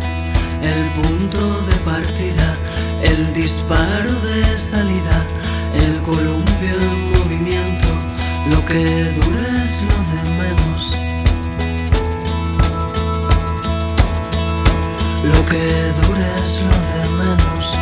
El 0.60 0.84
punto 0.92 1.62
de 1.62 1.74
partida, 1.86 2.54
el 3.02 3.32
disparo 3.32 4.12
de 4.12 4.58
salida, 4.58 5.26
el 5.74 6.02
columpio 6.02 6.76
en 6.82 7.12
movimiento, 7.12 7.88
lo 8.50 8.64
que 8.66 9.04
dure 9.04 9.62
es 9.62 9.80
lo 9.88 9.96
de 10.10 10.22
menos. 10.42 10.98
Lo 15.24 15.46
que 15.46 15.64
dure 16.02 16.42
es 16.42 16.60
lo 16.60 16.68
de 16.68 17.24
menos. 17.24 17.79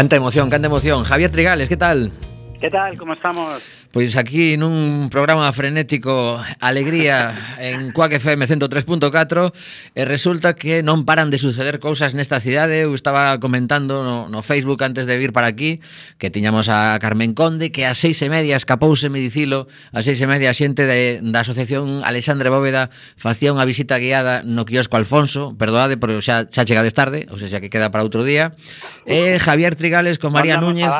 Canta 0.00 0.16
emoción, 0.16 0.48
canta 0.48 0.66
emoción. 0.66 1.04
Javier 1.04 1.30
Trigales, 1.30 1.68
¿qué 1.68 1.76
tal? 1.76 2.10
¿Qué 2.58 2.70
tal? 2.70 2.96
¿Cómo 2.96 3.12
estamos? 3.12 3.79
Pois 3.90 4.14
aquí 4.14 4.54
nun 4.54 5.10
programa 5.10 5.50
frenético 5.50 6.38
Alegría 6.62 7.34
en 7.58 7.90
Cuac 7.90 8.14
FM 8.22 8.46
103.4 8.46 9.50
E 9.98 10.06
resulta 10.06 10.54
que 10.54 10.78
non 10.86 11.02
paran 11.02 11.26
de 11.26 11.42
suceder 11.42 11.82
cousas 11.82 12.14
nesta 12.14 12.38
cidade. 12.38 12.86
Eu 12.86 12.94
estaba 12.94 13.34
comentando 13.42 14.06
no, 14.06 14.30
no 14.30 14.46
Facebook 14.46 14.78
antes 14.86 15.10
de 15.10 15.18
vir 15.18 15.34
para 15.34 15.50
aquí 15.50 15.82
Que 16.22 16.30
tiñamos 16.30 16.70
a 16.70 16.94
Carmen 17.02 17.34
Conde 17.34 17.74
Que 17.74 17.82
a 17.82 17.98
seis 17.98 18.22
e 18.22 18.30
media 18.30 18.54
escapouse, 18.54 19.10
me 19.10 19.18
dicilo 19.18 19.66
A 19.90 20.06
seis 20.06 20.22
e 20.22 20.26
media 20.30 20.54
a 20.54 20.56
xente 20.56 20.86
de, 20.86 21.18
da 21.26 21.42
Asociación 21.42 22.06
Alexandre 22.06 22.46
Bóveda 22.46 22.94
Facía 23.18 23.50
unha 23.50 23.66
visita 23.66 23.98
guiada 23.98 24.46
no 24.46 24.70
quiosco 24.70 25.02
Alfonso. 25.02 25.58
Perdoade, 25.58 25.98
pero 25.98 26.22
xa, 26.22 26.46
xa 26.46 26.62
chegades 26.62 26.94
tarde 26.94 27.26
Ou 27.26 27.42
sea, 27.42 27.50
xa 27.50 27.58
que 27.58 27.66
queda 27.66 27.90
para 27.90 28.06
outro 28.06 28.22
día. 28.22 28.54
E 29.02 29.42
Javier 29.42 29.74
Trigales 29.74 30.22
con 30.22 30.30
María 30.30 30.62
Núñez. 30.62 30.94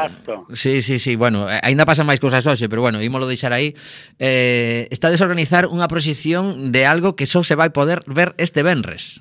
Sí, 0.58 0.82
sí, 0.82 0.98
sí, 0.98 1.14
bueno, 1.14 1.46
eh, 1.46 1.62
aínda 1.62 1.86
pasan 1.86 2.02
máis 2.02 2.18
cousas 2.18 2.42
hoxe 2.50 2.66
Pero 2.66 2.79
pero 2.80 2.92
bueno, 2.92 3.02
ímolo 3.02 3.26
deixar 3.26 3.52
aí. 3.52 3.74
Eh, 4.18 4.88
está 4.90 5.10
desorganizar 5.10 5.66
organizar 5.68 5.76
unha 5.76 5.84
proxección 5.84 6.72
de 6.72 6.88
algo 6.88 7.12
que 7.12 7.28
só 7.28 7.44
se 7.44 7.52
vai 7.52 7.68
poder 7.68 8.00
ver 8.08 8.32
este 8.40 8.64
venres. 8.64 9.20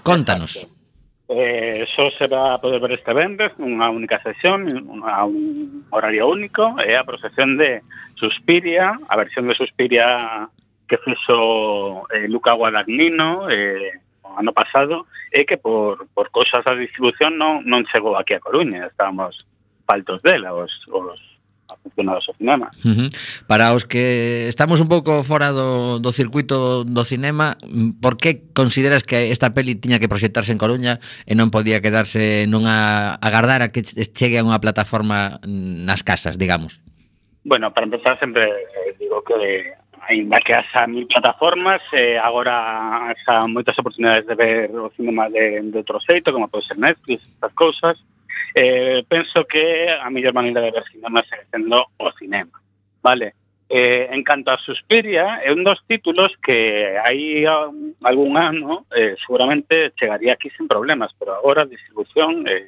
Contanos. 0.00 0.64
Eh, 1.28 1.84
só 1.92 2.08
se 2.16 2.26
va 2.26 2.56
a 2.56 2.60
poder 2.60 2.80
ver 2.80 2.96
este 2.96 3.12
venres 3.12 3.52
unha 3.60 3.92
única 3.92 4.16
sesión, 4.24 4.64
unha, 4.64 5.28
un 5.28 5.84
horario 5.92 6.24
único, 6.32 6.72
é 6.80 6.96
a 6.96 7.04
procesión 7.04 7.60
de 7.60 7.84
Suspiria, 8.16 8.96
a 8.96 9.14
versión 9.20 9.44
de 9.44 9.58
Suspiria 9.60 10.48
que 10.88 10.96
fixo 10.96 12.08
eh, 12.16 12.30
Luca 12.32 12.56
Guadagnino 12.56 13.50
eh, 13.52 14.00
o 14.24 14.40
ano 14.40 14.56
pasado, 14.56 15.04
e 15.28 15.44
que 15.44 15.60
por, 15.60 16.08
por 16.16 16.32
cosas 16.32 16.64
da 16.64 16.72
distribución 16.72 17.36
non, 17.36 17.60
non 17.68 17.84
chegou 17.92 18.16
aquí 18.16 18.32
a 18.32 18.40
Coruña, 18.40 18.88
estábamos 18.88 19.44
faltos 19.84 20.24
dela, 20.24 20.56
os, 20.56 20.72
os 20.88 21.35
a 21.68 21.74
ao 22.12 22.34
cinema. 22.38 22.70
Uh 22.84 22.88
-huh. 22.90 23.08
Para 23.46 23.74
os 23.74 23.84
que 23.84 24.46
estamos 24.48 24.80
un 24.80 24.88
pouco 24.88 25.22
fora 25.22 25.50
do, 25.50 25.98
do 25.98 26.10
circuito 26.12 26.84
do 26.84 27.04
cinema, 27.04 27.56
por 28.00 28.16
que 28.16 28.42
consideras 28.54 29.02
que 29.02 29.30
esta 29.30 29.54
peli 29.54 29.74
tiña 29.74 29.98
que 29.98 30.08
proxectarse 30.08 30.52
en 30.52 30.58
Coruña 30.58 30.98
e 31.26 31.34
non 31.34 31.50
podía 31.50 31.82
quedarse 31.82 32.46
nunha 32.46 33.16
agardar 33.18 33.62
a 33.62 33.70
que 33.74 33.82
chegue 33.86 34.38
a 34.38 34.46
unha 34.46 34.62
plataforma 34.62 35.42
mm, 35.42 35.86
nas 35.86 36.02
casas, 36.06 36.38
digamos? 36.38 36.82
Bueno, 37.46 37.70
para 37.70 37.86
empezar 37.86 38.18
sempre 38.18 38.50
eh, 38.50 38.94
digo 38.98 39.22
que 39.22 39.74
ainda 40.08 40.38
que 40.40 40.54
haxa 40.54 40.86
mil 40.86 41.06
plataformas, 41.06 41.82
eh, 41.92 42.18
agora 42.18 43.14
xa 43.26 43.46
moitas 43.46 43.78
oportunidades 43.78 44.26
de 44.26 44.34
ver 44.34 44.70
o 44.70 44.90
cinema 44.94 45.26
de, 45.30 45.62
de 45.62 45.78
outro 45.82 45.98
xeito, 45.98 46.30
como 46.30 46.48
pode 46.50 46.66
ser 46.66 46.78
Netflix, 46.78 47.26
estas 47.26 47.52
cousas, 47.54 47.98
Eh, 48.58 49.04
penso 49.06 49.44
que 49.44 49.84
a 49.90 50.08
mellor 50.08 50.32
maneira 50.32 50.62
de 50.64 50.70
ver 50.72 50.84
cinema 50.88 51.20
é 51.20 51.44
sendo 51.52 51.76
o 52.00 52.08
cinema, 52.16 52.56
vale? 53.04 53.36
Eh, 53.68 54.08
en 54.10 54.24
canto 54.24 54.48
a 54.50 54.56
Suspiria, 54.56 55.44
é 55.44 55.52
un 55.52 55.60
dos 55.60 55.84
títulos 55.84 56.32
que 56.40 56.96
hai 56.96 57.44
um, 57.44 57.92
algún 58.00 58.40
ano 58.40 58.88
eh, 58.96 59.12
seguramente 59.20 59.92
chegaría 60.00 60.32
aquí 60.32 60.48
sen 60.56 60.64
problemas, 60.72 61.12
pero 61.20 61.36
agora 61.36 61.68
a 61.68 61.68
distribución 61.68 62.48
eh, 62.48 62.64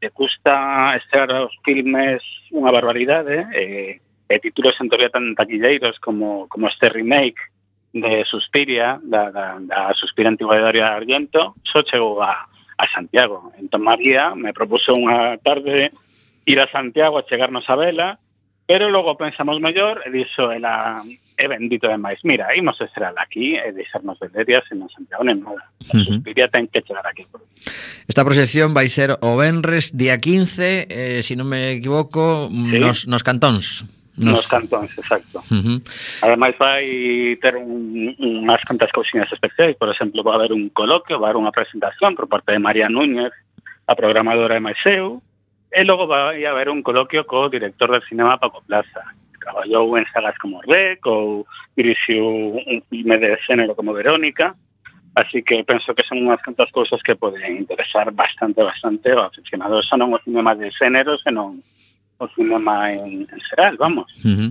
le 0.00 0.08
custa 0.16 0.96
estrear 0.96 1.28
os 1.44 1.52
filmes 1.60 2.24
unha 2.48 2.72
barbaridade, 2.72 3.52
eh, 3.52 4.00
e 4.32 4.36
títulos 4.40 4.80
en 4.80 4.88
teoría 4.88 5.12
tan 5.12 5.36
taquilleiros 5.36 6.00
como, 6.00 6.48
como 6.48 6.72
este 6.72 6.88
remake 6.88 7.52
de 7.92 8.24
Suspiria, 8.24 8.96
da, 9.04 9.28
da, 9.28 9.60
da 9.60 9.92
Suspiria 9.92 10.32
Antigua 10.32 10.56
de 10.56 10.64
Dario 10.64 10.88
Argento, 10.88 11.52
só 11.68 11.84
chegou 11.84 12.24
a, 12.24 12.48
a 12.78 12.86
Santiago. 12.88 13.52
Entón 13.58 13.82
María 13.82 14.32
me 14.38 14.54
propuso 14.54 14.94
unha 14.94 15.36
tarde 15.42 15.90
ir 16.46 16.58
a 16.62 16.70
Santiago 16.70 17.18
a 17.18 17.26
chegarnos 17.26 17.66
a 17.68 17.76
vela, 17.76 18.08
pero 18.64 18.88
logo 18.88 19.18
pensamos 19.18 19.58
mellor 19.58 20.06
e 20.06 20.14
dixo 20.14 20.54
ela 20.54 21.02
é 21.38 21.46
bendito 21.46 21.86
demais. 21.90 22.18
Mira, 22.22 22.54
imos 22.54 22.78
estar 22.80 23.14
aquí 23.18 23.58
e 23.58 23.74
deixarnos 23.74 24.18
venderías 24.18 24.62
en 24.70 24.86
Santiago 24.88 25.22
en 25.26 25.42
nada. 25.42 25.66
A 25.66 25.96
uh 25.96 26.00
-huh. 26.00 26.06
suspiria 26.06 26.46
ten 26.48 26.70
que 26.70 26.82
chegar 26.82 27.06
aquí. 27.06 27.26
Esta 28.06 28.24
proxección 28.24 28.72
vai 28.72 28.88
ser 28.88 29.18
o 29.20 29.36
Benres 29.36 29.92
día 29.92 30.18
15, 30.18 30.86
eh, 30.88 31.20
se 31.22 31.34
si 31.34 31.34
non 31.36 31.50
me 31.50 31.76
equivoco, 31.76 32.48
sí. 32.50 32.78
nos, 32.78 33.06
nos 33.10 33.22
cantóns 33.26 33.84
nos, 34.18 34.34
nos 34.34 34.46
cantóns, 34.46 34.90
exacto. 34.98 35.38
Uh 35.50 35.62
-huh. 35.62 35.78
Ademais 36.22 36.58
vai 36.58 36.84
ter 37.40 37.54
un, 37.56 38.14
unhas 38.18 38.62
cantas 38.66 38.90
cousinhas 38.90 39.30
especiais, 39.30 39.78
por 39.78 39.88
exemplo, 39.88 40.22
vai 40.26 40.34
haber 40.34 40.52
un 40.52 40.68
coloquio, 40.74 41.18
vai 41.18 41.30
haber 41.30 41.40
unha 41.40 41.54
presentación 41.54 42.18
por 42.18 42.26
parte 42.26 42.52
de 42.52 42.60
María 42.60 42.90
Núñez, 42.90 43.30
a 43.86 43.94
programadora 43.94 44.58
de 44.58 44.64
Maiseu, 44.66 45.22
e 45.70 45.80
logo 45.84 46.06
vai 46.06 46.44
haber 46.44 46.68
un 46.68 46.82
coloquio 46.82 47.24
co 47.24 47.48
director 47.48 47.90
del 47.94 48.04
cinema 48.10 48.40
Paco 48.42 48.60
Plaza, 48.66 49.14
que 49.32 49.38
traballou 49.38 49.96
en 49.96 50.04
sagas 50.10 50.36
como 50.42 50.60
Rec, 50.66 51.04
ou 51.06 51.46
dirixiu 51.78 52.58
un 52.58 52.82
filme 52.90 53.16
de 53.22 53.38
xénero 53.46 53.78
como 53.78 53.94
Verónica, 53.94 54.58
así 55.14 55.42
que 55.42 55.62
penso 55.64 55.94
que 55.94 56.02
son 56.02 56.26
unhas 56.26 56.42
cantas 56.42 56.70
cousas 56.74 57.00
que 57.06 57.16
poden 57.16 57.64
interesar 57.64 58.10
bastante, 58.10 58.62
bastante 58.62 59.14
aos 59.14 59.30
aficionados, 59.30 59.86
xa 59.86 59.94
non 59.94 60.10
o 60.10 60.18
cinema 60.26 60.58
de 60.58 60.74
xénero, 60.74 61.14
senón 61.22 61.62
o 62.18 62.28
cinema 62.34 62.92
en, 62.92 63.22
en 63.22 63.40
Seral, 63.48 63.76
vamos. 63.78 64.10
Uh 64.24 64.28
-huh. 64.28 64.50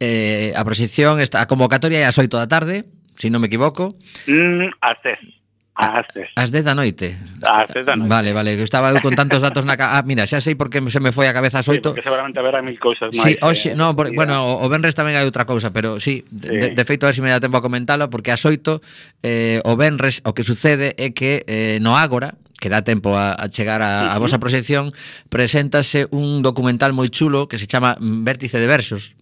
eh, 0.00 0.52
a 0.54 0.62
proxección, 0.66 1.20
está, 1.20 1.40
a 1.40 1.46
convocatoria 1.46 2.02
é 2.02 2.04
ás 2.04 2.18
8 2.18 2.34
da 2.34 2.50
tarde, 2.50 2.84
se 3.14 3.26
si 3.26 3.32
non 3.32 3.40
me 3.40 3.48
equivoco. 3.48 3.94
Mm, 4.26 4.74
as 4.82 4.98
10. 5.02 5.36
As 5.76 6.08
10. 6.08 6.32
ás 6.34 6.48
10 6.50 6.64
da 6.64 6.74
noite. 6.74 7.20
Ás 7.44 7.68
10 7.68 7.84
da 7.84 7.94
noite. 7.96 8.08
Vale, 8.08 8.32
vale, 8.32 8.56
que 8.56 8.64
estaba 8.64 8.88
eu 8.90 8.98
con 9.04 9.12
tantos 9.12 9.44
datos 9.44 9.68
na 9.68 9.76
ca... 9.76 9.92
Ah, 9.92 10.02
mira, 10.02 10.24
xa 10.24 10.40
sei 10.40 10.56
porque 10.56 10.80
se 10.88 11.00
me 11.04 11.12
foi 11.12 11.28
a 11.28 11.36
cabeza 11.36 11.60
as 11.60 11.68
8. 11.68 11.76
Sí, 11.76 11.80
porque 11.84 12.00
seguramente 12.00 12.40
haberá 12.40 12.64
mil 12.64 12.80
cousas 12.80 13.12
máis. 13.12 13.20
Sí, 13.20 13.32
hoxe, 13.44 13.68
eh, 13.72 13.78
no, 13.78 13.92
por, 13.92 14.08
bueno, 14.16 14.40
o, 14.40 14.64
o 14.64 14.66
Benres 14.72 14.96
tamén 14.96 15.14
hai 15.14 15.28
outra 15.28 15.44
cousa, 15.44 15.76
pero 15.76 16.00
sí, 16.00 16.24
sí. 16.32 16.48
De, 16.48 16.72
de 16.72 16.84
feito 16.88 17.04
a 17.04 17.12
ver 17.12 17.14
se 17.14 17.20
si 17.20 17.22
me 17.22 17.28
dá 17.28 17.44
tempo 17.44 17.60
a 17.60 17.62
comentalo 17.62 18.08
porque 18.08 18.32
as 18.32 18.40
8 18.40 18.80
eh, 19.20 19.60
o 19.68 19.76
Benres 19.76 20.24
o 20.24 20.32
que 20.32 20.48
sucede 20.48 20.96
é 20.96 21.12
que 21.12 21.44
eh, 21.44 21.76
no 21.84 21.92
Ágora, 22.00 22.40
que 22.56 22.72
dá 22.72 22.82
tempo 22.82 23.16
a, 23.16 23.36
a 23.36 23.48
chegar 23.48 23.82
a, 23.82 24.12
a 24.12 24.16
vosa 24.18 24.40
proxección, 24.40 24.92
preséntase 25.28 26.08
un 26.10 26.40
documental 26.40 26.96
moi 26.96 27.12
chulo 27.12 27.46
que 27.48 27.60
se 27.60 27.68
chama 27.68 27.96
Vértice 28.00 28.56
de 28.56 28.68
Versos, 28.68 29.16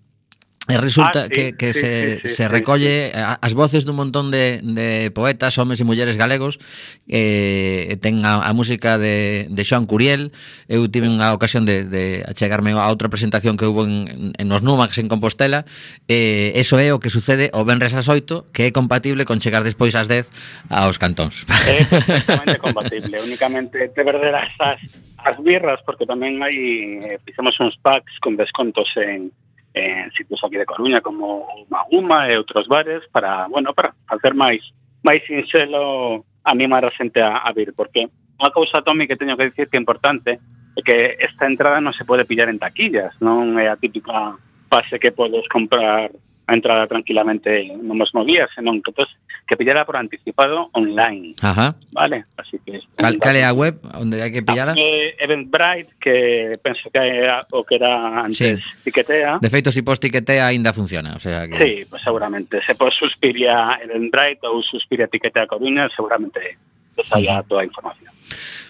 E 0.65 0.81
resulta 0.81 1.25
ah, 1.25 1.29
sí, 1.29 1.31
que, 1.31 1.45
que 1.61 1.75
sí, 1.75 1.81
se, 1.81 1.93
sí, 1.93 2.29
sí, 2.29 2.35
se 2.41 2.49
recolle 2.49 3.13
sí, 3.13 3.21
as 3.21 3.53
voces 3.53 3.85
dun 3.85 4.01
montón 4.01 4.33
de, 4.33 4.65
de 4.65 5.13
poetas, 5.13 5.61
homes 5.61 5.77
e 5.77 5.85
mulleres 5.85 6.17
galegos 6.17 6.57
eh, 7.05 8.01
ten 8.01 8.25
a, 8.25 8.41
a 8.41 8.51
música 8.57 8.97
de, 8.97 9.45
de 9.53 9.63
Joan 9.69 9.85
Curiel. 9.85 10.33
Eu 10.65 10.89
tive 10.89 11.05
unha 11.05 11.37
ocasión 11.37 11.69
de, 11.69 11.85
de 11.85 12.25
achegarme 12.25 12.73
a 12.73 12.89
outra 12.89 13.13
presentación 13.13 13.61
que 13.61 13.69
houve 13.69 13.85
en, 13.85 14.33
en 14.41 14.47
os 14.49 14.65
Numax 14.65 14.97
en 15.05 15.13
Compostela 15.13 15.69
eh, 16.09 16.57
eso 16.57 16.81
é 16.81 16.97
o 16.97 17.01
que 17.01 17.13
sucede 17.13 17.53
o 17.53 17.69
Benres 17.69 17.93
ás 17.93 18.09
8 18.09 18.49
que 18.49 18.65
é 18.65 18.71
compatible 18.73 19.29
con 19.29 19.45
chegar 19.45 19.69
despois 19.69 19.93
ás 19.93 20.09
10 20.09 20.33
aos 20.73 20.97
cantóns. 20.97 21.45
É 21.69 21.85
perfectamente 21.85 22.57
compatible. 22.57 23.21
Únicamente 23.21 23.93
te 23.93 24.01
perderás 24.01 24.57
as, 24.65 24.81
as 25.21 25.37
birras 25.45 25.85
porque 25.85 26.09
tamén 26.09 26.41
hai 26.41 26.57
eh, 27.05 27.21
fixemos 27.21 27.53
uns 27.61 27.77
packs 27.85 28.17
con 28.25 28.41
descontos 28.41 28.89
en 28.97 29.29
en 29.75 30.11
sitios 30.13 30.43
aquí 30.43 30.57
de 30.57 30.65
Coruña 30.67 31.03
como 31.03 31.67
Maguma 31.69 32.31
e 32.31 32.39
outros 32.39 32.71
bares 32.71 33.03
para, 33.11 33.51
bueno, 33.51 33.75
para 33.75 33.93
facer 34.07 34.33
máis 34.33 34.63
máis 35.03 35.21
sinxelo 35.27 36.25
animar 36.47 36.87
a 36.87 36.95
xente 36.95 37.21
a, 37.21 37.43
a 37.43 37.51
vir, 37.53 37.75
porque 37.75 38.07
unha 38.39 38.51
cousa, 38.55 38.87
Tomi, 38.87 39.11
que 39.11 39.19
teño 39.19 39.37
que 39.37 39.51
dicir 39.51 39.67
que 39.69 39.77
é 39.77 39.83
importante 39.83 40.39
é 40.75 40.81
que 40.81 41.19
esta 41.19 41.51
entrada 41.51 41.83
non 41.83 41.93
se 41.93 42.07
pode 42.07 42.27
pillar 42.27 42.47
en 42.47 42.63
taquillas, 42.63 43.15
non 43.19 43.59
é 43.59 43.67
a 43.67 43.79
típica 43.79 44.39
fase 44.71 45.03
que 45.03 45.15
podes 45.15 45.47
comprar 45.51 46.15
a 46.47 46.55
entrada 46.55 46.87
tranquilamente 46.87 47.73
no 47.81 47.95
mesmo 47.95 48.25
día, 48.25 48.49
senón 48.55 48.83
que, 48.83 48.93
pues, 48.93 49.09
que 49.47 49.57
pillara 49.57 49.85
por 49.85 49.97
anticipado 49.97 50.69
online. 50.73 51.35
Ajá. 51.41 51.77
Vale, 51.93 52.25
así 52.37 52.59
que... 52.65 52.81
Cal, 52.97 53.19
cal 53.19 53.37
é 53.37 53.45
a 53.45 53.53
web 53.53 53.81
onde 53.97 54.21
hai 54.21 54.29
que 54.29 54.45
pillara? 54.45 54.77
Eh, 54.77 55.17
Eventbrite, 55.21 55.97
que 56.01 56.59
penso 56.61 56.89
que 56.93 57.01
era 57.01 57.49
o 57.53 57.65
que 57.65 57.77
era 57.77 58.25
antes 58.25 58.61
sí. 58.61 58.83
Tiquetea. 58.85 59.41
De 59.41 59.49
feito, 59.49 59.73
si 59.73 59.81
pos 59.81 60.01
Tiquetea 60.01 60.53
ainda 60.53 60.73
funciona, 60.73 61.17
o 61.17 61.21
sea 61.21 61.49
que... 61.49 61.57
Sí, 61.57 61.73
pues 61.89 62.03
seguramente. 62.05 62.61
Se 62.65 62.75
pos 62.77 62.93
suspiria 62.97 63.81
Eventbrite 63.81 64.45
ou 64.49 64.61
suspiria 64.61 65.09
Tiquetea 65.09 65.49
Coruña, 65.49 65.89
seguramente 65.93 66.61
saia 67.09 67.43
toda 67.49 67.63
a 67.63 67.65
información. 67.65 68.13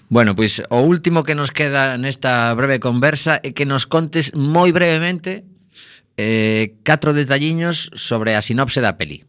Bueno, 0.08 0.34
pois 0.34 0.62
pues, 0.62 0.70
o 0.70 0.82
último 0.82 1.24
que 1.24 1.34
nos 1.34 1.50
queda 1.50 1.96
nesta 1.98 2.52
breve 2.54 2.78
conversa 2.78 3.40
é 3.42 3.50
que 3.50 3.66
nos 3.66 3.86
contes 3.88 4.30
moi 4.36 4.70
brevemente 4.70 5.42
eh, 6.16 6.74
catro 6.82 7.12
detalliños 7.12 7.90
sobre 7.94 8.36
a 8.36 8.42
sinopse 8.42 8.80
da 8.80 8.96
peli. 8.96 9.24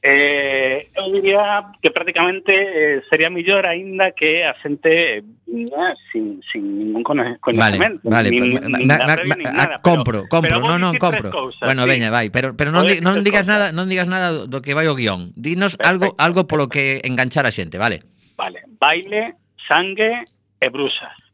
Eh, 0.00 0.88
eu 0.94 1.10
diría 1.10 1.74
que 1.82 1.90
prácticamente 1.90 2.54
eh, 2.54 3.02
sería 3.10 3.34
mellor 3.34 3.66
aínda 3.66 4.14
que 4.14 4.46
a 4.46 4.54
xente 4.62 5.26
eh, 5.26 5.94
sin, 6.12 6.38
sin 6.46 6.62
ningún 6.78 7.02
conocemento. 7.02 8.06
Vale, 8.06 8.30
vale. 8.30 8.30
Nin, 8.30 8.62
nin, 8.62 8.86
na, 8.86 9.02
nada, 9.02 9.18
ah, 9.52 9.82
compro, 9.82 10.22
pero, 10.22 10.30
compro, 10.30 10.62
pero 10.62 10.70
non, 10.70 10.78
non, 10.78 10.94
compro. 11.02 11.34
Cousas, 11.34 11.66
bueno, 11.66 11.82
sí. 11.82 11.90
veña, 11.90 12.14
vai, 12.14 12.30
pero, 12.30 12.54
pero 12.54 12.70
non, 12.70 12.86
di, 12.86 13.02
non 13.02 13.26
digas 13.26 13.42
cosas. 13.42 13.58
nada, 13.58 13.66
non 13.74 13.90
digas 13.90 14.06
nada 14.06 14.46
do 14.46 14.62
que 14.62 14.70
vai 14.70 14.86
o 14.86 14.94
guión. 14.94 15.34
Dinos 15.34 15.74
Perfecto. 15.74 15.90
algo 15.90 16.06
algo 16.14 16.40
polo 16.46 16.70
que 16.70 17.02
enganchar 17.02 17.42
a 17.44 17.52
xente, 17.52 17.74
vale? 17.74 18.06
Vale, 18.38 18.70
baile, 18.78 19.34
sangue 19.66 20.30
e 20.62 20.66
brusas. 20.70 21.27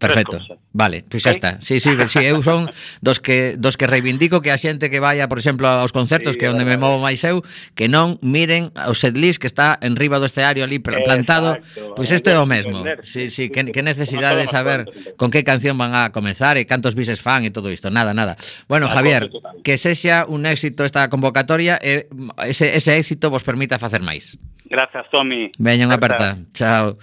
Perfecto. 0.00 0.40
Vale, 0.72 1.04
pois 1.04 1.20
pues 1.20 1.22
xa 1.28 1.30
está. 1.30 1.50
Sí, 1.60 1.76
sí, 1.76 1.92
sí, 2.08 2.24
eu 2.24 2.40
son 2.40 2.72
dos 3.04 3.20
que 3.20 3.60
dos 3.60 3.76
que 3.76 3.84
reivindico 3.84 4.40
que 4.40 4.48
a 4.48 4.56
xente 4.56 4.88
que 4.88 4.96
vai, 4.96 5.20
por 5.28 5.36
exemplo, 5.36 5.68
aos 5.68 5.92
concertos, 5.92 6.34
sí, 6.34 6.38
que 6.40 6.48
é 6.48 6.50
onde 6.50 6.64
me 6.64 6.80
movo 6.80 6.96
máis 7.04 7.20
eu, 7.20 7.44
que 7.76 7.84
non 7.84 8.16
miren 8.24 8.72
o 8.88 8.96
setlist 8.96 9.36
que 9.36 9.44
está 9.44 9.76
en 9.84 10.00
riba 10.00 10.16
do 10.16 10.24
escenario 10.24 10.64
ali 10.64 10.80
plantado. 10.80 11.60
Pois 11.92 12.08
isto 12.08 12.32
é 12.32 12.40
o 12.40 12.48
mesmo. 12.48 12.80
Sí, 13.04 13.28
sí, 13.28 13.52
que, 13.52 13.68
que 13.68 13.84
necesidade 13.84 14.40
de 14.40 14.48
saber 14.48 14.88
con 15.20 15.28
que 15.28 15.44
canción 15.44 15.76
van 15.76 15.92
a 15.92 16.16
comezar 16.16 16.56
e 16.56 16.64
cantos 16.64 16.96
bises 16.96 17.20
fan 17.20 17.44
e 17.44 17.52
todo 17.52 17.68
isto. 17.68 17.92
Nada, 17.92 18.16
nada. 18.16 18.40
Bueno, 18.72 18.88
Javier, 18.88 19.28
que 19.60 19.76
sexa 19.76 20.24
un 20.24 20.48
éxito 20.48 20.88
esta 20.88 21.12
convocatoria 21.12 21.76
e 21.76 22.08
ese, 22.48 22.72
ese 22.72 22.96
éxito 22.96 23.28
vos 23.28 23.44
permita 23.44 23.76
facer 23.76 24.00
máis. 24.00 24.40
Gracias, 24.64 25.04
Tommy. 25.12 25.52
Veña 25.60 25.84
unha 25.84 26.00
aperta. 26.00 26.40
Chao 26.56 26.96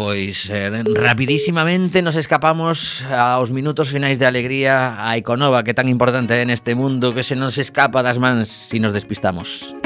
pois 0.00 0.48
eh, 0.48 0.82
rapidísimamente 0.96 2.00
nos 2.00 2.16
escapamos 2.16 3.04
aos 3.12 3.52
minutos 3.52 3.92
finais 3.92 4.16
de 4.16 4.24
alegría 4.24 4.96
a 4.96 5.12
Iconova, 5.20 5.60
que 5.60 5.76
tan 5.76 5.92
importante 5.92 6.32
é 6.40 6.48
neste 6.48 6.72
mundo 6.72 7.12
que 7.12 7.20
se 7.20 7.36
nos 7.36 7.60
escapa 7.60 8.00
das 8.00 8.16
mans 8.16 8.48
se 8.48 8.72
si 8.72 8.78
nos 8.80 8.96
despistamos. 8.96 9.76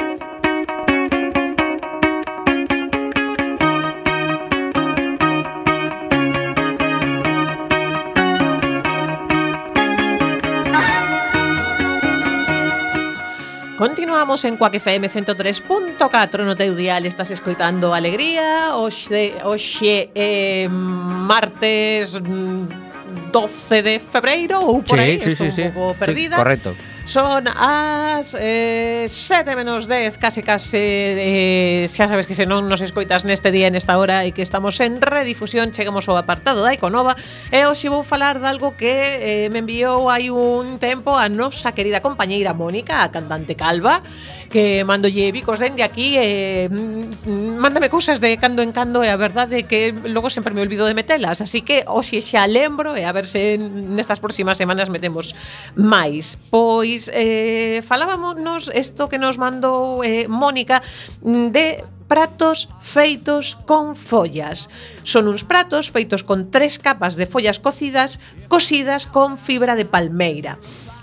Continuamos 13.77 14.45
en 14.45 14.57
Cuac 14.57 14.75
FM 14.75 15.09
103.4 15.11 16.47
no 16.47 16.55
teu 16.55 16.79
dial 16.79 17.11
estás 17.11 17.35
escoitando 17.35 17.91
Alegría 17.91 18.79
Oxe, 18.79 19.35
oxe 19.43 20.15
eh, 20.15 20.71
martes 20.71 22.15
12 22.15 23.83
de 23.83 23.99
febreiro 23.99 24.63
ou 24.63 24.79
por 24.79 24.95
sí, 24.95 25.03
aí, 25.03 25.19
sí, 25.19 25.35
estou 25.35 25.51
sí, 25.51 25.51
un 25.51 25.57
sí. 25.59 25.63
pouco 25.75 25.99
perdida. 25.99 26.39
Sí, 26.39 26.43
correcto. 26.43 26.71
Son 27.07 27.45
as 27.49 28.35
eh, 28.41 29.05
sete 29.13 29.55
menos 29.55 29.87
dez, 29.87 30.17
case 30.17 30.43
case 30.43 30.81
eh, 30.81 31.85
xa 31.85 32.09
sabes 32.09 32.25
que 32.25 32.33
se 32.33 32.49
non 32.49 32.65
nos 32.65 32.81
escoitas 32.81 33.29
neste 33.29 33.53
día 33.53 33.69
nesta 33.69 34.01
hora 34.01 34.25
e 34.25 34.33
que 34.33 34.41
estamos 34.41 34.81
en 34.81 34.97
redifusión 35.05 35.69
chegamos 35.69 36.09
ao 36.09 36.17
apartado 36.17 36.65
da 36.65 36.73
Econova 36.73 37.13
e 37.53 37.69
hoxe 37.69 37.93
vou 37.93 38.09
falar 38.09 38.41
de 38.41 38.49
algo 38.49 38.73
que 38.73 39.21
eh, 39.21 39.53
me 39.53 39.61
enviou 39.61 40.09
hai 40.09 40.33
un 40.33 40.81
tempo 40.81 41.13
a 41.13 41.29
nosa 41.29 41.77
querida 41.77 42.01
compañeira 42.01 42.57
Mónica, 42.57 43.05
a 43.05 43.13
cantante 43.13 43.53
Calva 43.53 44.01
que 44.49 44.81
mandolle 44.89 45.29
bicos 45.29 45.61
dende 45.61 45.85
aquí 45.85 46.17
e 46.17 46.25
eh, 46.25 46.73
mándame 47.37 47.93
cousas 47.93 48.17
de 48.17 48.33
cando 48.41 48.65
en 48.65 48.73
cando 48.73 49.05
e 49.05 49.13
a 49.13 49.21
verdade 49.21 49.69
que 49.69 49.93
logo 50.09 50.33
sempre 50.33 50.57
me 50.57 50.65
olvido 50.65 50.89
de 50.89 50.97
metelas 50.97 51.45
así 51.45 51.61
que 51.61 51.85
hoxe 51.85 52.25
xa 52.25 52.49
lembro 52.49 52.97
e 52.97 53.05
a 53.05 53.13
ver 53.13 53.29
se 53.29 53.61
nestas 53.61 54.25
próximas 54.25 54.57
semanas 54.57 54.89
metemos 54.89 55.37
máis. 55.77 56.41
Pois 56.49 56.94
Pois 56.95 57.11
eh, 57.13 57.83
falábamos 57.83 58.71
isto 58.71 59.11
que 59.11 59.19
nos 59.19 59.35
mandou 59.35 60.07
eh, 60.07 60.31
Mónica 60.31 60.79
de 61.27 61.83
pratos 62.07 62.71
feitos 62.79 63.59
con 63.67 63.99
follas. 63.99 64.71
Son 65.03 65.27
uns 65.27 65.43
pratos 65.43 65.91
feitos 65.91 66.23
con 66.23 66.55
tres 66.55 66.79
capas 66.79 67.19
de 67.19 67.27
follas 67.27 67.59
cocidas, 67.59 68.23
cosidas 68.47 69.11
con 69.11 69.43
fibra 69.43 69.75
de 69.75 69.91
palmeira 69.91 70.55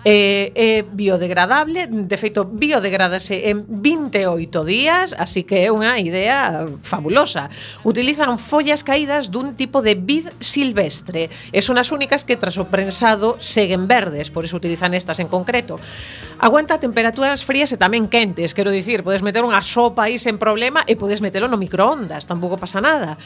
eh, 0.03 0.51
é 0.55 0.81
biodegradable, 0.81 1.87
de 1.87 2.17
feito 2.17 2.45
biodegradase 2.45 3.49
en 3.49 3.65
28 3.67 4.65
días, 4.65 5.13
así 5.17 5.43
que 5.45 5.65
é 5.65 5.69
unha 5.69 6.01
idea 6.01 6.65
fabulosa. 6.81 7.53
Utilizan 7.85 8.41
follas 8.41 8.81
caídas 8.81 9.29
dun 9.29 9.53
tipo 9.53 9.85
de 9.85 9.93
vid 9.93 10.33
silvestre. 10.41 11.29
E 11.53 11.59
son 11.61 11.77
as 11.77 11.93
únicas 11.93 12.25
que 12.25 12.37
tras 12.37 12.57
o 12.57 12.65
prensado 12.65 13.37
seguen 13.37 13.85
verdes, 13.85 14.33
por 14.33 14.45
iso 14.45 14.57
utilizan 14.57 14.97
estas 14.97 15.21
en 15.21 15.29
concreto. 15.29 15.77
Aguanta 16.41 16.81
temperaturas 16.81 17.45
frías 17.45 17.69
e 17.69 17.77
tamén 17.77 18.09
quentes, 18.09 18.57
quero 18.57 18.73
dicir, 18.73 19.05
podes 19.05 19.21
meter 19.21 19.45
unha 19.45 19.61
sopa 19.61 20.09
aí 20.09 20.17
sen 20.17 20.41
problema 20.41 20.81
e 20.89 20.97
podes 20.97 21.21
metelo 21.21 21.45
no 21.45 21.61
microondas, 21.61 22.25
tampouco 22.25 22.57
pasa 22.57 22.81
nada. 22.81 23.21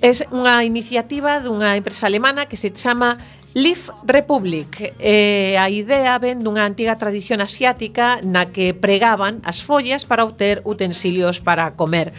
É 0.00 0.16
unha 0.32 0.64
iniciativa 0.64 1.44
dunha 1.44 1.76
empresa 1.76 2.08
alemana 2.08 2.48
que 2.48 2.56
se 2.56 2.72
chama 2.72 3.20
Leaf 3.52 3.92
Republic. 4.08 4.96
Eh, 4.96 5.60
a 5.60 5.68
idea 5.68 6.16
ven 6.16 6.40
dunha 6.40 6.64
antiga 6.64 6.96
tradición 6.96 7.44
asiática 7.44 8.16
na 8.24 8.48
que 8.48 8.72
pregaban 8.72 9.44
as 9.44 9.60
follas 9.60 10.08
para 10.08 10.24
obter 10.24 10.64
utensilios 10.64 11.44
para 11.44 11.76
comer. 11.76 12.16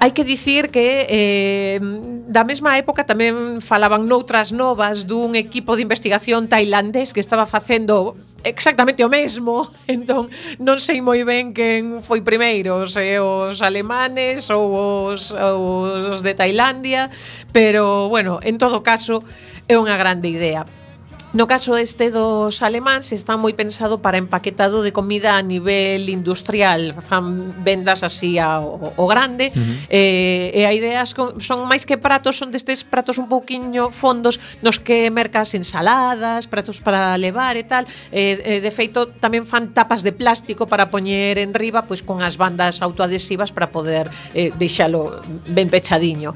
Hai 0.00 0.16
que 0.16 0.24
dicir 0.24 0.72
que 0.72 1.04
eh, 1.12 1.76
da 2.24 2.40
mesma 2.40 2.80
época 2.80 3.04
tamén 3.04 3.60
falaban 3.60 4.08
noutras 4.08 4.48
novas 4.48 5.04
dun 5.04 5.36
equipo 5.36 5.76
de 5.76 5.84
investigación 5.84 6.48
tailandés 6.48 7.12
que 7.12 7.20
estaba 7.20 7.44
facendo 7.44 8.16
exactamente 8.40 9.04
o 9.04 9.12
mesmo. 9.12 9.68
Entón, 9.84 10.32
non 10.56 10.80
sei 10.80 11.04
moi 11.04 11.20
ben 11.28 11.52
quen 11.52 12.00
foi 12.00 12.24
primeiro, 12.24 12.88
se 12.88 13.20
os 13.20 13.60
alemanes 13.60 14.48
ou 14.48 15.12
os, 15.12 15.36
os 15.36 16.24
de 16.24 16.32
Tailandia, 16.32 17.12
pero, 17.52 18.08
bueno, 18.08 18.40
en 18.40 18.56
todo 18.56 18.80
caso, 18.80 19.20
é 19.68 19.76
unha 19.76 20.00
grande 20.00 20.32
idea. 20.32 20.64
No 21.32 21.46
caso 21.46 21.76
este 21.76 22.10
dos 22.10 22.58
alemáns 22.58 23.14
está 23.14 23.38
moi 23.38 23.54
pensado 23.54 24.02
para 24.02 24.18
empaquetado 24.18 24.82
de 24.82 24.90
comida 24.90 25.38
a 25.38 25.42
nivel 25.46 26.10
industrial, 26.10 26.90
fan 27.06 27.54
vendas 27.62 28.02
así 28.02 28.42
ao, 28.42 28.90
ao 28.98 29.06
grande, 29.06 29.54
uh 29.54 29.62
-huh. 29.62 29.76
eh, 29.94 30.50
e 30.58 30.66
a 30.66 30.74
idea 30.74 31.06
son 31.06 31.70
máis 31.70 31.86
que 31.86 31.94
pratos, 31.94 32.34
son 32.34 32.50
destes 32.50 32.82
pratos 32.82 33.14
un 33.22 33.30
pouquiño 33.30 33.94
fondos 33.94 34.42
nos 34.58 34.82
que 34.82 35.06
mercas 35.14 35.54
ensaladas, 35.54 36.50
pratos 36.50 36.82
para 36.82 37.14
levar 37.14 37.54
e 37.54 37.62
tal, 37.62 37.86
eh, 38.10 38.58
eh, 38.58 38.58
de 38.58 38.70
feito 38.74 39.14
tamén 39.22 39.46
fan 39.46 39.70
tapas 39.70 40.02
de 40.02 40.10
plástico 40.10 40.66
para 40.66 40.90
poñer 40.90 41.38
en 41.38 41.54
riba 41.54 41.86
pois 41.86 42.02
con 42.02 42.26
as 42.26 42.34
bandas 42.42 42.82
autoadhesivas 42.82 43.54
para 43.54 43.70
poder 43.70 44.10
eh, 44.34 44.50
deixalo 44.58 45.22
ben 45.46 45.70
pechadiño. 45.70 46.34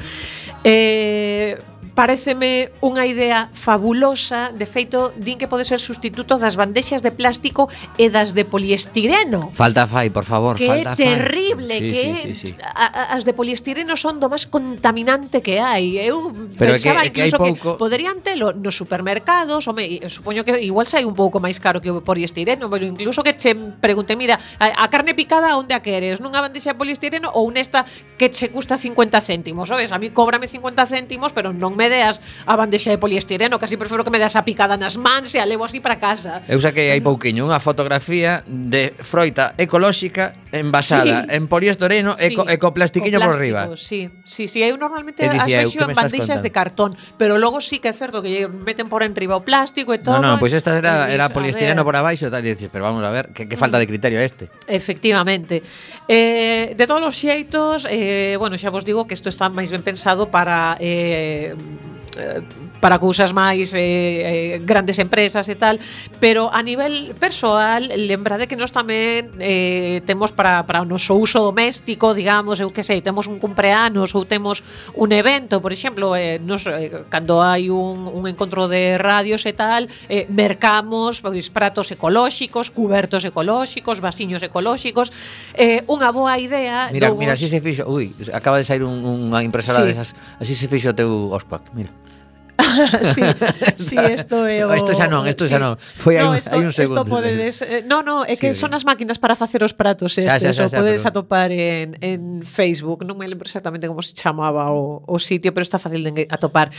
Eh, 0.62 1.73
Pareceme 1.94 2.74
unha 2.82 3.06
idea 3.06 3.54
fabulosa, 3.54 4.50
de 4.50 4.66
feito, 4.66 5.14
din 5.14 5.38
que 5.38 5.46
pode 5.46 5.62
ser 5.62 5.78
substituto 5.78 6.42
das 6.42 6.58
bandexas 6.58 7.06
de 7.06 7.14
plástico 7.14 7.70
e 7.94 8.10
das 8.10 8.34
de 8.34 8.42
poliestireno. 8.42 9.54
Falta 9.54 9.86
fai, 9.86 10.10
por 10.10 10.26
favor, 10.26 10.58
que 10.58 10.66
falta 10.66 10.98
fai. 10.98 11.06
terrible, 11.06 11.78
sí, 11.78 11.86
que 11.86 12.02
sí, 12.02 12.34
sí, 12.34 12.34
sí. 12.34 12.50
A, 12.58 13.14
as 13.14 13.22
de 13.22 13.30
poliestireno 13.30 13.94
son 13.94 14.18
do 14.18 14.26
máis 14.26 14.50
contaminante 14.50 15.38
que 15.38 15.62
hai. 15.62 15.94
Eu 16.02 16.34
Pero 16.58 16.74
pensaba 16.74 17.06
é 17.06 17.14
que, 17.14 17.22
incluso 17.22 17.38
é 17.38 17.38
que, 17.38 17.50
pouco... 17.54 17.68
que 17.74 17.78
poderían 17.78 18.18
telo 18.26 18.50
nos 18.50 18.74
supermercados, 18.74 19.62
home, 19.70 20.02
supoño 20.10 20.42
que 20.42 20.58
igual 20.66 20.90
sai 20.90 21.06
un 21.06 21.14
pouco 21.14 21.38
máis 21.38 21.62
caro 21.62 21.78
que 21.78 21.94
o 21.94 22.02
poliestireno, 22.02 22.66
pero 22.66 22.82
incluso 22.90 23.22
que 23.22 23.38
che 23.38 23.54
pregunte, 23.54 24.18
mira, 24.18 24.34
a, 24.58 24.82
a 24.82 24.90
carne 24.90 25.14
picada 25.14 25.54
onde 25.54 25.78
a 25.78 25.80
queres? 25.80 26.18
Nunha 26.18 26.42
bandexa 26.42 26.74
de 26.74 26.78
poliestireno 26.82 27.30
ou 27.30 27.54
nesta 27.54 27.86
que 28.18 28.34
che 28.34 28.50
custa 28.50 28.74
50 28.82 29.14
céntimos, 29.22 29.70
sabes? 29.70 29.94
A 29.94 30.02
mí 30.02 30.10
cóbrame 30.10 30.50
50 30.50 30.90
céntimos, 30.90 31.30
pero 31.30 31.54
non 31.54 31.78
me 31.78 31.83
me 31.84 31.92
deas 31.92 32.24
a 32.48 32.56
bandexa 32.56 32.88
de 32.88 32.96
poliestireno, 32.96 33.60
casi 33.60 33.76
prefiro 33.76 34.04
que 34.04 34.10
me 34.10 34.18
deas 34.18 34.36
a 34.36 34.42
picada 34.48 34.80
nas 34.80 34.96
mans 34.96 35.36
e 35.36 35.38
a 35.38 35.44
levo 35.44 35.68
así 35.68 35.84
para 35.84 36.00
casa. 36.00 36.40
Eu 36.48 36.60
saquei 36.64 36.88
hai 36.96 37.04
pouquiño 37.04 37.44
unha 37.44 37.60
fotografía 37.60 38.40
de 38.48 38.96
froita 39.04 39.52
ecolóxica 39.60 40.32
envasada 40.48 41.28
sí. 41.28 41.36
en 41.36 41.44
poliestireno 41.50 42.16
sí. 42.16 42.32
e, 42.32 42.36
co, 42.36 42.48
e 42.48 42.56
co 42.56 42.72
plastiquiño 42.72 43.20
co 43.20 43.28
plástico, 43.28 43.36
por 43.36 43.44
riba. 43.44 43.62
Sí, 43.76 44.08
sí, 44.24 44.48
sí, 44.48 44.64
eu 44.64 44.80
normalmente 44.80 45.26
e 45.26 45.28
dicía, 45.28 45.60
as 45.60 45.74
vexo 45.74 45.84
en 45.84 45.92
bandeixas 45.92 46.40
de 46.40 46.50
cartón, 46.54 46.96
pero 47.20 47.36
logo 47.36 47.60
sí 47.60 47.82
que 47.82 47.92
é 47.92 47.94
certo 47.94 48.24
que 48.24 48.48
meten 48.48 48.88
por 48.88 49.04
enriba 49.04 49.36
o 49.36 49.44
plástico 49.44 49.92
e 49.92 50.00
todo. 50.00 50.22
No, 50.24 50.34
no, 50.34 50.40
pois 50.40 50.54
pues 50.54 50.62
esta 50.64 50.72
era, 50.78 51.12
era 51.12 51.28
poliestireno 51.28 51.84
por 51.84 51.98
abaixo 51.98 52.26
e 52.26 52.32
tal, 52.32 52.40
e 52.40 52.54
dices, 52.56 52.72
pero 52.72 52.88
vamos 52.88 53.04
a 53.04 53.10
ver, 53.12 53.34
que, 53.36 53.44
que 53.44 53.56
falta 53.60 53.76
de 53.76 53.86
criterio 53.90 54.22
este. 54.22 54.48
Efectivamente. 54.70 55.60
Eh, 56.06 56.74
de 56.76 56.86
todos 56.86 57.02
os 57.02 57.16
xeitos, 57.16 57.88
eh, 57.88 58.36
bueno, 58.38 58.60
xa 58.60 58.68
vos 58.68 58.84
digo 58.84 59.08
que 59.08 59.16
isto 59.16 59.32
está 59.32 59.48
máis 59.48 59.72
ben 59.72 59.80
pensado 59.80 60.28
para 60.28 60.76
eh, 60.76 61.56
eh 62.20 62.42
para 62.84 63.00
cousas 63.00 63.32
máis 63.32 63.72
eh, 63.72 63.80
eh, 63.80 64.52
grandes 64.60 65.00
empresas 65.00 65.48
e 65.48 65.56
tal, 65.56 65.80
pero 66.20 66.52
a 66.52 66.60
nivel 66.60 67.16
persoal, 67.16 67.88
lembrade 67.88 68.44
que 68.44 68.60
nós 68.60 68.76
tamén 68.76 69.32
eh, 69.40 70.04
temos 70.04 70.36
para, 70.36 70.68
para 70.68 70.84
o 70.84 70.86
noso 70.86 71.16
uso 71.16 71.40
doméstico, 71.40 72.12
digamos, 72.12 72.60
eu 72.60 72.68
que 72.68 72.84
sei, 72.84 73.00
temos 73.00 73.24
un 73.24 73.40
cumpleanos 73.40 74.12
ou 74.12 74.28
temos 74.28 74.60
un 74.92 75.16
evento, 75.16 75.64
por 75.64 75.72
exemplo, 75.72 76.12
eh, 76.12 76.36
nos, 76.44 76.68
eh, 76.68 77.08
cando 77.08 77.40
hai 77.40 77.72
un, 77.72 78.04
un 78.04 78.28
encontro 78.28 78.68
de 78.68 79.00
radios 79.00 79.48
e 79.48 79.56
tal, 79.56 79.88
eh, 80.12 80.28
mercamos 80.28 81.24
pois, 81.24 81.48
pratos 81.48 81.88
ecolóxicos, 81.88 82.68
cubertos 82.68 83.24
ecolóxicos, 83.24 84.04
vasiños 84.04 84.44
ecolóxicos, 84.44 85.08
eh, 85.56 85.80
unha 85.88 86.12
boa 86.12 86.36
idea... 86.36 86.92
Mira, 86.92 87.08
dou... 87.08 87.16
mira, 87.16 87.32
así 87.32 87.48
se 87.48 87.64
fixo, 87.64 87.88
ui, 87.88 88.12
acaba 88.28 88.60
de 88.60 88.68
sair 88.68 88.84
un, 88.84 89.32
unha 89.32 89.40
impresora 89.40 89.80
sí. 89.80 89.88
desas, 89.88 90.12
así 90.36 90.52
se 90.52 90.68
fixo 90.68 90.92
o 90.92 90.96
teu 91.00 91.32
OSPAC, 91.32 91.72
mira. 91.72 92.04
sí, 93.14 93.22
sí, 93.76 93.96
isto 94.14 94.46
é 94.46 94.66
o... 94.66 94.74
Isto 94.74 94.94
xa 94.94 95.08
non, 95.10 95.26
isto 95.26 95.48
xa 95.50 95.58
non. 95.58 95.74
Foi 95.76 96.18
hai, 96.18 96.26
un, 96.26 96.34
esto, 96.38 96.54
hai 96.54 96.62
un 96.62 96.72
segundo. 96.72 97.02
Isto 97.02 97.10
podedes... 97.10 97.62
Eh, 97.62 97.82
no, 97.86 98.02
no, 98.02 98.24
é 98.24 98.36
que 98.38 98.54
sí. 98.54 98.60
son 98.62 98.74
as 98.74 98.84
máquinas 98.86 99.18
para 99.18 99.34
facer 99.34 99.64
os 99.66 99.74
pratos 99.74 100.18
estes, 100.18 100.30
xa, 100.30 100.38
xa, 100.38 100.52
xa, 100.54 100.68
xa, 100.70 100.78
podedes 100.78 101.02
pero... 101.02 101.24
atopar 101.24 101.50
en, 101.50 101.98
en 101.98 102.42
Facebook, 102.46 103.02
non 103.02 103.18
me 103.18 103.26
lembro 103.26 103.46
exactamente 103.46 103.90
como 103.90 104.02
se 104.02 104.14
chamaba 104.14 104.70
o, 104.70 105.02
o 105.02 105.18
sitio, 105.18 105.50
pero 105.50 105.66
está 105.66 105.82
fácil 105.82 106.06
de 106.06 106.30
atopar. 106.30 106.70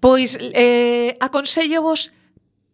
Pois, 0.00 0.36
eh, 0.40 1.16
aconsello 1.20 1.82
vos 1.82 2.12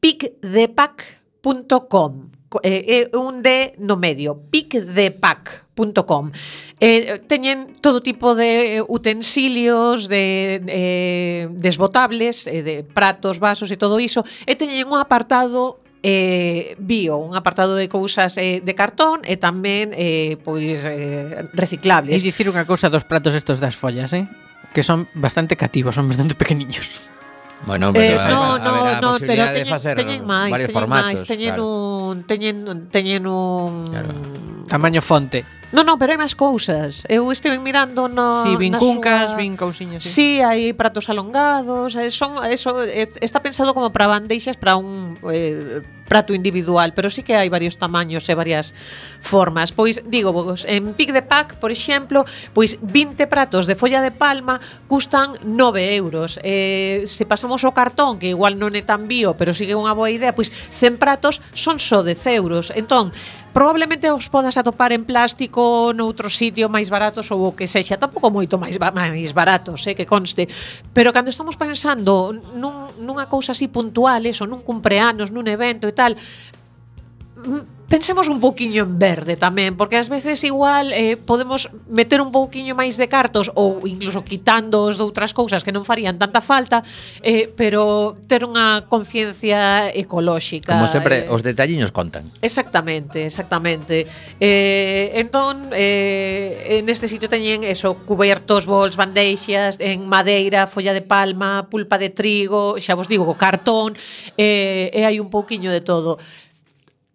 picdepack.com 0.03 2.31
eh, 2.63 3.09
é 3.11 3.17
un 3.17 3.41
D 3.41 3.75
no 3.79 3.97
medio, 3.97 4.35
picdepack 4.51 5.72
www.ecosistema.com 5.83 6.31
eh, 6.81 7.21
Teñen 7.27 7.75
todo 7.81 8.03
tipo 8.03 8.35
de 8.35 8.79
eh, 8.79 8.83
utensilios 8.87 10.09
de 10.09 10.63
eh, 10.67 11.49
desbotables 11.51 12.47
eh, 12.47 12.63
de 12.63 12.85
pratos, 12.85 13.39
vasos 13.39 13.71
e 13.71 13.77
todo 13.77 13.99
iso 13.99 14.25
e 14.47 14.55
teñen 14.55 14.87
un 14.91 14.99
apartado 14.99 15.83
eh, 16.03 16.75
bio, 16.83 17.19
un 17.19 17.39
apartado 17.39 17.79
de 17.79 17.87
cousas 17.87 18.35
eh, 18.39 18.59
de 18.63 18.75
cartón 18.75 19.23
e 19.23 19.39
tamén 19.39 19.95
eh, 19.95 20.35
pois 20.43 20.83
eh, 20.83 21.47
reciclables. 21.55 22.19
E 22.19 22.19
dicir 22.19 22.51
unha 22.51 22.67
cousa 22.67 22.91
dos 22.91 23.07
pratos 23.07 23.35
estos 23.39 23.63
das 23.63 23.79
follas, 23.79 24.11
eh? 24.15 24.27
que 24.75 24.83
son 24.83 25.07
bastante 25.15 25.55
cativos, 25.55 25.95
son 25.95 26.09
bastante 26.11 26.35
pequeniños. 26.35 26.89
Bueno, 27.63 27.93
pero 27.93 28.17
eh, 28.17 28.19
a, 28.19 28.29
no, 28.29 28.53
a, 28.55 28.59
no, 28.59 28.87
a 28.87 29.01
no, 29.01 29.11
pero 29.21 29.35
teñen, 29.39 29.55
de 29.55 29.65
facer 29.71 29.95
teñen 29.95 30.27
máis, 30.27 30.51
varios 30.51 30.67
teñen 30.67 30.83
formatos, 30.83 31.07
máis, 31.15 31.23
teñen 31.23 31.55
claro. 31.55 32.11
un 32.11 32.17
teñen 32.27 32.57
teñen 32.91 33.23
un 33.23 33.87
claro 33.87 34.11
Tamaño 34.67 35.03
fonte. 35.03 35.45
Non, 35.73 35.89
non, 35.89 35.97
pero 35.97 36.13
hai 36.13 36.21
máis 36.21 36.37
cousas. 36.37 37.09
Eu 37.09 37.33
estive 37.33 37.57
mirando 37.57 38.05
no 38.05 38.45
Si 38.45 38.53
sí, 38.53 38.61
vin 38.61 38.77
cuncas, 38.77 39.33
súa... 39.33 39.41
vin 39.41 39.57
cousiñas. 39.57 40.05
Si, 40.05 40.13
sí, 40.13 40.45
hai 40.45 40.77
pratos 40.77 41.09
alongados, 41.09 41.97
eh, 41.97 42.13
son 42.13 42.45
eh, 42.45 42.53
eso 42.53 42.77
eh, 42.85 43.09
está 43.25 43.41
pensado 43.41 43.73
como 43.73 43.89
para 43.89 44.05
bandeixas 44.05 44.61
para 44.61 44.77
un 44.77 45.17
eh, 45.33 45.81
prato 46.13 46.35
individual, 46.35 46.93
pero 46.93 47.09
sí 47.09 47.25
que 47.25 47.33
hai 47.33 47.49
varios 47.49 47.81
tamaños 47.81 48.29
e 48.29 48.37
varias 48.37 48.77
formas. 49.25 49.73
Pois 49.73 50.05
digo 50.05 50.37
vos, 50.37 50.69
en 50.69 50.93
Pic 50.93 51.09
de 51.09 51.25
Pack, 51.25 51.57
por 51.57 51.73
exemplo, 51.73 52.29
pois 52.53 52.77
20 52.85 53.25
pratos 53.25 53.65
de 53.65 53.73
folla 53.73 54.05
de 54.05 54.13
palma 54.13 54.61
custan 54.93 55.41
9 55.41 55.97
euros. 55.97 56.37
Eh, 56.45 57.09
se 57.09 57.25
pasamos 57.25 57.65
o 57.65 57.73
cartón, 57.73 58.21
que 58.21 58.29
igual 58.29 58.61
non 58.61 58.77
é 58.77 58.85
tan 58.85 59.09
bio, 59.09 59.41
pero 59.41 59.57
sigue 59.57 59.73
unha 59.73 59.97
boa 59.97 60.13
idea, 60.13 60.37
pois 60.37 60.53
100 60.53 61.01
pratos 61.01 61.41
son 61.57 61.81
só 61.81 62.05
10 62.05 62.13
euros. 62.37 62.69
Entón, 62.77 63.09
probablemente 63.53 64.09
os 64.11 64.27
podas 64.33 64.57
atopar 64.57 64.91
en 64.97 65.05
plástico 65.05 65.93
noutro 65.93 66.33
sitio 66.33 66.73
máis 66.73 66.89
baratos 66.89 67.29
ou 67.31 67.53
o 67.53 67.57
que 67.57 67.69
sexa, 67.69 68.01
tampouco 68.01 68.33
moito 68.33 68.57
máis 68.57 68.81
máis 68.81 69.31
baratos, 69.37 69.85
eh, 69.87 69.95
que 69.95 70.09
conste, 70.09 70.49
pero 70.97 71.13
cando 71.13 71.29
estamos 71.29 71.61
pensando 71.61 72.33
nun, 72.33 72.89
nunha 73.05 73.29
cousa 73.29 73.53
así 73.53 73.69
puntual, 73.69 74.25
eso, 74.25 74.49
nun 74.49 74.65
cumpleanos, 74.65 75.29
nun 75.29 75.45
evento 75.47 75.85
e 75.85 75.95
tal, 75.95 76.17
pensemos 77.93 78.29
un 78.29 78.41
pouquiño 78.41 78.89
en 78.89 78.97
verde 78.97 79.37
tamén, 79.37 79.77
porque 79.77 80.01
ás 80.01 80.09
veces 80.09 80.41
igual 80.49 80.97
eh, 80.97 81.21
podemos 81.21 81.69
meter 81.93 82.25
un 82.25 82.33
pouquiño 82.33 82.73
máis 82.73 82.97
de 82.97 83.05
cartos 83.05 83.53
ou 83.53 83.85
incluso 83.85 84.25
quitándoos 84.25 84.97
de 84.97 85.05
outras 85.05 85.37
cousas 85.37 85.61
que 85.61 85.77
non 85.77 85.85
farían 85.85 86.17
tanta 86.17 86.41
falta, 86.41 86.81
eh, 87.21 87.53
pero 87.53 88.17
ter 88.25 88.49
unha 88.49 88.89
conciencia 88.89 89.93
ecolóxica. 89.93 90.73
Como 90.73 90.89
sempre, 90.89 91.29
eh, 91.29 91.37
os 91.37 91.45
detalliños 91.45 91.93
contan. 91.93 92.33
Exactamente, 92.41 93.29
exactamente. 93.29 94.09
Eh, 94.41 95.13
entón, 95.21 95.69
eh, 95.77 96.81
en 96.81 96.89
este 96.89 97.13
sitio 97.13 97.29
teñen 97.29 97.61
eso, 97.61 98.01
cubertos, 98.09 98.65
bols, 98.65 98.97
bandeixas, 98.97 99.77
en 99.85 100.09
madeira, 100.09 100.65
folla 100.65 100.97
de 100.97 101.05
palma, 101.05 101.69
pulpa 101.69 102.01
de 102.01 102.09
trigo, 102.09 102.81
xa 102.81 102.97
vos 102.97 103.05
digo, 103.05 103.29
cartón, 103.37 103.93
eh, 104.41 104.89
e 104.97 105.05
hai 105.05 105.21
un 105.21 105.29
pouquiño 105.29 105.69
de 105.69 105.85
todo. 105.85 106.17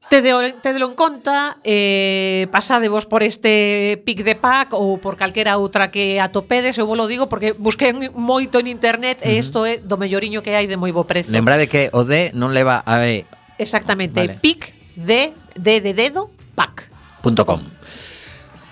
Tedeo, 0.09 0.39
tedelo 0.61 0.87
en 0.87 0.95
conta 0.95 1.57
eh, 1.63 2.47
pasadevos 2.49 3.05
por 3.05 3.23
este 3.23 4.01
pic 4.05 4.23
de 4.23 4.35
pack 4.35 4.71
Ou 4.71 5.03
por 5.03 5.19
calquera 5.19 5.59
outra 5.59 5.91
que 5.91 6.23
atopedes 6.23 6.79
Eu 6.79 6.87
vos 6.87 6.95
lo 6.95 7.11
digo 7.11 7.27
porque 7.27 7.51
busquei 7.51 7.91
moito 8.15 8.55
en 8.63 8.71
internet. 8.71 9.19
E 9.19 9.35
isto 9.35 9.67
é 9.67 9.83
do 9.83 9.99
melloriño 9.99 10.39
que 10.39 10.55
hai 10.55 10.63
de 10.63 10.79
moi 10.79 10.95
bo 10.95 11.03
prezo 11.03 11.35
Lembrade 11.35 11.67
que 11.67 11.91
o 11.91 12.07
D 12.07 12.31
non 12.31 12.55
leva 12.55 12.87
a 12.87 13.03
E. 13.03 13.27
Exactamente, 13.59 14.15
vale. 14.15 14.39
pic 14.39 14.71
de, 14.95 15.35
de, 15.59 15.83
de 15.83 15.91
dedo 15.91 16.31
pack 16.55 16.87
Punto 17.19 17.43
com 17.43 17.59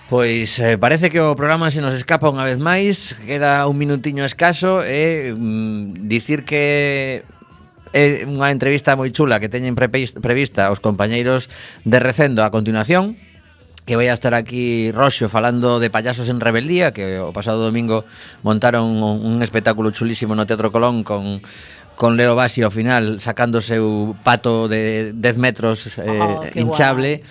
Pois 0.08 0.62
eh, 0.64 0.78
parece 0.78 1.12
que 1.12 1.20
o 1.20 1.36
programa 1.36 1.68
se 1.68 1.84
nos 1.84 1.98
escapa 1.98 2.32
unha 2.32 2.48
vez 2.48 2.64
máis 2.64 3.12
Queda 3.28 3.68
un 3.68 3.76
minutiño 3.76 4.24
escaso 4.24 4.88
E 4.88 5.30
eh, 5.30 5.36
mm, 5.36 6.08
dicir 6.08 6.48
que 6.48 7.28
é 7.96 8.28
unha 8.28 8.52
entrevista 8.52 9.00
moi 9.00 9.08
chula 9.16 9.40
que 9.40 9.48
teñen 9.48 9.80
prevista 9.80 10.68
os 10.68 10.84
compañeiros 10.84 11.48
de 11.88 12.04
Recendo 12.04 12.44
a 12.44 12.52
continuación 12.52 13.16
que 13.88 13.96
vai 13.96 14.12
a 14.12 14.18
estar 14.18 14.34
aquí 14.34 14.92
Roxo 14.92 15.30
falando 15.30 15.80
de 15.80 15.94
Payasos 15.94 16.28
en 16.28 16.42
Rebeldía, 16.42 16.90
que 16.90 17.22
o 17.22 17.30
pasado 17.32 17.62
domingo 17.62 18.04
montaron 18.42 18.90
un 19.00 19.40
espectáculo 19.46 19.94
chulísimo 19.94 20.34
no 20.34 20.50
Teatro 20.50 20.74
Colón 20.74 21.06
con 21.06 21.40
con 21.96 22.20
Leo 22.20 22.36
Bassi 22.36 22.60
ao 22.60 22.74
final 22.74 23.24
sacando 23.24 23.64
seu 23.64 24.20
pato 24.20 24.68
de 24.68 25.16
10 25.16 25.38
metros 25.40 25.96
eh, 25.96 26.04
oh, 26.04 26.44
hinchable. 26.52 27.24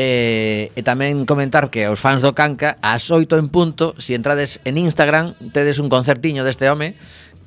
Eh, 0.00 0.72
e 0.72 0.80
tamén 0.80 1.28
comentar 1.28 1.68
que 1.68 1.84
os 1.84 2.00
fans 2.00 2.24
do 2.24 2.32
Canca 2.32 2.80
ás 2.80 3.12
8 3.12 3.36
en 3.36 3.52
punto, 3.52 3.92
se 4.00 4.12
si 4.12 4.12
entrades 4.16 4.56
en 4.64 4.80
Instagram, 4.80 5.36
tedes 5.52 5.76
un 5.76 5.92
concertiño 5.92 6.40
deste 6.40 6.72
home 6.72 6.96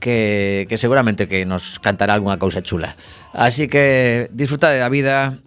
que, 0.04 0.66
que 0.68 0.78
seguramente 0.78 1.32
que 1.32 1.48
nos 1.48 1.80
cantará 1.80 2.12
algunha 2.12 2.36
cousa 2.36 2.60
chula. 2.60 3.00
Así 3.32 3.72
que 3.72 4.28
disfrutade 4.36 4.76
da 4.76 4.92
vida, 4.92 5.40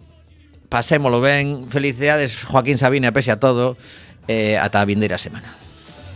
pasémolo 0.73 1.21
ben, 1.21 1.69
felicidades 1.69 2.41
Joaquín 2.41 2.81
Sabina 2.81 3.13
pese 3.13 3.29
a 3.29 3.37
todo, 3.37 3.77
eh, 4.25 4.57
ata 4.57 4.81
a 4.81 4.89
vindeira 4.89 5.21
semana. 5.21 5.53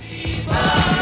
Viva! 0.02 1.01